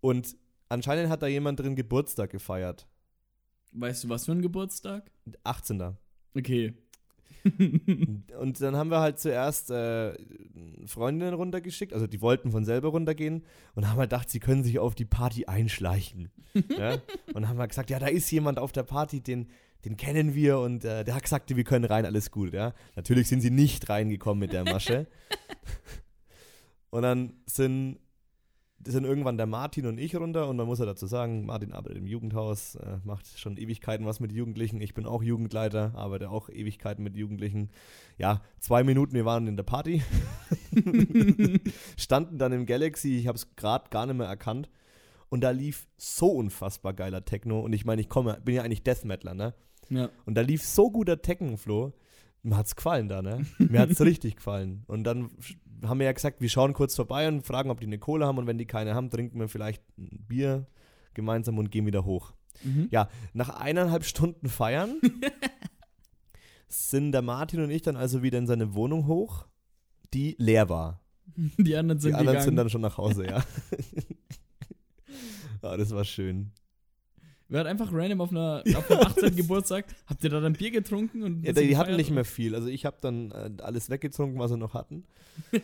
Und 0.00 0.36
anscheinend 0.68 1.10
hat 1.10 1.22
da 1.22 1.26
jemand 1.26 1.60
drin 1.60 1.76
Geburtstag 1.76 2.30
gefeiert. 2.30 2.86
Weißt 3.72 4.04
du, 4.04 4.08
was 4.08 4.26
für 4.26 4.32
ein 4.32 4.42
Geburtstag? 4.42 5.10
18. 5.44 5.96
Okay. 6.36 6.74
Und 8.38 8.60
dann 8.60 8.76
haben 8.76 8.90
wir 8.90 9.00
halt 9.00 9.18
zuerst 9.18 9.70
äh, 9.70 10.12
Freundinnen 10.86 11.34
runtergeschickt, 11.34 11.92
also 11.92 12.06
die 12.06 12.20
wollten 12.20 12.50
von 12.50 12.64
selber 12.64 12.88
runtergehen 12.88 13.44
und 13.74 13.88
haben 13.88 13.98
halt 13.98 14.10
gedacht, 14.10 14.30
sie 14.30 14.40
können 14.40 14.62
sich 14.62 14.78
auf 14.78 14.94
die 14.94 15.06
Party 15.06 15.46
einschleichen. 15.46 16.30
ja? 16.78 16.98
Und 17.32 17.48
haben 17.48 17.58
halt 17.58 17.70
gesagt, 17.70 17.88
ja, 17.88 17.98
da 17.98 18.08
ist 18.08 18.30
jemand 18.30 18.58
auf 18.58 18.72
der 18.72 18.82
Party, 18.82 19.22
den, 19.22 19.48
den 19.84 19.96
kennen 19.96 20.34
wir 20.34 20.58
und 20.58 20.84
äh, 20.84 21.04
der 21.04 21.14
hat 21.14 21.22
gesagt, 21.22 21.54
wir 21.54 21.64
können 21.64 21.84
rein, 21.84 22.04
alles 22.04 22.30
gut. 22.30 22.52
Ja? 22.52 22.74
Natürlich 22.96 23.28
sind 23.28 23.40
sie 23.40 23.50
nicht 23.50 23.88
reingekommen 23.88 24.40
mit 24.40 24.52
der 24.52 24.64
Masche. 24.64 25.06
und 26.90 27.02
dann 27.02 27.32
sind, 27.46 27.98
sind 28.84 29.04
irgendwann 29.04 29.38
der 29.38 29.46
Martin 29.46 29.86
und 29.86 29.98
ich 29.98 30.14
runter 30.16 30.48
und 30.48 30.56
man 30.56 30.66
muss 30.66 30.78
ja 30.78 30.86
dazu 30.86 31.06
sagen, 31.06 31.46
Martin 31.46 31.72
arbeitet 31.72 31.98
im 31.98 32.06
Jugendhaus, 32.06 32.74
äh, 32.74 32.98
macht 33.04 33.38
schon 33.38 33.56
Ewigkeiten 33.56 34.04
was 34.04 34.20
mit 34.20 34.32
Jugendlichen. 34.32 34.80
Ich 34.82 34.92
bin 34.92 35.06
auch 35.06 35.22
Jugendleiter, 35.22 35.92
arbeite 35.94 36.30
auch 36.30 36.50
Ewigkeiten 36.50 37.02
mit 37.02 37.16
Jugendlichen. 37.16 37.70
Ja, 38.18 38.42
zwei 38.58 38.84
Minuten, 38.84 39.14
wir 39.14 39.24
waren 39.24 39.46
in 39.46 39.56
der 39.56 39.64
Party, 39.64 40.02
standen 41.96 42.38
dann 42.38 42.52
im 42.52 42.66
Galaxy, 42.66 43.16
ich 43.16 43.26
habe 43.26 43.36
es 43.36 43.56
gerade 43.56 43.88
gar 43.88 44.04
nicht 44.04 44.16
mehr 44.16 44.28
erkannt. 44.28 44.68
Und 45.30 45.42
da 45.42 45.50
lief 45.50 45.86
so 45.96 46.26
unfassbar 46.32 46.92
geiler 46.92 47.24
Techno. 47.24 47.60
Und 47.60 47.72
ich 47.72 47.84
meine, 47.84 48.02
ich 48.02 48.08
komme, 48.08 48.40
bin 48.44 48.56
ja 48.56 48.62
eigentlich 48.62 48.82
Death 48.82 49.04
Metaler, 49.04 49.34
ne? 49.34 49.54
Ja. 49.90 50.08
Und 50.24 50.34
da 50.34 50.40
lief 50.40 50.62
so 50.62 50.90
guter 50.90 51.20
Techno-Flow. 51.20 51.92
Mir 52.42 52.56
hat's 52.56 52.74
gefallen 52.74 53.08
da, 53.08 53.20
ne? 53.20 53.44
Mir 53.58 53.80
hat's 53.80 54.00
richtig 54.00 54.36
gefallen. 54.36 54.84
Und 54.86 55.04
dann 55.04 55.30
haben 55.84 55.98
wir 55.98 56.06
ja 56.06 56.12
gesagt, 56.12 56.40
wir 56.40 56.48
schauen 56.48 56.72
kurz 56.72 56.96
vorbei 56.96 57.28
und 57.28 57.46
fragen, 57.46 57.70
ob 57.70 57.80
die 57.80 57.86
eine 57.86 57.98
Cola 57.98 58.26
haben. 58.26 58.38
Und 58.38 58.46
wenn 58.46 58.58
die 58.58 58.66
keine 58.66 58.94
haben, 58.94 59.10
trinken 59.10 59.38
wir 59.38 59.48
vielleicht 59.48 59.82
ein 59.98 60.24
Bier 60.26 60.66
gemeinsam 61.14 61.58
und 61.58 61.70
gehen 61.70 61.86
wieder 61.86 62.04
hoch. 62.04 62.32
Mhm. 62.62 62.88
Ja, 62.90 63.08
nach 63.32 63.48
eineinhalb 63.50 64.04
Stunden 64.04 64.48
feiern 64.48 65.00
sind 66.68 67.12
der 67.12 67.22
Martin 67.22 67.62
und 67.62 67.70
ich 67.70 67.82
dann 67.82 67.96
also 67.96 68.22
wieder 68.22 68.38
in 68.38 68.46
seine 68.46 68.74
Wohnung 68.74 69.06
hoch, 69.06 69.46
die 70.14 70.36
leer 70.38 70.68
war. 70.68 71.00
Die 71.58 71.76
anderen 71.76 72.00
sind 72.00 72.10
die 72.10 72.14
anderen 72.14 72.38
gegangen. 72.38 72.44
sind 72.44 72.56
dann 72.56 72.70
schon 72.70 72.80
nach 72.80 72.98
Hause, 72.98 73.24
ja. 73.24 73.44
ja, 75.62 75.76
das 75.76 75.92
war 75.92 76.04
schön. 76.04 76.50
Wir 77.50 77.58
hatten 77.60 77.68
einfach 77.68 77.92
random 77.92 78.20
auf, 78.20 78.30
einer, 78.30 78.62
auf 78.76 78.90
einem 78.90 79.00
18. 79.06 79.36
Geburtstag. 79.36 79.84
Habt 80.06 80.22
ihr 80.24 80.30
da 80.30 80.40
dann 80.40 80.52
Bier 80.54 80.70
getrunken? 80.70 81.22
Und 81.22 81.44
Ja, 81.44 81.52
die 81.52 81.76
hatten 81.76 81.88
gefeiert? 81.88 81.96
nicht 81.98 82.10
mehr 82.12 82.24
viel. 82.24 82.54
Also 82.54 82.68
ich 82.68 82.86
habe 82.86 82.96
dann 83.00 83.32
äh, 83.32 83.50
alles 83.62 83.90
weggetrunken, 83.90 84.38
was 84.38 84.50
sie 84.50 84.56
noch 84.56 84.72
hatten. 84.74 85.04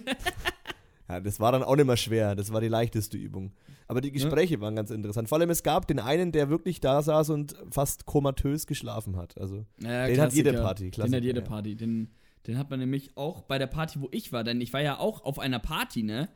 Ja, 1.08 1.20
das 1.20 1.38
war 1.38 1.52
dann 1.52 1.62
auch 1.62 1.76
nicht 1.76 1.86
mehr 1.86 1.96
schwer. 1.96 2.34
Das 2.34 2.52
war 2.52 2.60
die 2.60 2.66
leichteste 2.66 3.16
Übung. 3.16 3.52
Aber 3.86 4.00
die 4.00 4.10
Gespräche 4.10 4.60
waren 4.60 4.74
ganz 4.74 4.90
interessant. 4.90 5.28
Vor 5.28 5.38
allem, 5.38 5.50
es 5.50 5.62
gab 5.62 5.86
den 5.86 6.00
einen, 6.00 6.32
der 6.32 6.50
wirklich 6.50 6.80
da 6.80 7.00
saß 7.00 7.30
und 7.30 7.54
fast 7.70 8.06
komatös 8.06 8.66
geschlafen 8.66 9.14
hat. 9.16 9.38
Also, 9.40 9.64
Ja, 9.80 10.08
Den 10.08 10.20
hat 10.20 10.32
jede 10.32 10.50
Klassiker. 10.50 10.64
Party, 10.66 10.82
Den 10.82 10.90
Klassiker, 10.90 11.16
hat 11.18 11.22
jede 11.22 11.40
ja. 11.42 11.46
Party. 11.46 11.76
Den, 11.76 12.10
den 12.48 12.58
hat 12.58 12.70
man 12.70 12.80
nämlich 12.80 13.16
auch 13.16 13.42
bei 13.42 13.56
der 13.58 13.68
Party, 13.68 14.00
wo 14.00 14.08
ich 14.10 14.32
war, 14.32 14.42
denn 14.42 14.60
ich 14.60 14.72
war 14.72 14.80
ja 14.82 14.98
auch 14.98 15.22
auf 15.24 15.38
einer 15.38 15.60
Party, 15.60 16.02
ne? 16.02 16.28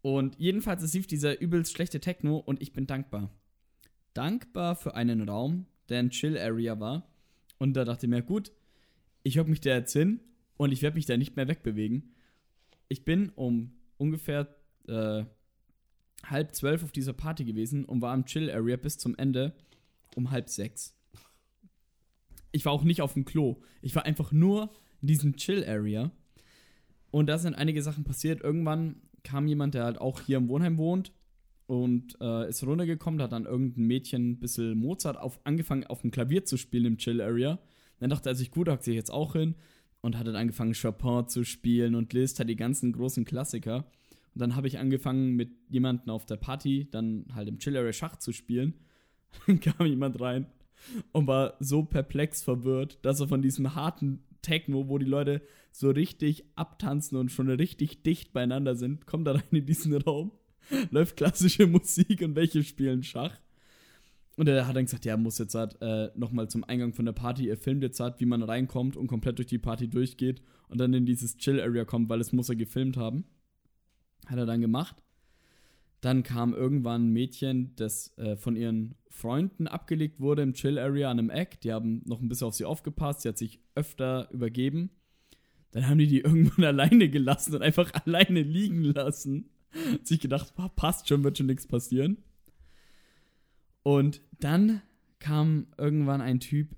Und 0.00 0.34
jedenfalls, 0.38 0.82
es 0.82 0.94
lief 0.94 1.06
dieser 1.06 1.38
übelst 1.38 1.74
schlechte 1.74 2.00
Techno 2.00 2.38
und 2.38 2.62
ich 2.62 2.72
bin 2.72 2.86
dankbar. 2.86 3.28
Dankbar 4.14 4.76
für 4.76 4.94
einen 4.94 5.28
Raum, 5.28 5.66
der 5.88 6.00
ein 6.00 6.10
Chill-Area 6.10 6.80
war. 6.80 7.08
Und 7.58 7.74
da 7.74 7.84
dachte 7.84 8.06
ich 8.06 8.10
mir, 8.10 8.22
gut, 8.22 8.52
ich 9.22 9.38
hock 9.38 9.48
mich 9.48 9.60
da 9.60 9.70
jetzt 9.70 9.92
hin 9.92 10.20
und 10.56 10.72
ich 10.72 10.82
werde 10.82 10.96
mich 10.96 11.06
da 11.06 11.16
nicht 11.16 11.36
mehr 11.36 11.48
wegbewegen. 11.48 12.14
Ich 12.88 13.04
bin 13.04 13.30
um 13.30 13.72
ungefähr 13.98 14.48
äh, 14.88 15.24
halb 16.24 16.54
zwölf 16.54 16.82
auf 16.82 16.92
dieser 16.92 17.12
Party 17.12 17.44
gewesen 17.44 17.84
und 17.84 18.02
war 18.02 18.14
im 18.14 18.24
Chill-Area 18.24 18.76
bis 18.76 18.98
zum 18.98 19.16
Ende 19.16 19.54
um 20.16 20.30
halb 20.30 20.48
sechs. 20.48 20.94
Ich 22.52 22.64
war 22.64 22.72
auch 22.72 22.82
nicht 22.82 23.02
auf 23.02 23.14
dem 23.14 23.24
Klo. 23.24 23.62
Ich 23.80 23.94
war 23.94 24.04
einfach 24.04 24.32
nur 24.32 24.72
in 25.02 25.08
diesem 25.08 25.36
Chill-Area. 25.36 26.10
Und 27.10 27.26
da 27.26 27.38
sind 27.38 27.54
einige 27.54 27.82
Sachen 27.82 28.04
passiert. 28.04 28.40
Irgendwann 28.40 29.02
kam 29.22 29.46
jemand, 29.46 29.74
der 29.74 29.84
halt 29.84 30.00
auch 30.00 30.20
hier 30.20 30.38
im 30.38 30.48
Wohnheim 30.48 30.78
wohnt 30.78 31.12
und 31.70 32.16
äh, 32.20 32.48
ist 32.48 32.66
runtergekommen, 32.66 33.22
hat 33.22 33.30
dann 33.30 33.44
irgendein 33.44 33.84
Mädchen 33.84 34.30
ein 34.30 34.40
bisschen 34.40 34.76
Mozart 34.76 35.16
auf, 35.16 35.38
angefangen, 35.44 35.86
auf 35.86 36.00
dem 36.00 36.10
Klavier 36.10 36.44
zu 36.44 36.56
spielen 36.56 36.84
im 36.84 36.96
Chill-Area. 36.98 37.60
Dann 38.00 38.10
dachte 38.10 38.28
er 38.28 38.34
sich, 38.34 38.50
gut, 38.50 38.68
hockt 38.68 38.82
sich 38.82 38.96
jetzt 38.96 39.12
auch 39.12 39.34
hin 39.34 39.54
und 40.00 40.18
hat 40.18 40.26
dann 40.26 40.34
angefangen, 40.34 40.74
Chopin 40.74 41.28
zu 41.28 41.44
spielen 41.44 41.94
und 41.94 42.12
Liszt 42.12 42.40
hat 42.40 42.48
die 42.48 42.56
ganzen 42.56 42.90
großen 42.90 43.24
Klassiker. 43.24 43.84
Und 44.34 44.40
dann 44.42 44.56
habe 44.56 44.66
ich 44.66 44.80
angefangen, 44.80 45.36
mit 45.36 45.52
jemandem 45.68 46.10
auf 46.10 46.26
der 46.26 46.38
Party 46.38 46.88
dann 46.90 47.26
halt 47.36 47.46
im 47.46 47.60
Chill-Area 47.60 47.92
Schach 47.92 48.16
zu 48.16 48.32
spielen. 48.32 48.74
Dann 49.46 49.60
kam 49.60 49.86
jemand 49.86 50.20
rein 50.20 50.46
und 51.12 51.28
war 51.28 51.54
so 51.60 51.84
perplex 51.84 52.42
verwirrt, 52.42 52.98
dass 53.02 53.20
er 53.20 53.28
von 53.28 53.42
diesem 53.42 53.76
harten 53.76 54.24
Techno, 54.42 54.88
wo 54.88 54.98
die 54.98 55.06
Leute 55.06 55.40
so 55.70 55.88
richtig 55.88 56.46
abtanzen 56.56 57.16
und 57.16 57.30
schon 57.30 57.48
richtig 57.48 58.02
dicht 58.02 58.32
beieinander 58.32 58.74
sind, 58.74 59.06
kommt 59.06 59.28
da 59.28 59.32
rein 59.32 59.44
in 59.52 59.66
diesen 59.66 59.94
Raum, 59.94 60.32
läuft 60.90 61.16
klassische 61.16 61.66
Musik 61.66 62.22
und 62.22 62.34
welche 62.34 62.62
spielen 62.62 63.02
Schach. 63.02 63.38
Und 64.36 64.48
er 64.48 64.66
hat 64.66 64.76
dann 64.76 64.84
gesagt, 64.84 65.04
ja, 65.04 65.16
muss 65.16 65.38
jetzt 65.38 65.54
halt, 65.54 65.76
äh, 65.82 66.10
nochmal 66.14 66.48
zum 66.48 66.64
Eingang 66.64 66.94
von 66.94 67.04
der 67.04 67.12
Party, 67.12 67.48
er 67.48 67.56
filmt 67.56 67.82
jetzt 67.82 68.00
halt, 68.00 68.20
wie 68.20 68.26
man 68.26 68.42
reinkommt 68.42 68.96
und 68.96 69.06
komplett 69.06 69.38
durch 69.38 69.48
die 69.48 69.58
Party 69.58 69.88
durchgeht 69.88 70.40
und 70.68 70.80
dann 70.80 70.94
in 70.94 71.04
dieses 71.04 71.36
Chill-Area 71.36 71.84
kommt, 71.84 72.08
weil 72.08 72.20
es 72.20 72.32
muss 72.32 72.48
er 72.48 72.56
gefilmt 72.56 72.96
haben. 72.96 73.24
Hat 74.26 74.38
er 74.38 74.46
dann 74.46 74.60
gemacht. 74.60 75.02
Dann 76.00 76.22
kam 76.22 76.54
irgendwann 76.54 77.08
ein 77.08 77.12
Mädchen, 77.12 77.74
das 77.76 78.16
äh, 78.16 78.36
von 78.36 78.56
ihren 78.56 78.94
Freunden 79.10 79.68
abgelegt 79.68 80.20
wurde 80.20 80.42
im 80.42 80.54
Chill-Area 80.54 81.10
an 81.10 81.18
einem 81.18 81.30
Eck. 81.30 81.60
Die 81.60 81.72
haben 81.72 82.02
noch 82.06 82.20
ein 82.22 82.28
bisschen 82.28 82.46
auf 82.46 82.54
sie 82.54 82.64
aufgepasst. 82.64 83.22
Sie 83.22 83.28
hat 83.28 83.36
sich 83.36 83.60
öfter 83.74 84.30
übergeben. 84.32 84.90
Dann 85.72 85.86
haben 85.88 85.98
die 85.98 86.06
die 86.06 86.20
irgendwann 86.22 86.64
alleine 86.64 87.10
gelassen 87.10 87.54
und 87.54 87.62
einfach 87.62 87.92
alleine 88.06 88.42
liegen 88.42 88.84
lassen. 88.84 89.50
Hat 89.92 90.06
sich 90.06 90.20
gedacht, 90.20 90.52
"Ah, 90.56 90.68
passt 90.68 91.08
schon, 91.08 91.24
wird 91.24 91.38
schon 91.38 91.46
nichts 91.46 91.66
passieren. 91.66 92.22
Und 93.82 94.20
dann 94.40 94.82
kam 95.18 95.66
irgendwann 95.78 96.20
ein 96.20 96.40
Typ. 96.40 96.76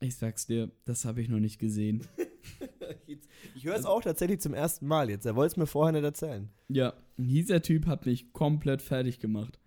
Ich 0.00 0.16
sag's 0.16 0.46
dir, 0.46 0.70
das 0.84 1.04
habe 1.04 1.22
ich 1.22 1.28
noch 1.28 1.38
nicht 1.38 1.58
gesehen. 1.58 2.06
ich 3.54 3.64
höre 3.64 3.76
es 3.76 3.86
auch 3.86 4.02
tatsächlich 4.02 4.40
zum 4.40 4.54
ersten 4.54 4.86
Mal 4.86 5.08
jetzt. 5.08 5.24
Er 5.24 5.36
wollte 5.36 5.52
es 5.52 5.56
mir 5.56 5.66
vorher 5.66 5.92
nicht 5.92 6.04
erzählen. 6.04 6.50
Ja, 6.68 6.94
dieser 7.16 7.62
Typ 7.62 7.86
hat 7.86 8.06
mich 8.06 8.32
komplett 8.32 8.82
fertig 8.82 9.18
gemacht. 9.18 9.58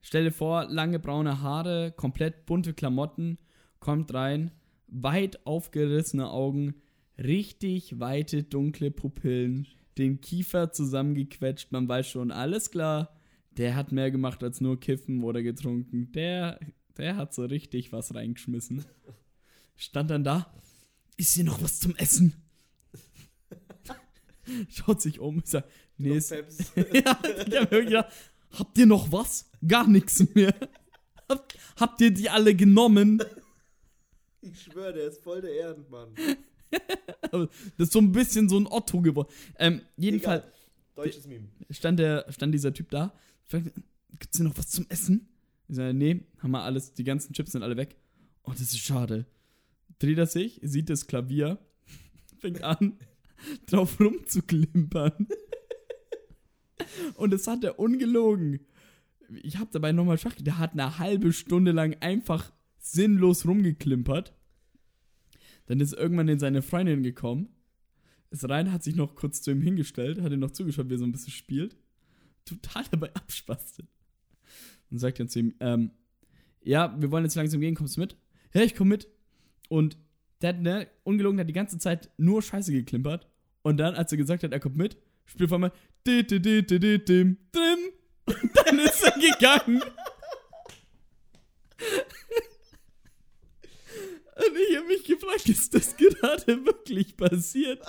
Stell 0.00 0.24
dir 0.24 0.32
vor, 0.32 0.66
lange 0.66 0.98
braune 0.98 1.40
Haare, 1.40 1.92
komplett 1.96 2.46
bunte 2.46 2.74
Klamotten, 2.74 3.38
kommt 3.80 4.12
rein, 4.12 4.50
weit 4.86 5.46
aufgerissene 5.46 6.30
Augen, 6.30 6.74
richtig 7.18 7.98
weite 8.00 8.42
dunkle 8.42 8.90
Pupillen, 8.90 9.66
den 9.98 10.20
Kiefer 10.20 10.72
zusammengequetscht, 10.72 11.72
man 11.72 11.88
weiß 11.88 12.08
schon, 12.08 12.30
alles 12.30 12.70
klar, 12.70 13.14
der 13.56 13.76
hat 13.76 13.92
mehr 13.92 14.10
gemacht 14.10 14.42
als 14.42 14.60
nur 14.60 14.78
kiffen 14.80 15.22
oder 15.22 15.42
getrunken. 15.42 16.10
Der, 16.12 16.58
der 16.96 17.16
hat 17.16 17.34
so 17.34 17.44
richtig 17.44 17.92
was 17.92 18.14
reingeschmissen. 18.14 18.84
Stand 19.76 20.10
dann 20.10 20.24
da, 20.24 20.52
ist 21.16 21.34
hier 21.34 21.44
noch 21.44 21.62
was 21.62 21.80
zum 21.80 21.94
Essen? 21.96 22.34
Schaut 24.68 25.00
sich 25.00 25.20
um, 25.20 25.42
sagt, 25.44 25.70
nee, 25.96 26.16
ist, 26.16 26.30
ja, 26.30 26.42
ich 26.76 27.04
hab 27.06 27.22
mir 27.22 27.70
wirklich 27.70 27.86
gedacht, 27.86 28.12
habt 28.50 28.78
ihr 28.78 28.86
noch 28.86 29.10
was? 29.10 29.50
Gar 29.66 29.88
nichts 29.88 30.34
mehr. 30.34 30.54
Habt, 31.28 31.58
habt 31.76 32.00
ihr 32.00 32.10
die 32.10 32.28
alle 32.28 32.54
genommen? 32.54 33.22
Ich 34.40 34.62
schwöre, 34.62 34.92
der 34.92 35.08
ist 35.08 35.22
voll 35.22 35.40
der 35.40 35.54
Ehrenmann. 35.54 36.14
Das 37.76 37.88
ist 37.88 37.92
so 37.92 37.98
ein 37.98 38.12
bisschen 38.12 38.48
so 38.48 38.56
ein 38.56 38.68
Otto 38.68 39.00
geworden. 39.00 39.28
Ähm, 39.58 39.80
jedenfalls. 39.96 40.44
Deutsches 40.94 41.26
Meme. 41.26 41.48
stand, 41.70 41.98
der, 41.98 42.26
stand 42.30 42.54
dieser 42.54 42.72
Typ 42.72 42.90
da. 42.90 43.12
Fragte, 43.42 43.72
Gibt's 44.18 44.36
hier 44.36 44.46
noch 44.46 44.56
was 44.56 44.68
zum 44.68 44.86
Essen? 44.88 45.28
Ich 45.68 45.76
sage, 45.76 45.94
nee, 45.94 46.20
haben 46.38 46.50
wir 46.50 46.62
alles, 46.62 46.92
die 46.92 47.04
ganzen 47.04 47.32
Chips 47.32 47.52
sind 47.52 47.62
alle 47.62 47.76
weg. 47.76 47.96
Oh, 48.44 48.52
das 48.52 48.60
ist 48.60 48.78
schade. 48.78 49.26
Dreht 49.98 50.18
er 50.18 50.26
sich, 50.26 50.60
sieht 50.62 50.90
das 50.90 51.06
Klavier, 51.06 51.58
fängt 52.38 52.62
an, 52.62 52.98
drauf 53.66 53.98
rumzuklimpern. 53.98 55.26
Und 57.14 57.32
das 57.32 57.46
hat 57.46 57.64
er 57.64 57.78
ungelogen. 57.78 58.60
Ich 59.42 59.56
habe 59.56 59.70
dabei 59.72 59.92
nochmal 59.92 60.18
Schach, 60.18 60.34
der 60.38 60.58
hat 60.58 60.72
eine 60.72 60.98
halbe 60.98 61.32
Stunde 61.32 61.72
lang 61.72 61.96
einfach 62.00 62.52
sinnlos 62.78 63.46
rumgeklimpert. 63.46 64.34
Dann 65.66 65.80
ist 65.80 65.92
irgendwann 65.92 66.28
in 66.28 66.38
seine 66.38 66.62
Freundin 66.62 67.02
gekommen. 67.02 67.48
Ist 68.30 68.48
rein, 68.48 68.72
hat 68.72 68.82
sich 68.82 68.96
noch 68.96 69.14
kurz 69.14 69.42
zu 69.42 69.50
ihm 69.50 69.62
hingestellt, 69.62 70.20
hat 70.20 70.32
ihm 70.32 70.40
noch 70.40 70.50
zugeschaut, 70.50 70.88
wie 70.88 70.94
er 70.94 70.98
so 70.98 71.04
ein 71.04 71.12
bisschen 71.12 71.32
spielt. 71.32 71.76
Total 72.44 72.84
dabei 72.90 73.14
abspastet. 73.14 73.86
Und 74.90 74.98
sagt 74.98 75.20
dann 75.20 75.28
zu 75.28 75.38
ihm, 75.38 75.54
ähm, 75.60 75.90
ja, 76.62 76.94
wir 77.00 77.10
wollen 77.10 77.24
jetzt 77.24 77.36
langsam 77.36 77.60
gehen, 77.60 77.74
kommst 77.74 77.96
du 77.96 78.00
mit? 78.00 78.16
Ja, 78.52 78.62
ich 78.62 78.74
komm 78.74 78.88
mit. 78.88 79.08
Und 79.68 79.96
der 80.42 80.50
hat, 80.50 80.60
ne, 80.60 80.88
ungelogen, 81.04 81.38
hat 81.40 81.48
die 81.48 81.54
ganze 81.54 81.78
Zeit 81.78 82.10
nur 82.16 82.42
Scheiße 82.42 82.72
geklimpert. 82.72 83.28
Und 83.62 83.78
dann, 83.78 83.94
als 83.94 84.12
er 84.12 84.18
gesagt 84.18 84.42
hat, 84.42 84.52
er 84.52 84.60
kommt 84.60 84.76
mit, 84.76 84.98
spielt 85.24 85.50
auf 85.50 85.54
einmal. 85.54 85.72
Und 88.26 88.50
dann 88.54 88.78
ist 88.78 89.02
er 89.02 89.12
gegangen. 89.12 89.82
Und 94.54 94.60
ich 94.70 94.76
habe 94.76 94.86
mich 94.86 95.02
gefragt, 95.02 95.48
ist 95.48 95.74
das 95.74 95.96
gerade 95.96 96.64
wirklich 96.64 97.16
passiert? 97.16 97.82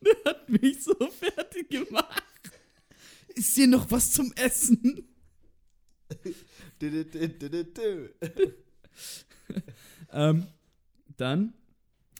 Der 0.00 0.14
hat 0.24 0.48
mich 0.48 0.84
so 0.84 0.94
fertig 0.94 1.68
gemacht. 1.68 2.22
Ist 3.34 3.56
hier 3.56 3.66
noch 3.66 3.90
was 3.90 4.12
zum 4.12 4.32
Essen? 4.36 5.08
Ähm, 10.12 10.46
dann, 11.16 11.54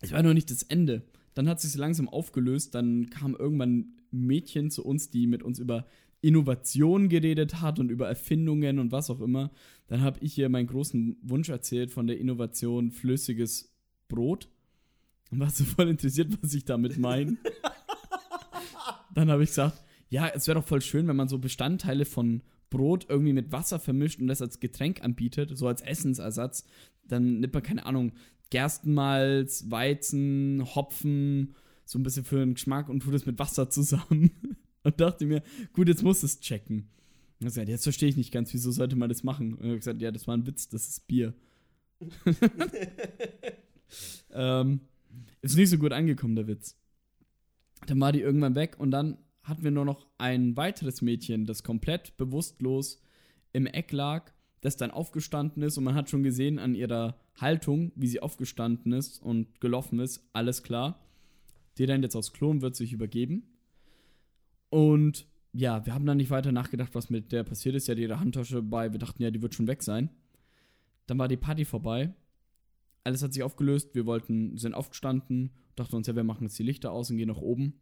es 0.00 0.10
war 0.10 0.22
noch 0.24 0.34
nicht 0.34 0.50
das 0.50 0.64
Ende. 0.64 1.02
Dann 1.34 1.48
hat 1.48 1.60
sich 1.60 1.76
langsam 1.76 2.08
aufgelöst. 2.08 2.74
Dann 2.74 3.08
kam 3.10 3.36
irgendwann 3.36 3.94
ein 4.12 4.26
Mädchen 4.26 4.72
zu 4.72 4.84
uns, 4.84 5.10
die 5.10 5.28
mit 5.28 5.44
uns 5.44 5.60
über 5.60 5.86
Innovation 6.22 7.08
geredet 7.08 7.60
hat 7.60 7.78
und 7.78 7.90
über 7.90 8.08
Erfindungen 8.08 8.78
und 8.78 8.92
was 8.92 9.10
auch 9.10 9.20
immer. 9.20 9.50
Dann 9.86 10.02
habe 10.02 10.18
ich 10.20 10.36
ihr 10.38 10.48
meinen 10.48 10.66
großen 10.66 11.16
Wunsch 11.22 11.48
erzählt 11.48 11.90
von 11.90 12.06
der 12.06 12.18
Innovation 12.18 12.90
flüssiges 12.90 13.74
Brot. 14.08 14.48
Und 15.30 15.40
war 15.40 15.50
so 15.50 15.64
voll 15.64 15.88
interessiert, 15.88 16.36
was 16.42 16.54
ich 16.54 16.64
damit 16.64 16.98
meine. 16.98 17.36
Dann 19.14 19.30
habe 19.30 19.42
ich 19.42 19.50
gesagt, 19.50 19.82
ja, 20.08 20.28
es 20.28 20.46
wäre 20.46 20.58
doch 20.58 20.66
voll 20.66 20.80
schön, 20.80 21.06
wenn 21.08 21.16
man 21.16 21.28
so 21.28 21.38
Bestandteile 21.38 22.04
von 22.04 22.42
Brot 22.68 23.06
irgendwie 23.08 23.32
mit 23.32 23.52
Wasser 23.52 23.78
vermischt 23.78 24.20
und 24.20 24.26
das 24.26 24.42
als 24.42 24.60
Getränk 24.60 25.02
anbietet, 25.02 25.56
so 25.56 25.66
als 25.66 25.82
Essensersatz. 25.82 26.64
Dann 27.04 27.40
nimmt 27.40 27.54
man, 27.54 27.62
keine 27.62 27.86
Ahnung, 27.86 28.12
Gerstenmalz, 28.50 29.70
Weizen, 29.70 30.64
Hopfen, 30.74 31.54
so 31.84 31.98
ein 31.98 32.02
bisschen 32.02 32.24
für 32.24 32.40
den 32.40 32.54
Geschmack 32.54 32.88
und 32.88 33.00
tut 33.00 33.14
es 33.14 33.26
mit 33.26 33.38
Wasser 33.38 33.70
zusammen. 33.70 34.30
Und 34.82 35.00
dachte 35.00 35.26
mir, 35.26 35.42
gut, 35.72 35.88
jetzt 35.88 36.02
muss 36.02 36.22
es 36.22 36.40
checken. 36.40 36.88
Und 37.40 37.46
gesagt, 37.46 37.68
jetzt 37.68 37.84
verstehe 37.84 38.08
ich 38.08 38.16
nicht 38.16 38.32
ganz, 38.32 38.52
wieso 38.52 38.70
sollte 38.70 38.96
man 38.96 39.08
das 39.08 39.22
machen? 39.22 39.54
Und 39.54 39.60
ich 39.60 39.68
habe 39.68 39.78
gesagt, 39.78 40.02
ja, 40.02 40.10
das 40.10 40.26
war 40.26 40.36
ein 40.36 40.46
Witz, 40.46 40.68
das 40.68 40.88
ist 40.88 41.06
Bier. 41.06 41.34
ähm, 44.32 44.80
ist 45.42 45.56
nicht 45.56 45.70
so 45.70 45.78
gut 45.78 45.92
angekommen, 45.92 46.36
der 46.36 46.46
Witz. 46.46 46.76
Dann 47.86 48.00
war 48.00 48.12
die 48.12 48.20
irgendwann 48.20 48.54
weg 48.54 48.78
und 48.78 48.90
dann 48.90 49.18
hatten 49.42 49.64
wir 49.64 49.70
nur 49.70 49.84
noch 49.84 50.06
ein 50.18 50.56
weiteres 50.56 51.02
Mädchen, 51.02 51.46
das 51.46 51.62
komplett 51.62 52.16
bewusstlos 52.16 53.02
im 53.52 53.66
Eck 53.66 53.92
lag. 53.92 54.32
das 54.62 54.76
dann 54.76 54.90
aufgestanden 54.90 55.62
ist 55.62 55.78
und 55.78 55.84
man 55.84 55.94
hat 55.94 56.10
schon 56.10 56.22
gesehen 56.22 56.58
an 56.58 56.74
ihrer 56.74 57.18
Haltung, 57.38 57.92
wie 57.96 58.06
sie 58.06 58.20
aufgestanden 58.20 58.92
ist 58.92 59.22
und 59.22 59.58
gelaufen 59.58 59.98
ist, 60.00 60.28
alles 60.34 60.62
klar. 60.62 61.00
Die 61.78 61.84
rennt 61.84 62.04
jetzt 62.04 62.14
aus 62.14 62.34
Klo 62.34 62.50
und 62.50 62.60
wird 62.60 62.76
sich 62.76 62.92
übergeben. 62.92 63.44
Und 64.70 65.26
ja, 65.52 65.84
wir 65.84 65.94
haben 65.94 66.06
dann 66.06 66.16
nicht 66.16 66.30
weiter 66.30 66.52
nachgedacht, 66.52 66.94
was 66.94 67.10
mit 67.10 67.32
der 67.32 67.42
passiert 67.44 67.74
ist. 67.74 67.88
Ja, 67.88 67.94
die 67.94 68.02
ihre 68.02 68.20
Handtasche 68.20 68.62
bei, 68.62 68.92
wir 68.92 68.98
dachten 68.98 69.22
ja, 69.22 69.30
die 69.30 69.42
wird 69.42 69.54
schon 69.54 69.66
weg 69.66 69.82
sein. 69.82 70.10
Dann 71.06 71.18
war 71.18 71.28
die 71.28 71.36
Party 71.36 71.64
vorbei. 71.64 72.14
Alles 73.02 73.22
hat 73.22 73.32
sich 73.32 73.42
aufgelöst. 73.42 73.94
Wir 73.94 74.06
wollten, 74.06 74.56
sind 74.56 74.74
aufgestanden, 74.74 75.50
dachten 75.74 75.96
uns, 75.96 76.06
ja, 76.06 76.14
wir 76.14 76.24
machen 76.24 76.44
jetzt 76.44 76.58
die 76.58 76.62
Lichter 76.62 76.92
aus 76.92 77.10
und 77.10 77.16
gehen 77.16 77.28
nach 77.28 77.40
oben. 77.40 77.74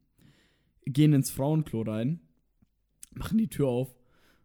Gehen 0.87 1.13
ins 1.13 1.31
Frauenklo 1.31 1.83
rein, 1.83 2.21
machen 3.15 3.37
die 3.37 3.49
Tür 3.49 3.69
auf. 3.69 3.95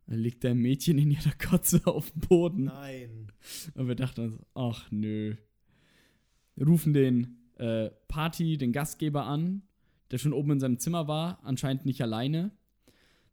Dann 0.07 0.19
liegt 0.19 0.43
da 0.43 0.49
ein 0.49 0.57
Mädchen 0.57 0.97
in 0.97 1.11
ihrer 1.11 1.31
Kotze 1.31 1.81
auf 1.85 2.11
dem 2.11 2.21
Boden. 2.21 2.63
Nein. 2.65 3.31
Und 3.75 3.87
wir 3.87 3.95
dachten 3.95 4.21
uns, 4.21 4.39
ach 4.53 4.91
nö. 4.91 5.35
Wir 6.55 6.67
rufen 6.67 6.93
den 6.93 7.37
äh, 7.57 7.89
Party, 8.09 8.57
den 8.57 8.73
Gastgeber 8.73 9.25
an, 9.25 9.61
der 10.13 10.19
schon 10.19 10.31
oben 10.31 10.51
in 10.51 10.59
seinem 10.59 10.77
Zimmer 10.77 11.07
war, 11.07 11.39
anscheinend 11.43 11.87
nicht 11.87 11.99
alleine. 12.03 12.51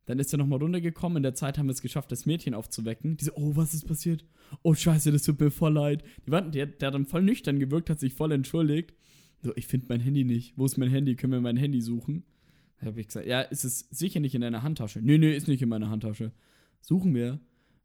Dann 0.07 0.19
ist 0.19 0.33
er 0.33 0.39
nochmal 0.39 0.61
runtergekommen. 0.61 1.19
In 1.19 1.23
der 1.23 1.35
Zeit 1.35 1.59
haben 1.59 1.67
wir 1.67 1.75
es 1.75 1.83
geschafft, 1.83 2.11
das 2.11 2.25
Mädchen 2.25 2.55
aufzuwecken. 2.55 3.19
Die 3.19 3.27
so, 3.27 3.33
oh, 3.35 3.55
was 3.55 3.75
ist 3.75 3.87
passiert? 3.87 4.25
Oh, 4.63 4.73
scheiße, 4.73 5.13
das 5.13 5.25
tut 5.25 5.39
mir 5.39 5.51
voll 5.51 5.75
leid. 5.75 6.03
Die 6.27 6.31
war, 6.31 6.41
der, 6.41 6.65
der 6.65 6.87
hat 6.87 6.95
dann 6.95 7.05
voll 7.05 7.23
nüchtern 7.23 7.59
gewirkt, 7.59 7.91
hat 7.91 8.01
sich 8.01 8.15
voll 8.15 8.33
entschuldigt. 8.33 8.95
So, 9.43 9.55
ich 9.57 9.67
finde 9.67 9.89
mein 9.91 10.01
Handy 10.01 10.25
nicht. 10.25 10.57
Wo 10.57 10.65
ist 10.65 10.79
mein 10.79 10.89
Handy? 10.89 11.17
Können 11.17 11.35
wir 11.35 11.43
mein 11.43 11.59
Handy 11.59 11.83
suchen? 11.83 12.25
Da 12.79 12.87
habe 12.87 12.99
ich 12.99 13.09
gesagt, 13.09 13.27
ja, 13.27 13.43
ist 13.43 13.65
es 13.65 13.81
sicher 13.91 14.21
nicht 14.21 14.35
in 14.35 14.41
deiner 14.41 14.63
Handtasche? 14.63 15.01
Nee, 15.03 15.19
nee, 15.19 15.37
ist 15.37 15.49
nicht 15.49 15.61
in 15.61 15.69
meiner 15.69 15.91
Handtasche. 15.91 16.33
Suchen 16.81 17.15
wir 17.15 17.41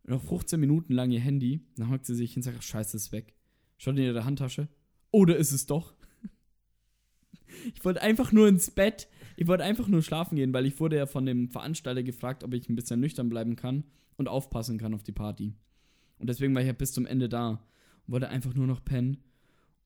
noch 0.06 0.24
15 0.24 0.58
Minuten 0.58 0.94
lang 0.94 1.12
ihr 1.12 1.20
Handy. 1.20 1.66
Dann 1.76 1.92
hockt 1.92 2.06
sie 2.06 2.16
sich 2.16 2.32
hin 2.32 2.40
und 2.40 2.44
sagt, 2.44 2.64
scheiße, 2.64 2.96
ist 2.96 3.12
weg. 3.12 3.36
Schaut 3.78 3.98
in 3.98 4.06
ihre 4.06 4.24
Handtasche. 4.24 4.70
Oder 5.12 5.36
ist 5.36 5.52
es 5.52 5.66
doch? 5.66 5.96
Ich 7.74 7.84
wollte 7.84 8.02
einfach 8.02 8.32
nur 8.32 8.48
ins 8.48 8.72
Bett. 8.72 9.08
Ich 9.36 9.48
wollte 9.48 9.64
einfach 9.64 9.88
nur 9.88 10.02
schlafen 10.02 10.36
gehen, 10.36 10.54
weil 10.54 10.66
ich 10.66 10.80
wurde 10.80 10.98
ja 10.98 11.06
von 11.06 11.26
dem 11.26 11.50
Veranstalter 11.50 12.04
gefragt, 12.04 12.44
ob 12.44 12.54
ich 12.54 12.70
ein 12.70 12.76
bisschen 12.76 13.00
nüchtern 13.00 13.30
bleiben 13.30 13.56
kann 13.56 13.84
und 14.18 14.28
aufpassen 14.28 14.78
kann 14.78 14.94
auf 14.94 15.04
die 15.04 15.12
Party. 15.12 15.54
Und 16.20 16.30
deswegen 16.30 16.54
war 16.54 16.62
ich 16.62 16.68
ja 16.68 16.74
bis 16.74 16.94
zum 16.94 17.06
Ende 17.06 17.30
da 17.30 17.50
und 18.06 18.14
wollte 18.14 18.30
einfach 18.30 18.54
nur 18.54 18.68
noch 18.68 18.84
pennen 18.84 19.18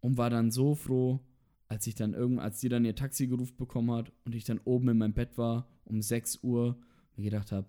und 0.02 0.18
war 0.18 0.30
dann 0.30 0.52
so 0.52 0.76
froh, 0.76 1.20
als 1.68 1.88
ich 1.88 1.96
dann 1.96 2.14
irgendwann, 2.14 2.46
als 2.46 2.60
die 2.60 2.70
dann 2.70 2.86
ihr 2.86 2.96
Taxi 2.96 3.28
gerufen 3.28 3.58
bekommen 3.58 3.92
hat 3.92 4.12
und 4.26 4.36
ich 4.36 4.44
dann 4.44 4.60
oben 4.64 4.90
in 4.90 4.98
meinem 4.98 5.14
Bett 5.14 5.38
war 5.38 5.68
um 5.86 6.02
6 6.02 6.44
Uhr 6.44 6.78
mir 7.16 7.24
gedacht 7.26 7.52
habe, 7.52 7.68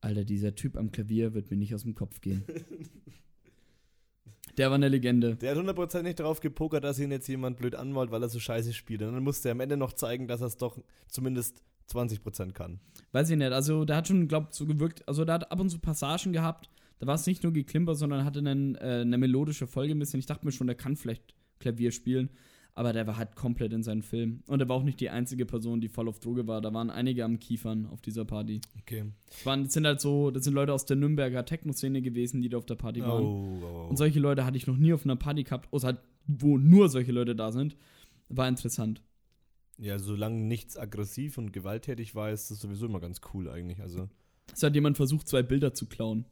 Alter, 0.00 0.24
dieser 0.24 0.54
Typ 0.54 0.76
am 0.76 0.90
Klavier 0.90 1.34
wird 1.34 1.50
mir 1.50 1.56
nicht 1.56 1.74
aus 1.74 1.82
dem 1.82 1.94
Kopf 1.94 2.20
gehen. 2.20 2.44
Der 4.56 4.68
war 4.68 4.76
eine 4.76 4.88
Legende. 4.88 5.36
Der 5.36 5.50
hat 5.50 5.58
hundertprozentig 5.58 6.14
darauf 6.16 6.40
gepokert, 6.40 6.84
dass 6.84 6.98
ihn 6.98 7.10
jetzt 7.10 7.28
jemand 7.28 7.58
blöd 7.58 7.74
anmalt, 7.74 8.10
weil 8.10 8.22
er 8.22 8.28
so 8.28 8.38
scheiße 8.38 8.72
spielt. 8.72 9.02
Und 9.02 9.14
dann 9.14 9.22
musste 9.22 9.48
er 9.48 9.52
am 9.52 9.60
Ende 9.60 9.76
noch 9.76 9.92
zeigen, 9.92 10.28
dass 10.28 10.40
er 10.40 10.46
es 10.46 10.56
doch 10.56 10.78
zumindest 11.08 11.62
20% 11.90 12.52
kann. 12.52 12.80
Weiß 13.12 13.30
ich 13.30 13.36
nicht. 13.36 13.52
Also, 13.52 13.84
der 13.84 13.96
hat 13.96 14.08
schon, 14.08 14.28
glaub 14.28 14.54
so 14.54 14.66
gewirkt. 14.66 15.06
Also, 15.08 15.24
der 15.24 15.34
hat 15.34 15.50
ab 15.50 15.60
und 15.60 15.70
zu 15.70 15.78
Passagen 15.78 16.32
gehabt. 16.32 16.70
Da 16.98 17.06
war 17.06 17.16
es 17.16 17.26
nicht 17.26 17.42
nur 17.42 17.52
geklimpert, 17.52 17.98
sondern 17.98 18.24
hatte 18.24 18.38
einen, 18.38 18.76
äh, 18.76 19.00
eine 19.02 19.18
melodische 19.18 19.66
Folge 19.66 19.94
ein 19.94 19.98
bisschen. 19.98 20.20
Ich 20.20 20.26
dachte 20.26 20.46
mir 20.46 20.52
schon, 20.52 20.68
der 20.68 20.76
kann 20.76 20.96
vielleicht 20.96 21.34
Klavier 21.58 21.90
spielen. 21.90 22.30
Aber 22.76 22.92
der 22.92 23.06
war 23.06 23.16
halt 23.16 23.36
komplett 23.36 23.72
in 23.72 23.84
seinen 23.84 24.02
Film. 24.02 24.42
Und 24.46 24.60
er 24.60 24.68
war 24.68 24.76
auch 24.76 24.82
nicht 24.82 24.98
die 24.98 25.08
einzige 25.08 25.46
Person, 25.46 25.80
die 25.80 25.88
voll 25.88 26.08
auf 26.08 26.18
Droge 26.18 26.48
war. 26.48 26.60
Da 26.60 26.74
waren 26.74 26.90
einige 26.90 27.24
am 27.24 27.38
Kiefern 27.38 27.86
auf 27.86 28.00
dieser 28.00 28.24
Party. 28.24 28.60
Okay. 28.80 29.04
Das, 29.28 29.46
waren, 29.46 29.64
das 29.64 29.72
sind 29.74 29.86
halt 29.86 30.00
so, 30.00 30.32
das 30.32 30.42
sind 30.42 30.54
Leute 30.54 30.72
aus 30.72 30.84
der 30.84 30.96
Nürnberger 30.96 31.44
Techno-Szene 31.44 32.02
gewesen, 32.02 32.42
die 32.42 32.48
da 32.48 32.58
auf 32.58 32.66
der 32.66 32.74
Party 32.74 33.00
waren. 33.02 33.22
Oh, 33.22 33.60
oh, 33.62 33.86
Und 33.90 33.96
solche 33.96 34.18
Leute 34.18 34.44
hatte 34.44 34.56
ich 34.56 34.66
noch 34.66 34.76
nie 34.76 34.92
auf 34.92 35.04
einer 35.04 35.14
Party 35.14 35.44
gehabt, 35.44 35.72
außer 35.72 35.86
halt, 35.86 35.98
wo 36.26 36.58
nur 36.58 36.88
solche 36.88 37.12
Leute 37.12 37.36
da 37.36 37.52
sind. 37.52 37.76
War 38.28 38.48
interessant. 38.48 39.02
Ja, 39.78 39.98
solange 40.00 40.40
nichts 40.40 40.76
aggressiv 40.76 41.38
und 41.38 41.52
gewalttätig 41.52 42.14
war, 42.16 42.30
ist 42.30 42.50
das 42.50 42.60
sowieso 42.60 42.86
immer 42.86 43.00
ganz 43.00 43.20
cool 43.32 43.48
eigentlich. 43.48 43.80
Also, 43.80 44.08
Es 44.52 44.62
hat 44.64 44.74
jemand 44.74 44.96
versucht, 44.96 45.28
zwei 45.28 45.42
Bilder 45.42 45.74
zu 45.74 45.86
klauen. 45.86 46.24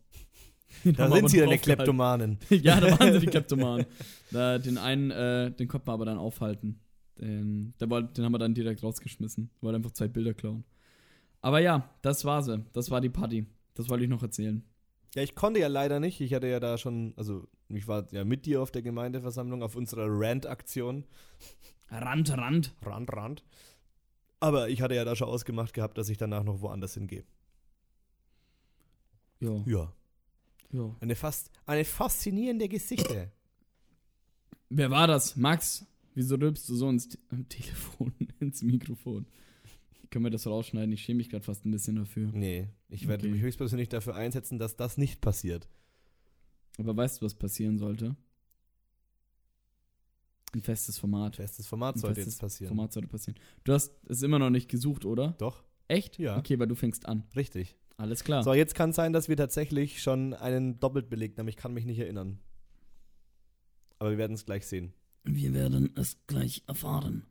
da 0.84 1.10
sind 1.10 1.30
sie 1.30 1.38
dann 1.38 1.50
die 1.50 1.58
Kleptomanen. 1.58 2.38
ja, 2.50 2.80
da 2.80 2.98
waren 2.98 3.12
sie 3.12 3.20
die 3.20 3.26
Kleptomanen. 3.30 3.86
Da, 4.30 4.58
den 4.58 4.78
einen, 4.78 5.10
äh, 5.10 5.50
den 5.50 5.68
konnte 5.68 5.86
man 5.86 5.94
aber 5.94 6.04
dann 6.04 6.18
aufhalten. 6.18 6.80
Den, 7.20 7.74
der 7.80 7.90
wollte, 7.90 8.14
den 8.14 8.24
haben 8.24 8.32
wir 8.32 8.38
dann 8.38 8.54
direkt 8.54 8.82
rausgeschmissen. 8.82 9.50
Wollte 9.60 9.76
einfach 9.76 9.92
zwei 9.92 10.08
Bilder 10.08 10.34
klauen. 10.34 10.64
Aber 11.40 11.60
ja, 11.60 11.90
das 12.02 12.24
war 12.24 12.42
sie. 12.42 12.64
Das 12.72 12.90
war 12.90 13.00
die 13.00 13.10
Party. 13.10 13.46
Das 13.74 13.88
wollte 13.88 14.04
ich 14.04 14.10
noch 14.10 14.22
erzählen. 14.22 14.64
Ja, 15.14 15.22
ich 15.22 15.34
konnte 15.34 15.60
ja 15.60 15.68
leider 15.68 16.00
nicht. 16.00 16.20
Ich 16.20 16.32
hatte 16.32 16.46
ja 16.46 16.58
da 16.58 16.78
schon, 16.78 17.12
also 17.16 17.46
ich 17.68 17.86
war 17.86 18.06
ja 18.12 18.24
mit 18.24 18.46
dir 18.46 18.62
auf 18.62 18.70
der 18.70 18.82
Gemeindeversammlung, 18.82 19.62
auf 19.62 19.76
unserer 19.76 20.06
Rant-Aktion. 20.08 21.04
Rand, 21.90 22.36
Rand. 22.36 22.74
Rand, 22.84 23.12
Rand. 23.12 23.44
Aber 24.40 24.68
ich 24.68 24.82
hatte 24.82 24.94
ja 24.94 25.04
da 25.04 25.14
schon 25.14 25.28
ausgemacht 25.28 25.74
gehabt, 25.74 25.98
dass 25.98 26.08
ich 26.08 26.18
danach 26.18 26.42
noch 26.42 26.62
woanders 26.62 26.94
hingehe. 26.94 27.24
Ja. 29.40 29.62
Ja. 29.66 29.92
Ja. 30.72 30.96
Eine, 31.00 31.14
fast, 31.16 31.50
eine 31.66 31.84
faszinierende 31.84 32.68
Geschichte. 32.68 33.30
Wer 34.70 34.90
war 34.90 35.06
das? 35.06 35.36
Max? 35.36 35.86
Wieso 36.14 36.34
rülpst 36.36 36.68
du 36.68 36.74
so 36.74 36.88
ins 36.90 37.08
Te 37.08 37.18
Telefon, 37.48 38.12
ins 38.40 38.62
Mikrofon? 38.62 39.26
Können 40.10 40.24
wir 40.24 40.30
das 40.30 40.46
rausschneiden? 40.46 40.92
Ich 40.92 41.02
schäme 41.02 41.18
mich 41.18 41.30
gerade 41.30 41.44
fast 41.44 41.64
ein 41.64 41.70
bisschen 41.70 41.96
dafür. 41.96 42.30
Nee, 42.32 42.68
ich 42.90 43.08
werde 43.08 43.24
Okay. 43.24 43.32
mich 43.32 43.42
höchstpersönlich 43.42 43.88
dafür 43.88 44.14
einsetzen, 44.14 44.58
dass 44.58 44.76
das 44.76 44.98
nicht 44.98 45.20
passiert. 45.22 45.68
Aber 46.78 46.94
weißt 46.96 47.20
du, 47.20 47.24
was 47.26 47.34
passieren 47.34 47.78
sollte? 47.78 48.16
Ein 50.54 50.60
festes 50.62 50.98
Format. 50.98 51.36
Festes 51.36 51.66
Format 51.66 51.96
Ein 51.96 52.00
sollte 52.00 52.14
festes 52.16 52.34
jetzt 52.34 52.40
passieren. 52.40 52.68
Format 52.68 52.92
sollte 52.92 53.08
passieren. 53.08 53.38
Du 53.64 53.72
hast 53.72 53.92
es 54.06 54.22
immer 54.22 54.38
noch 54.38 54.50
nicht 54.50 54.68
gesucht, 54.68 55.04
oder? 55.06 55.34
Doch, 55.38 55.64
Echt? 55.88 56.18
Ja. 56.18 56.38
Okay, 56.38 56.58
weil 56.58 56.68
du 56.68 56.74
fängst 56.74 57.06
an. 57.06 57.24
richtig. 57.36 57.76
Alles 57.96 58.24
klar. 58.24 58.42
So, 58.42 58.54
jetzt 58.54 58.74
kann 58.74 58.90
es 58.90 58.96
sein, 58.96 59.12
dass 59.12 59.28
wir 59.28 59.36
tatsächlich 59.36 60.02
schon 60.02 60.34
einen 60.34 60.80
doppelt 60.80 61.08
belegt 61.08 61.38
haben. 61.38 61.48
Ich 61.48 61.56
kann 61.56 61.72
mich 61.72 61.84
nicht 61.84 61.98
erinnern. 61.98 62.38
Aber 63.98 64.10
wir 64.10 64.18
werden 64.18 64.34
es 64.34 64.44
gleich 64.44 64.66
sehen. 64.66 64.92
Wir 65.24 65.54
werden 65.54 65.92
es 65.96 66.16
gleich 66.26 66.62
erfahren. 66.66 67.26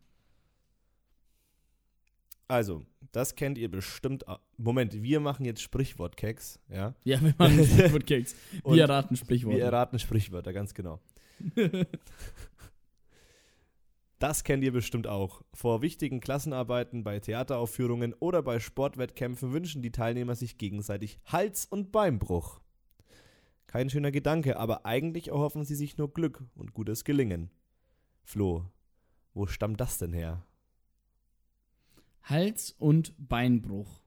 Also, 2.48 2.86
das 3.14 3.36
kennt 3.36 3.58
ihr 3.58 3.72
bestimmt. 3.72 4.26
Moment, 4.58 5.02
wir 5.02 5.20
machen 5.20 5.46
jetzt 5.46 5.62
Sprichwortkeks, 5.62 6.60
ja? 6.70 6.96
Ja, 7.04 7.22
wir 7.22 7.34
machen 7.38 7.66
Sprichwortkeks. 7.66 8.36
Wir 8.66 8.84
erraten 8.84 9.16
Sprichworte. 9.16 9.58
Wir 9.58 9.66
erraten 9.66 10.00
Sprichwörter, 10.00 10.52
ganz 10.54 10.74
genau. 10.74 11.00
Das 14.22 14.44
kennt 14.44 14.64
ihr 14.64 14.72
bestimmt 14.72 15.08
auch. 15.08 15.42
Vor 15.52 15.82
wichtigen 15.82 16.20
Klassenarbeiten, 16.20 17.04
bei 17.04 17.20
Theateraufführungen 17.20 18.14
oder 18.14 18.44
bei 18.44 18.60
Sportwettkämpfen 18.60 19.52
wünschen 19.52 19.82
die 19.82 19.92
Teilnehmer 19.92 20.36
sich 20.36 20.60
gegenseitig 20.60 21.20
Hals- 21.26 21.66
und 21.66 21.92
Beinbruch. 21.92 22.62
Kein 23.66 23.90
schöner 23.90 24.12
Gedanke, 24.12 24.58
aber 24.58 24.86
eigentlich 24.86 25.30
erhoffen 25.30 25.66
sie 25.66 25.74
sich 25.74 25.98
nur 25.98 26.14
Glück 26.14 26.44
und 26.54 26.76
gutes 26.76 27.04
Gelingen. 27.04 27.50
Flo, 28.24 28.72
wo 29.34 29.48
stammt 29.48 29.82
das 29.82 29.98
denn 29.98 30.14
her? 30.14 30.46
Hals- 32.22 32.76
und 32.78 33.16
Beinbruch. 33.18 34.04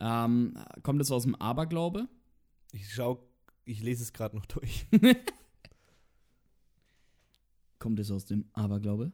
Ähm, 0.00 0.56
kommt 0.82 1.02
es 1.02 1.12
aus 1.12 1.24
dem 1.24 1.34
Aberglaube? 1.34 2.08
Ich 2.72 2.94
schau, 2.94 3.28
ich 3.66 3.82
lese 3.82 4.04
es 4.04 4.14
gerade 4.14 4.36
noch 4.36 4.46
durch. 4.46 4.86
Kommt 7.82 7.98
es 7.98 8.12
aus 8.12 8.24
dem 8.26 8.44
Aberglaube? 8.52 9.10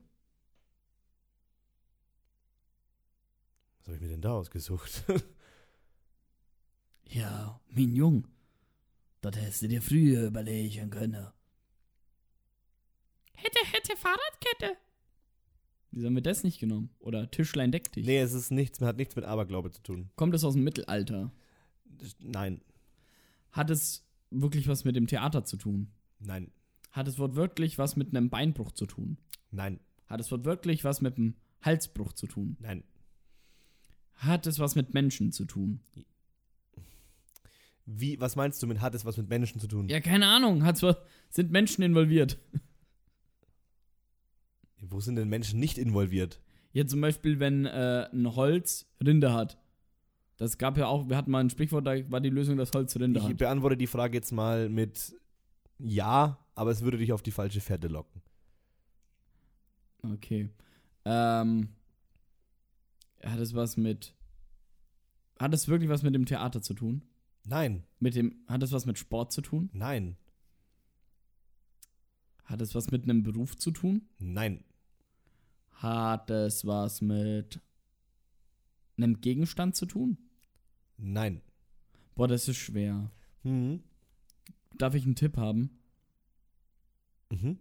Was 3.78 3.86
habe 3.86 3.96
ich 3.96 4.02
mir 4.02 4.08
denn 4.08 4.20
da 4.20 4.32
ausgesucht? 4.34 5.04
Ja, 7.10 7.58
mein 7.70 7.96
Jung. 7.96 8.28
Das 9.22 9.34
hättest 9.34 9.62
du 9.62 9.68
dir 9.68 9.80
früher 9.80 10.26
überlegen 10.26 10.90
können. 10.90 11.26
Hätte, 13.32 13.58
hätte 13.72 13.96
Fahrradkette. 13.96 14.76
Wieso 15.90 16.06
haben 16.06 16.14
wir 16.16 16.22
das 16.22 16.44
nicht 16.44 16.60
genommen? 16.60 16.90
Oder 16.98 17.30
Tischlein 17.30 17.72
deck 17.72 17.90
dich. 17.92 18.04
nee, 18.04 18.18
es 18.20 18.34
ist 18.34 18.50
nichts, 18.50 18.78
hat 18.82 18.98
nichts 18.98 19.16
mit 19.16 19.24
Aberglaube 19.24 19.70
zu 19.70 19.82
tun. 19.82 20.10
Kommt 20.16 20.34
es 20.34 20.44
aus 20.44 20.52
dem 20.52 20.64
Mittelalter? 20.64 21.32
Nein, 22.18 22.60
Hat 23.52 23.70
es 23.70 24.04
wirklich 24.28 24.68
was 24.68 24.84
mit 24.84 24.94
dem 24.94 25.06
Theater 25.06 25.46
zu 25.46 25.56
tun? 25.56 25.90
nein, 26.18 26.52
Hat 26.98 27.06
es 27.06 27.18
wortwörtlich 27.20 27.78
was 27.78 27.94
mit 27.94 28.08
einem 28.14 28.28
Beinbruch 28.28 28.72
zu 28.72 28.84
tun? 28.86 29.18
nein, 29.52 29.78
Hat 30.08 30.18
es 30.20 30.32
wortwörtlich 30.32 30.82
was 30.82 31.00
mit 31.00 31.16
einem 31.16 31.34
Halsbruch 31.62 32.12
zu 32.12 32.26
tun? 32.26 32.56
nein. 32.60 32.82
Hat 34.14 34.48
es 34.48 34.58
was 34.58 34.74
mit 34.74 34.94
Menschen 34.94 35.30
zu 35.30 35.44
tun? 35.44 35.78
Wie, 37.86 38.20
was 38.20 38.34
meinst 38.34 38.60
du 38.60 38.66
mit 38.66 38.80
hat 38.80 38.96
es 38.96 39.04
was 39.04 39.16
mit 39.16 39.28
Menschen 39.28 39.60
zu 39.60 39.68
tun? 39.68 39.88
Ja, 39.88 40.00
keine 40.00 40.26
Ahnung. 40.26 40.64
Hat's 40.64 40.82
was, 40.82 40.96
sind 41.30 41.52
Menschen 41.52 41.82
involviert? 41.84 42.36
Wo 44.80 44.98
sind 45.00 45.14
denn 45.16 45.28
Menschen 45.28 45.60
nicht 45.60 45.78
involviert? 45.78 46.40
Ja, 46.72 46.84
zum 46.84 47.00
Beispiel, 47.00 47.38
wenn 47.38 47.64
äh, 47.64 48.08
ein 48.12 48.34
Holz 48.34 48.86
Rinde 49.04 49.32
hat. 49.32 49.56
Das 50.36 50.58
gab 50.58 50.76
ja 50.78 50.86
auch, 50.88 51.08
wir 51.08 51.16
hatten 51.16 51.30
mal 51.30 51.40
ein 51.40 51.50
Sprichwort, 51.50 51.86
da 51.86 51.94
war 52.10 52.20
die 52.20 52.30
Lösung 52.30 52.56
das 52.56 52.72
Holz 52.72 52.94
in 52.96 53.14
der 53.14 53.22
Ich 53.22 53.28
Hand. 53.28 53.38
beantworte 53.38 53.76
die 53.76 53.86
Frage 53.86 54.16
jetzt 54.18 54.32
mal 54.32 54.68
mit 54.68 55.14
Ja, 55.78 56.38
aber 56.58 56.72
es 56.72 56.82
würde 56.82 56.98
dich 56.98 57.12
auf 57.12 57.22
die 57.22 57.30
falsche 57.30 57.60
Fährte 57.60 57.86
locken. 57.86 58.20
Okay. 60.02 60.48
Ähm, 61.04 61.68
hat 63.22 63.38
es 63.38 63.54
was 63.54 63.76
mit. 63.76 64.14
Hat 65.38 65.54
es 65.54 65.68
wirklich 65.68 65.88
was 65.88 66.02
mit 66.02 66.14
dem 66.16 66.26
Theater 66.26 66.60
zu 66.60 66.74
tun? 66.74 67.04
Nein, 67.44 67.84
Mit 68.00 68.14
dem, 68.16 68.44
hat 68.48 68.62
es 68.62 68.72
was 68.72 68.84
mit 68.86 68.98
Sport 68.98 69.32
zu 69.32 69.40
tun? 69.40 69.70
nein, 69.72 70.16
Hat 72.44 72.60
es 72.60 72.74
was 72.74 72.90
mit 72.90 73.04
einem 73.04 73.22
Beruf 73.22 73.56
zu 73.56 73.70
tun? 73.70 74.08
nein, 74.18 74.64
Hat 75.70 76.28
es 76.30 76.66
was 76.66 77.00
mit 77.00 77.60
einem 78.96 79.20
Gegenstand 79.20 79.76
zu 79.76 79.86
tun? 79.86 80.18
nein. 80.96 81.40
Boah, 82.16 82.26
das 82.26 82.48
ist 82.48 82.56
schwer. 82.58 83.12
Mhm. 83.44 83.84
Darf 84.76 84.94
ich 84.94 85.04
einen 85.04 85.14
Tipp 85.14 85.36
haben? 85.36 85.70
Mhm. 87.30 87.58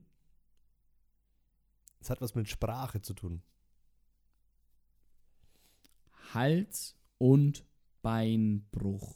Es 1.99 2.09
hat 2.09 2.21
was 2.21 2.35
mit 2.35 2.47
Sprache 2.47 3.01
zu 3.01 3.13
tun. 3.13 3.41
Hals- 6.33 6.95
und 7.17 7.65
Beinbruch. 8.01 9.15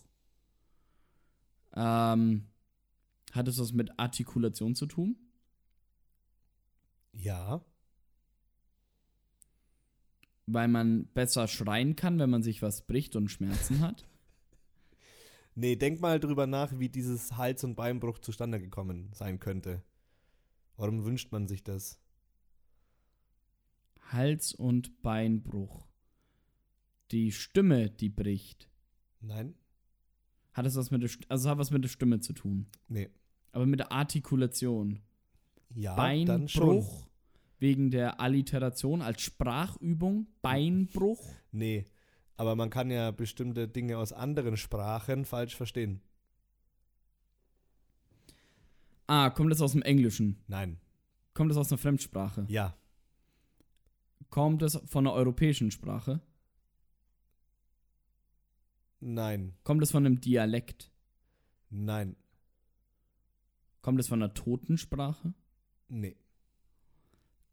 Ähm, 1.73 2.47
hat 3.31 3.47
es 3.47 3.59
was 3.59 3.71
mit 3.71 3.97
Artikulation 3.97 4.75
zu 4.75 4.87
tun? 4.87 5.15
Ja, 7.13 7.63
Weil 10.53 10.67
man 10.67 11.05
besser 11.13 11.47
schreien 11.47 11.95
kann, 11.95 12.19
wenn 12.19 12.29
man 12.29 12.43
sich 12.43 12.61
was 12.61 12.81
bricht 12.85 13.15
und 13.15 13.29
Schmerzen 13.29 13.79
hat? 13.81 14.05
Nee, 15.53 15.75
denk 15.75 15.99
mal 15.99 16.17
drüber 16.17 16.47
nach, 16.47 16.79
wie 16.79 16.87
dieses 16.87 17.35
Hals- 17.35 17.65
und 17.65 17.75
Beinbruch 17.75 18.19
zustande 18.19 18.57
gekommen 18.57 19.09
sein 19.13 19.37
könnte. 19.37 19.83
Warum 20.81 21.05
wünscht 21.05 21.31
man 21.31 21.47
sich 21.47 21.63
das? 21.63 21.99
Hals- 24.11 24.53
und 24.53 25.01
Beinbruch. 25.01 25.87
Die 27.11 27.31
Stimme, 27.31 27.89
die 27.89 28.09
bricht. 28.09 28.69
Nein? 29.19 29.53
Hat 30.53 30.65
es 30.65 30.75
was 30.75 30.91
mit 30.91 31.01
der, 31.01 31.09
St- 31.09 31.25
also 31.29 31.49
hat 31.49 31.57
was 31.57 31.71
mit 31.71 31.83
der 31.83 31.89
Stimme 31.89 32.19
zu 32.19 32.33
tun. 32.33 32.67
Nee. 32.87 33.09
Aber 33.51 33.65
mit 33.65 33.79
der 33.79 33.91
Artikulation. 33.91 34.99
Ja. 35.75 35.95
Beinbruch 35.95 37.07
wegen 37.59 37.91
der 37.91 38.19
Alliteration 38.19 39.01
als 39.01 39.21
Sprachübung. 39.21 40.27
Beinbruch. 40.41 41.23
Nee. 41.51 41.85
Aber 42.37 42.55
man 42.55 42.69
kann 42.69 42.89
ja 42.89 43.11
bestimmte 43.11 43.67
Dinge 43.67 43.97
aus 43.97 44.11
anderen 44.13 44.57
Sprachen 44.57 45.25
falsch 45.25 45.55
verstehen. 45.55 46.01
Ah, 49.13 49.29
kommt 49.29 49.51
es 49.51 49.59
aus 49.59 49.73
dem 49.73 49.81
Englischen? 49.81 50.41
Nein. 50.47 50.79
Kommt 51.33 51.51
es 51.51 51.57
aus 51.57 51.69
einer 51.69 51.77
Fremdsprache? 51.77 52.45
Ja. 52.47 52.77
Kommt 54.29 54.61
es 54.61 54.79
von 54.85 55.05
einer 55.05 55.13
europäischen 55.13 55.69
Sprache? 55.69 56.21
Nein. 59.01 59.57
Kommt 59.65 59.83
es 59.83 59.91
von 59.91 60.05
einem 60.05 60.21
Dialekt? 60.21 60.93
Nein. 61.69 62.15
Kommt 63.81 63.99
es 63.99 64.07
von 64.07 64.23
einer 64.23 64.33
Totensprache? 64.33 65.33
Nee. 65.89 66.15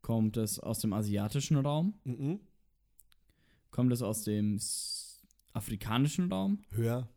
Kommt 0.00 0.36
es 0.36 0.60
aus 0.60 0.78
dem 0.78 0.92
asiatischen 0.92 1.56
Raum? 1.56 1.98
Mhm. 2.04 2.38
Kommt 3.72 3.92
es 3.92 4.02
aus 4.02 4.22
dem 4.22 4.60
afrikanischen 5.54 6.30
Raum? 6.30 6.62
Höher. 6.70 7.08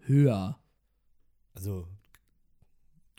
Höher. 0.00 0.62
Also. 1.54 1.88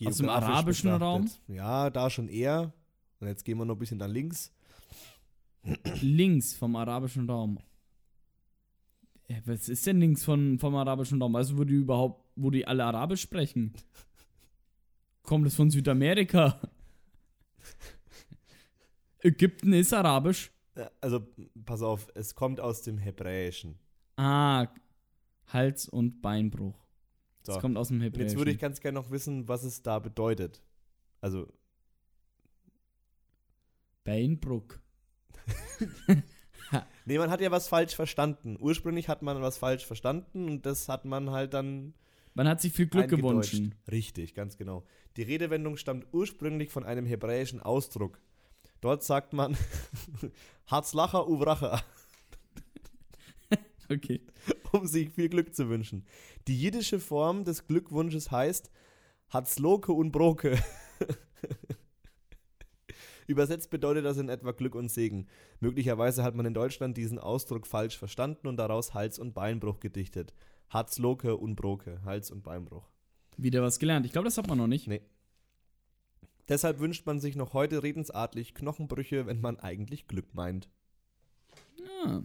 Aus 0.05 0.17
dem 0.17 0.29
arabischen 0.29 0.91
betrachtet. 0.91 1.39
Ja, 1.47 1.89
da 1.89 2.09
schon 2.09 2.27
eher. 2.27 2.73
Und 3.19 3.27
jetzt 3.27 3.45
gehen 3.45 3.57
wir 3.57 3.65
noch 3.65 3.75
ein 3.75 3.79
bisschen 3.79 3.97
nach 3.97 4.07
links. 4.07 4.51
links 6.01 6.53
vom 6.53 6.75
arabischen 6.75 7.29
Raum. 7.29 7.59
Ja, 9.29 9.37
was 9.45 9.69
ist 9.69 9.85
denn 9.85 9.99
links 9.99 10.23
von, 10.23 10.59
vom 10.59 10.75
arabischen 10.75 11.21
Raum? 11.21 11.33
Weißt 11.33 11.51
du, 11.51 11.57
wo 11.57 11.63
die 11.63 11.75
überhaupt, 11.75 12.25
wo 12.35 12.49
die 12.49 12.67
alle 12.67 12.83
Arabisch 12.83 13.21
sprechen? 13.21 13.73
Kommt 15.21 15.47
es 15.47 15.55
von 15.55 15.69
Südamerika? 15.69 16.59
Ägypten 19.19 19.71
ist 19.71 19.93
Arabisch. 19.93 20.51
Also, 20.99 21.25
pass 21.65 21.81
auf, 21.81 22.09
es 22.15 22.35
kommt 22.35 22.59
aus 22.59 22.81
dem 22.81 22.97
Hebräischen. 22.97 23.79
Ah, 24.17 24.67
Hals- 25.47 25.87
und 25.87 26.21
Beinbruch. 26.21 26.82
So. 27.43 27.53
Das 27.53 27.61
kommt 27.61 27.77
aus 27.77 27.89
dem 27.89 28.01
Hebräischen. 28.01 28.29
jetzt 28.29 28.37
würde 28.37 28.51
ich 28.51 28.59
ganz 28.59 28.79
gerne 28.79 28.99
noch 28.99 29.11
wissen, 29.11 29.47
was 29.47 29.63
es 29.63 29.81
da 29.81 29.99
bedeutet. 29.99 30.61
Also, 31.21 31.47
Beinbruch. 34.03 34.65
nee, 37.05 37.17
man 37.17 37.29
hat 37.29 37.41
ja 37.41 37.51
was 37.51 37.67
falsch 37.67 37.95
verstanden. 37.95 38.57
Ursprünglich 38.59 39.09
hat 39.09 39.21
man 39.21 39.41
was 39.41 39.57
falsch 39.57 39.85
verstanden 39.85 40.49
und 40.49 40.65
das 40.65 40.89
hat 40.89 41.05
man 41.05 41.31
halt 41.31 41.53
dann 41.53 41.93
Man 42.33 42.47
hat 42.47 42.61
sich 42.61 42.73
viel 42.73 42.87
Glück 42.87 43.09
gewünscht. 43.09 43.61
Richtig, 43.91 44.33
ganz 44.33 44.57
genau. 44.57 44.85
Die 45.17 45.23
Redewendung 45.23 45.77
stammt 45.77 46.07
ursprünglich 46.11 46.69
von 46.69 46.85
einem 46.85 47.05
hebräischen 47.05 47.61
Ausdruck. 47.61 48.19
Dort 48.81 49.03
sagt 49.03 49.33
man 49.33 49.55
Hatzlacher 50.67 51.27
Uvracha, 51.27 51.81
Okay. 53.89 54.21
Um 54.73 54.87
sich 54.87 55.09
viel 55.09 55.29
Glück 55.29 55.55
zu 55.55 55.69
wünschen. 55.69 56.05
Die 56.47 56.59
jiddische 56.59 56.99
Form 56.99 57.45
des 57.45 57.67
Glückwunsches 57.67 58.31
heißt 58.31 58.69
Hatzloke 59.29 59.93
und 59.93 60.11
Broke. 60.11 60.57
Übersetzt 63.27 63.69
bedeutet 63.69 64.03
das 64.05 64.17
in 64.17 64.29
etwa 64.29 64.51
Glück 64.51 64.75
und 64.75 64.89
Segen. 64.89 65.27
Möglicherweise 65.59 66.23
hat 66.23 66.35
man 66.35 66.45
in 66.45 66.53
Deutschland 66.53 66.97
diesen 66.97 67.19
Ausdruck 67.19 67.65
falsch 67.65 67.97
verstanden 67.97 68.47
und 68.47 68.57
daraus 68.57 68.93
Hals- 68.93 69.19
und 69.19 69.33
Beinbruch 69.33 69.79
gedichtet. 69.79 70.33
Hatzloke 70.69 71.37
und 71.37 71.55
Broke, 71.55 72.01
Hals- 72.03 72.31
und 72.31 72.43
Beinbruch. 72.43 72.89
Wieder 73.37 73.61
was 73.61 73.79
gelernt. 73.79 74.05
Ich 74.05 74.11
glaube, 74.11 74.25
das 74.25 74.37
hat 74.37 74.47
man 74.47 74.57
noch 74.57 74.67
nicht. 74.67 74.87
Nee. 74.87 75.01
Deshalb 76.49 76.79
wünscht 76.79 77.05
man 77.05 77.19
sich 77.19 77.35
noch 77.35 77.53
heute 77.53 77.83
redensartlich 77.83 78.53
Knochenbrüche, 78.53 79.25
wenn 79.25 79.39
man 79.39 79.59
eigentlich 79.59 80.07
Glück 80.07 80.33
meint. 80.33 80.69
Ah. 82.05 82.21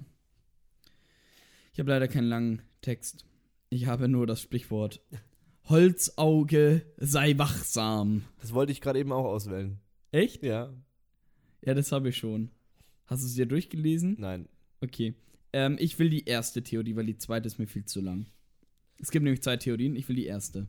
Ich 1.79 1.81
habe 1.81 1.93
leider 1.93 2.09
keinen 2.09 2.27
langen 2.27 2.63
Text. 2.81 3.25
Ich 3.71 3.87
habe 3.87 4.09
nur 4.09 4.27
das 4.27 4.43
Sprichwort 4.43 5.01
Holzauge 5.67 6.83
sei 6.97 7.39
wachsam. 7.39 8.25
Das 8.41 8.53
wollte 8.53 8.73
ich 8.73 8.81
gerade 8.81 8.99
eben 8.99 9.13
auch 9.13 9.25
auswählen. 9.25 9.79
Echt? 10.11 10.43
Ja. 10.43 10.75
Ja, 11.65 11.75
das 11.75 11.93
habe 11.93 12.09
ich 12.09 12.17
schon. 12.17 12.51
Hast 13.07 13.23
du 13.23 13.29
es 13.29 13.35
dir 13.35 13.47
durchgelesen? 13.47 14.17
Nein. 14.19 14.49
Okay. 14.81 15.15
Ähm, 15.53 15.77
ich 15.79 16.01
will 16.01 16.11
die 16.11 16.25
erste 16.25 16.65
Theorie, 16.65 16.97
weil 16.97 17.07
die 17.07 17.17
zweite 17.17 17.47
ist 17.47 17.61
mir 17.61 17.69
viel 17.69 17.85
zu 17.85 18.01
lang. 18.01 18.27
Es 18.99 19.13
gibt 19.13 19.23
nämlich 19.23 19.45
zwei 19.45 19.57
Theorien. 19.57 19.95
Ich 19.95 20.09
will 20.09 20.17
die 20.17 20.27
erste. 20.27 20.67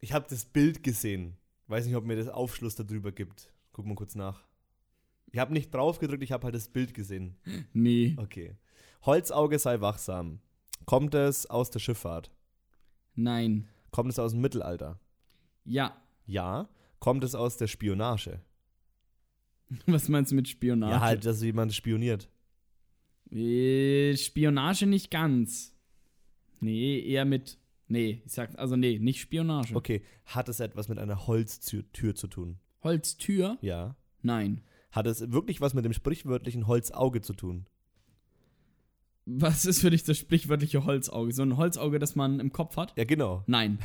Ich 0.00 0.14
habe 0.14 0.24
das 0.30 0.46
Bild 0.46 0.82
gesehen. 0.82 1.36
Weiß 1.66 1.84
nicht, 1.84 1.96
ob 1.96 2.06
mir 2.06 2.16
das 2.16 2.28
Aufschluss 2.28 2.76
darüber 2.76 3.12
gibt. 3.12 3.52
Guck 3.72 3.84
mal 3.84 3.94
kurz 3.94 4.14
nach. 4.14 4.42
Ich 5.32 5.38
habe 5.38 5.52
nicht 5.52 5.74
drauf 5.74 5.98
gedrückt, 5.98 6.22
ich 6.22 6.32
habe 6.32 6.44
halt 6.44 6.54
das 6.54 6.68
Bild 6.68 6.94
gesehen. 6.94 7.36
Nee. 7.74 8.14
Okay. 8.16 8.56
Holzauge 9.02 9.58
sei 9.58 9.80
wachsam. 9.80 10.40
Kommt 10.84 11.14
es 11.14 11.46
aus 11.46 11.70
der 11.70 11.78
Schifffahrt? 11.80 12.30
Nein. 13.14 13.68
Kommt 13.90 14.10
es 14.10 14.18
aus 14.18 14.32
dem 14.32 14.40
Mittelalter? 14.40 14.98
Ja. 15.64 15.96
Ja. 16.26 16.68
Kommt 16.98 17.24
es 17.24 17.34
aus 17.34 17.56
der 17.56 17.66
Spionage? 17.66 18.40
Was 19.86 20.08
meinst 20.08 20.32
du 20.32 20.36
mit 20.36 20.48
Spionage? 20.48 20.92
Ja, 20.92 21.00
halt, 21.00 21.24
dass 21.24 21.42
jemand 21.42 21.74
spioniert. 21.74 22.28
Äh, 23.30 24.16
Spionage 24.16 24.86
nicht 24.86 25.10
ganz. 25.10 25.74
Nee, 26.60 27.00
eher 27.00 27.24
mit. 27.24 27.58
Nee, 27.86 28.22
ich 28.24 28.32
sag, 28.32 28.58
also 28.58 28.76
nee, 28.76 28.98
nicht 28.98 29.20
Spionage. 29.20 29.74
Okay. 29.74 30.02
Hat 30.26 30.48
es 30.48 30.60
etwas 30.60 30.88
mit 30.88 30.98
einer 30.98 31.26
Holztür 31.26 31.90
Tür 31.92 32.14
zu 32.14 32.26
tun? 32.26 32.58
Holztür? 32.82 33.58
Ja. 33.60 33.96
Nein. 34.22 34.62
Hat 34.90 35.06
es 35.06 35.32
wirklich 35.32 35.60
was 35.60 35.74
mit 35.74 35.84
dem 35.84 35.92
sprichwörtlichen 35.92 36.66
Holzauge 36.66 37.20
zu 37.20 37.34
tun? 37.34 37.66
Was 39.30 39.66
ist 39.66 39.82
für 39.82 39.90
dich 39.90 40.04
das 40.04 40.16
sprichwörtliche 40.16 40.86
Holzauge? 40.86 41.32
So 41.34 41.42
ein 41.42 41.58
Holzauge, 41.58 41.98
das 41.98 42.16
man 42.16 42.40
im 42.40 42.50
Kopf 42.50 42.78
hat? 42.78 42.96
Ja, 42.96 43.04
genau. 43.04 43.44
Nein. 43.46 43.78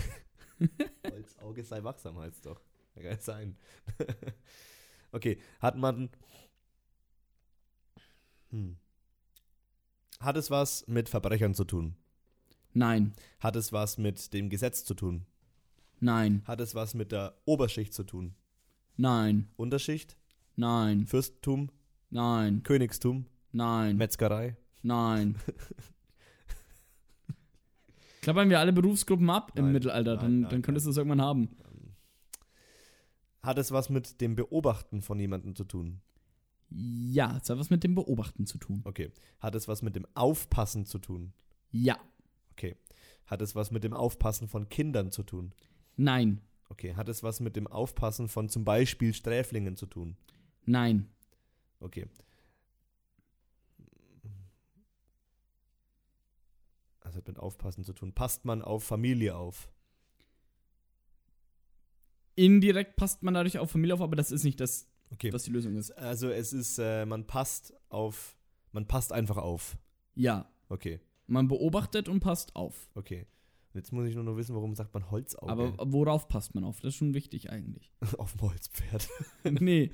Holzauge 1.12 1.66
sei 1.66 1.84
wachsam, 1.84 2.18
heißt 2.18 2.46
doch. 2.46 2.62
Kann 2.96 3.20
sein. 3.20 3.58
okay, 5.12 5.38
hat 5.60 5.76
man. 5.76 6.10
Hm. 8.52 8.78
Hat 10.22 10.38
es 10.38 10.50
was 10.50 10.88
mit 10.88 11.10
Verbrechern 11.10 11.54
zu 11.54 11.66
tun? 11.66 11.98
Nein. 12.72 13.14
Hat 13.40 13.58
es 13.58 13.74
was 13.74 13.98
mit 13.98 14.32
dem 14.34 14.50
Gesetz 14.50 14.86
zu 14.86 14.94
tun? 14.94 15.26
Nein. 16.00 16.44
Hat 16.46 16.62
es 16.62 16.74
was 16.74 16.94
mit 16.94 17.12
der 17.12 17.38
Oberschicht 17.44 17.94
zu 17.94 18.04
tun? 18.04 18.34
Nein. 18.96 19.50
Unterschicht? 19.58 20.16
Nein. 20.56 21.06
Fürstentum? 21.06 21.70
Nein. 22.12 22.64
Königstum? 22.64 23.26
Nein. 23.52 23.98
Metzgerei? 23.98 24.56
Nein. 24.84 25.38
Klappern 28.22 28.50
wir 28.50 28.60
alle 28.60 28.72
Berufsgruppen 28.72 29.30
ab 29.30 29.52
im 29.56 29.66
Nein, 29.66 29.74
Mittelalter, 29.74 30.16
nein, 30.16 30.22
dann, 30.22 30.40
nein, 30.42 30.52
dann 30.52 30.62
könntest 30.62 30.86
du 30.86 30.92
es 30.92 30.98
irgendwann 30.98 31.22
haben. 31.22 31.50
Hat 33.42 33.58
es 33.58 33.72
was 33.72 33.90
mit 33.90 34.22
dem 34.22 34.36
Beobachten 34.36 35.02
von 35.02 35.20
jemandem 35.20 35.56
zu 35.56 35.66
tun? 35.66 36.00
Ja, 36.70 37.38
es 37.42 37.50
hat 37.50 37.60
was 37.60 37.70
mit 37.70 37.84
dem 37.84 37.94
Beobachten 37.94 38.46
zu 38.46 38.58
tun. 38.58 38.82
Okay. 38.86 39.12
Hat 39.40 39.54
es 39.54 39.68
was 39.68 39.82
mit 39.82 39.96
dem 39.96 40.08
Aufpassen 40.14 40.86
zu 40.86 40.98
tun? 40.98 41.34
Ja. 41.72 42.00
Okay. 42.54 42.78
Hat 43.26 43.42
es 43.42 43.54
was 43.54 43.70
mit 43.72 43.84
dem 43.84 43.94
Aufpassen 43.94 44.48
von 44.48 44.70
Kindern 44.70 45.12
zu 45.12 45.24
tun? 45.24 45.54
Nein. 45.98 46.42
Okay. 46.70 46.96
Hat 46.96 47.10
es 47.10 47.22
was 47.22 47.42
mit 47.42 47.58
dem 47.58 47.68
Aufpassen 47.68 48.30
von 48.30 48.48
zum 48.48 48.64
Beispiel 48.64 49.14
Sträflingen 49.14 49.76
zu 49.76 49.86
tun? 49.86 50.16
Nein. 50.66 51.08
Okay. 51.82 52.08
Das 57.04 57.16
hat 57.16 57.28
mit 57.28 57.38
Aufpassen 57.38 57.84
zu 57.84 57.94
tun. 57.94 58.14
Passt 58.14 58.46
man 58.46 58.62
auf 58.62 58.84
Familie 58.84 59.36
auf? 59.36 59.70
Indirekt 62.36 62.96
passt 62.96 63.22
man 63.24 63.34
dadurch 63.34 63.60
auf 63.60 63.70
Familie 63.72 63.94
auf, 63.94 64.02
aber 64.02 64.16
das 64.16 64.32
ist 64.32 64.44
nicht 64.44 64.60
das, 64.60 64.88
Okay. 65.14 65.32
was 65.32 65.44
die 65.44 65.52
Lösung 65.52 65.76
ist. 65.76 65.92
Also 65.92 66.30
es 66.30 66.54
ist, 66.54 66.80
äh, 66.80 67.06
man 67.06 67.28
passt 67.28 67.74
auf, 67.90 68.36
man 68.72 68.88
passt 68.88 69.12
einfach 69.14 69.38
auf. 69.38 69.78
Ja. 70.16 70.50
Okay, 70.70 71.00
Man 71.28 71.48
beobachtet 71.48 72.10
und 72.10 72.20
passt 72.22 72.56
auf. 72.56 72.90
okay. 72.96 73.28
Jetzt 73.76 73.92
muss 73.92 74.06
ich 74.06 74.14
nur 74.14 74.24
noch 74.24 74.38
wissen, 74.38 74.54
warum 74.54 74.76
sagt 74.76 74.94
man 74.94 75.10
Holzauge 75.10 75.52
Aber 75.52 75.76
worauf 75.92 76.28
passt 76.28 76.54
man 76.54 76.64
auf? 76.64 76.80
Das 76.80 76.90
ist 76.90 76.96
schon 76.98 77.16
wichtig 77.16 77.50
eigentlich. 77.50 77.92
auf 78.20 78.34
dem 78.34 78.42
Holzpferd? 78.42 79.10
nee. 79.44 79.92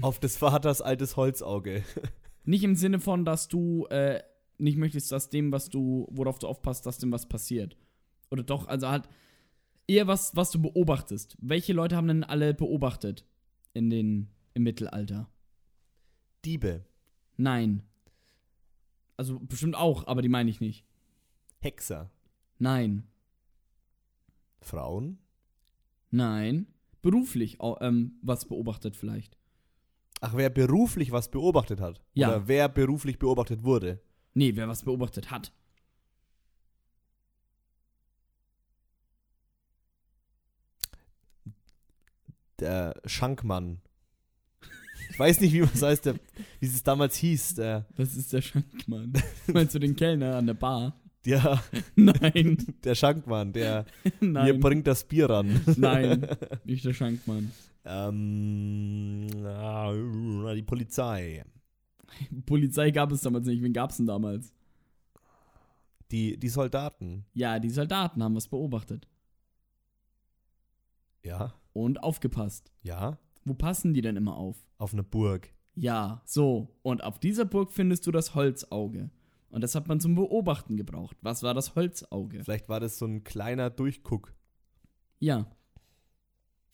auf 0.00 0.18
des 0.20 0.38
Vaters 0.38 0.80
altes 0.80 1.16
Holzauge. 1.16 1.84
Nicht 2.44 2.64
im 2.64 2.74
Sinne 2.74 2.98
von, 2.98 3.24
dass 3.26 3.48
du 3.48 3.86
äh, 3.88 4.22
nicht 4.58 4.78
möchtest, 4.78 5.12
dass 5.12 5.30
dem, 5.30 5.52
was 5.52 5.68
du, 5.68 6.06
worauf 6.10 6.38
du 6.38 6.46
aufpasst, 6.46 6.86
dass 6.86 6.98
dem 6.98 7.12
was 7.12 7.28
passiert. 7.28 7.76
Oder 8.30 8.42
doch, 8.42 8.66
also 8.68 8.88
halt 8.88 9.08
eher 9.86 10.06
was, 10.06 10.34
was 10.34 10.50
du 10.50 10.60
beobachtest. 10.60 11.36
Welche 11.40 11.72
Leute 11.72 11.96
haben 11.96 12.08
denn 12.08 12.24
alle 12.24 12.54
beobachtet 12.54 13.24
in 13.72 13.90
den, 13.90 14.28
im 14.54 14.62
Mittelalter? 14.62 15.28
Diebe, 16.44 16.84
Nein. 17.36 17.82
Also 19.16 19.38
bestimmt 19.38 19.76
auch, 19.76 20.06
aber 20.06 20.22
die 20.22 20.28
meine 20.28 20.50
ich 20.50 20.60
nicht. 20.60 20.84
Hexer, 21.60 22.10
Nein. 22.58 23.06
Frauen, 24.60 25.18
Nein. 26.10 26.66
Beruflich 27.02 27.58
ähm, 27.80 28.18
was 28.22 28.46
beobachtet 28.46 28.96
vielleicht. 28.96 29.36
Ach, 30.20 30.34
wer 30.34 30.50
beruflich 30.50 31.12
was 31.12 31.30
beobachtet 31.30 31.80
hat? 31.80 32.02
Ja. 32.14 32.28
Oder 32.28 32.48
wer 32.48 32.68
beruflich 32.68 33.18
beobachtet 33.18 33.62
wurde? 33.62 34.00
Nee, 34.36 34.54
wer 34.54 34.68
was 34.68 34.82
beobachtet 34.84 35.30
hat. 35.30 35.50
Der 42.60 43.00
Schankmann. 43.06 43.80
Ich 45.10 45.18
weiß 45.18 45.40
nicht, 45.40 45.54
wie 45.54 45.60
man 45.60 45.70
es 45.72 45.80
heißt, 45.80 46.04
der, 46.04 46.16
wie 46.60 46.66
es 46.66 46.82
damals 46.82 47.16
hieß. 47.16 47.54
Der, 47.54 47.86
Das 47.96 48.14
ist 48.14 48.32
der 48.34 48.42
Schankmann. 48.42 49.14
Meinst 49.46 49.74
du 49.74 49.78
den 49.78 49.96
Kellner 49.96 50.36
an 50.36 50.46
der 50.46 50.54
Bar? 50.54 51.00
der, 51.24 51.62
Nein. 51.96 52.58
der 52.84 52.94
Schankmann, 52.94 53.54
der 53.54 53.86
mir 54.20 54.60
bringt 54.60 54.86
das 54.86 55.04
Bier 55.04 55.30
ran. 55.30 55.62
Nein. 55.78 56.26
Nicht 56.64 56.84
der 56.84 56.92
Schankmann. 56.92 57.52
Ähm, 57.86 59.28
ah, 59.46 59.92
die 60.54 60.62
Polizei. 60.62 61.42
Polizei 62.46 62.90
gab 62.90 63.12
es 63.12 63.22
damals 63.22 63.46
nicht. 63.46 63.62
Wen 63.62 63.72
gab 63.72 63.90
es 63.90 63.96
denn 63.98 64.06
damals? 64.06 64.52
Die, 66.12 66.38
die 66.38 66.48
Soldaten. 66.48 67.24
Ja, 67.34 67.58
die 67.58 67.70
Soldaten 67.70 68.22
haben 68.22 68.36
was 68.36 68.48
beobachtet. 68.48 69.08
Ja, 71.22 71.54
Und 71.72 72.02
aufgepasst. 72.02 72.72
ja. 72.82 73.18
Wo 73.48 73.54
passen 73.54 73.94
die 73.94 74.00
denn 74.00 74.16
immer 74.16 74.36
auf? 74.36 74.56
Auf 74.76 74.92
eine 74.92 75.04
Burg. 75.04 75.52
Ja, 75.76 76.20
so. 76.24 76.74
Und 76.82 77.04
auf 77.04 77.20
dieser 77.20 77.44
Burg 77.44 77.70
findest 77.70 78.04
du 78.04 78.10
das 78.10 78.34
Holzauge. 78.34 79.08
Und 79.50 79.60
das 79.60 79.76
hat 79.76 79.86
man 79.86 80.00
zum 80.00 80.16
Beobachten 80.16 80.76
gebraucht. 80.76 81.16
Was 81.22 81.44
war 81.44 81.54
das 81.54 81.76
Holzauge? 81.76 82.42
Vielleicht 82.42 82.68
war 82.68 82.80
das 82.80 82.98
so 82.98 83.06
ein 83.06 83.22
kleiner 83.22 83.70
Durchguck 83.70 84.34
Ja. 85.20 85.46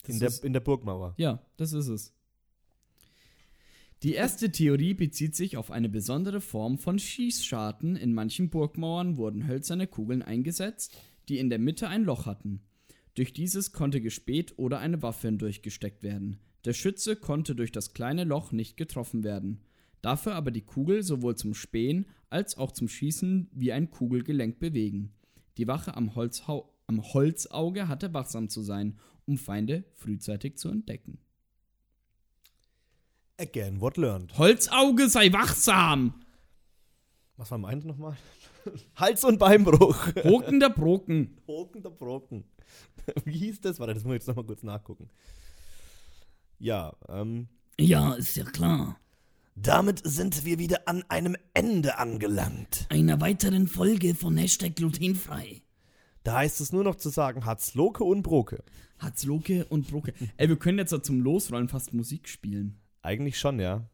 Das 0.03 0.15
in 0.15 0.19
der, 0.19 0.31
in 0.45 0.53
der 0.53 0.61
Burgmauer. 0.61 1.13
Ja, 1.17 1.39
das 1.57 1.73
ist 1.73 1.89
es. 1.89 2.11
Die 4.03 4.15
erste 4.15 4.51
Theorie 4.51 4.93
bezieht 4.93 5.33
sich 5.33 5.55
auf 5.55 5.71
eine 5.71 5.87
besondere 5.87 6.41
Form 6.41 6.77
von 6.77 6.99
Schießscharten. 6.99 7.95
In 7.95 8.13
manchen 8.13 8.49
Burgmauern 8.49 9.15
wurden 9.15 9.47
hölzerne 9.47 9.87
Kugeln 9.87 10.21
eingesetzt, 10.21 10.93
die 11.29 11.37
in 11.37 11.49
der 11.49 11.57
Mitte 11.57 11.87
ein 11.87 12.03
Loch 12.03 12.25
hatten. 12.25 12.59
Durch 13.15 13.31
dieses 13.31 13.71
konnte 13.71 14.01
gespäht 14.01 14.55
oder 14.57 14.79
eine 14.79 15.01
Waffe 15.01 15.27
hindurchgesteckt 15.27 16.03
werden. 16.03 16.39
Der 16.65 16.73
Schütze 16.73 17.15
konnte 17.15 17.55
durch 17.55 17.71
das 17.71 17.93
kleine 17.93 18.25
Loch 18.25 18.51
nicht 18.51 18.75
getroffen 18.75 19.23
werden. 19.23 19.61
Dafür 20.01 20.35
aber 20.35 20.51
die 20.51 20.65
Kugel 20.65 21.01
sowohl 21.01 21.37
zum 21.37 21.53
Spähen 21.53 22.07
als 22.29 22.57
auch 22.57 22.73
zum 22.73 22.89
Schießen 22.89 23.51
wie 23.53 23.71
ein 23.71 23.89
Kugelgelenk 23.89 24.59
bewegen. 24.59 25.13
Die 25.57 25.67
Wache 25.67 25.95
am, 25.95 26.13
Holzhau 26.15 26.77
am 26.87 27.01
Holzauge 27.01 27.87
hatte 27.87 28.13
wachsam 28.13 28.49
zu 28.49 28.63
sein, 28.63 28.99
um 29.25 29.37
Feinde 29.37 29.85
frühzeitig 29.93 30.57
zu 30.57 30.67
entdecken. 30.67 31.19
Again, 33.39 33.81
what 33.81 33.97
learned. 33.97 34.37
Holzauge 34.37 35.09
sei 35.09 35.33
wachsam! 35.33 36.13
Was 37.35 37.49
war 37.49 37.57
meint 37.57 37.83
nochmal? 37.83 38.15
Hals- 38.95 39.23
und 39.23 39.39
Beinbruch. 39.39 40.13
Broken 40.13 40.59
der 40.59 40.69
Broken. 40.69 41.35
Broken 41.45 41.81
der 41.81 41.89
Broken. 41.89 42.43
Wie 43.25 43.37
hieß 43.37 43.61
das? 43.61 43.79
Warte, 43.79 43.95
das 43.95 44.03
muss 44.03 44.13
ich 44.13 44.19
jetzt 44.19 44.27
nochmal 44.27 44.45
kurz 44.45 44.61
nachgucken. 44.61 45.09
Ja, 46.59 46.93
ähm. 47.09 47.47
Ja, 47.79 48.13
ist 48.13 48.35
ja 48.35 48.43
klar. 48.43 48.99
Damit 49.55 50.01
sind 50.03 50.45
wir 50.45 50.59
wieder 50.59 50.87
an 50.87 51.03
einem 51.09 51.35
Ende 51.53 51.97
angelangt. 51.97 52.87
Einer 52.89 53.19
weiteren 53.19 53.67
Folge 53.67 54.15
von 54.15 54.37
Hashtag 54.37 54.75
glutenfrei. 54.75 55.61
Da 56.23 56.37
heißt 56.37 56.61
es 56.61 56.71
nur 56.71 56.83
noch 56.83 56.95
zu 56.95 57.09
sagen, 57.09 57.45
hat's 57.45 57.73
Loke 57.73 58.03
und 58.03 58.21
Broke. 58.21 58.63
Hat's 58.99 59.25
Loke 59.25 59.65
und 59.65 59.89
Broke. 59.89 60.13
Ey, 60.37 60.49
wir 60.49 60.55
können 60.55 60.77
jetzt 60.77 60.91
so 60.91 60.99
zum 60.99 61.21
Losrollen 61.21 61.67
fast 61.67 61.93
Musik 61.93 62.29
spielen. 62.29 62.79
Eigentlich 63.03 63.37
schon, 63.37 63.59
ja. 63.59 63.87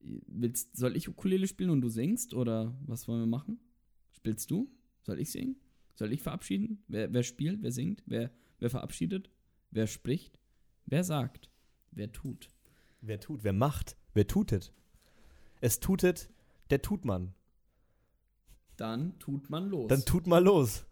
Willst, 0.00 0.76
soll 0.76 0.96
ich 0.96 1.08
Ukulele 1.08 1.48
spielen 1.48 1.70
und 1.70 1.80
du 1.80 1.88
singst? 1.88 2.34
Oder 2.34 2.78
was 2.86 3.08
wollen 3.08 3.20
wir 3.20 3.26
machen? 3.26 3.58
Spielst 4.12 4.50
du? 4.50 4.70
Soll 5.02 5.18
ich 5.18 5.32
singen? 5.32 5.56
Soll 5.94 6.12
ich 6.12 6.22
verabschieden? 6.22 6.84
Wer, 6.86 7.12
wer 7.12 7.22
spielt? 7.22 7.62
Wer 7.62 7.72
singt? 7.72 8.02
Wer, 8.06 8.30
wer 8.60 8.70
verabschiedet? 8.70 9.30
Wer 9.70 9.86
spricht? 9.86 10.38
Wer 10.86 11.02
sagt? 11.04 11.50
Wer 11.90 12.12
tut? 12.12 12.48
Wer 13.00 13.18
tut, 13.18 13.44
wer 13.44 13.52
macht, 13.52 13.96
wer 14.12 14.26
tutet. 14.26 14.72
Es 15.60 15.80
tutet, 15.80 16.30
der 16.70 16.82
tut 16.82 17.04
man. 17.04 17.34
Dann 18.76 19.18
tut 19.18 19.50
man 19.50 19.68
los. 19.68 19.88
Dann 19.88 20.04
tut 20.04 20.26
mal 20.26 20.44
los. 20.44 20.84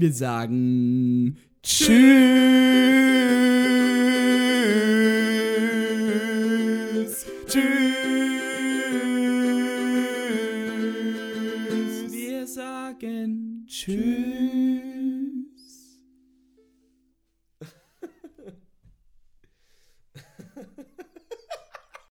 Wir 0.00 0.12
sagen 0.12 1.36
Tschüss. 1.62 3.07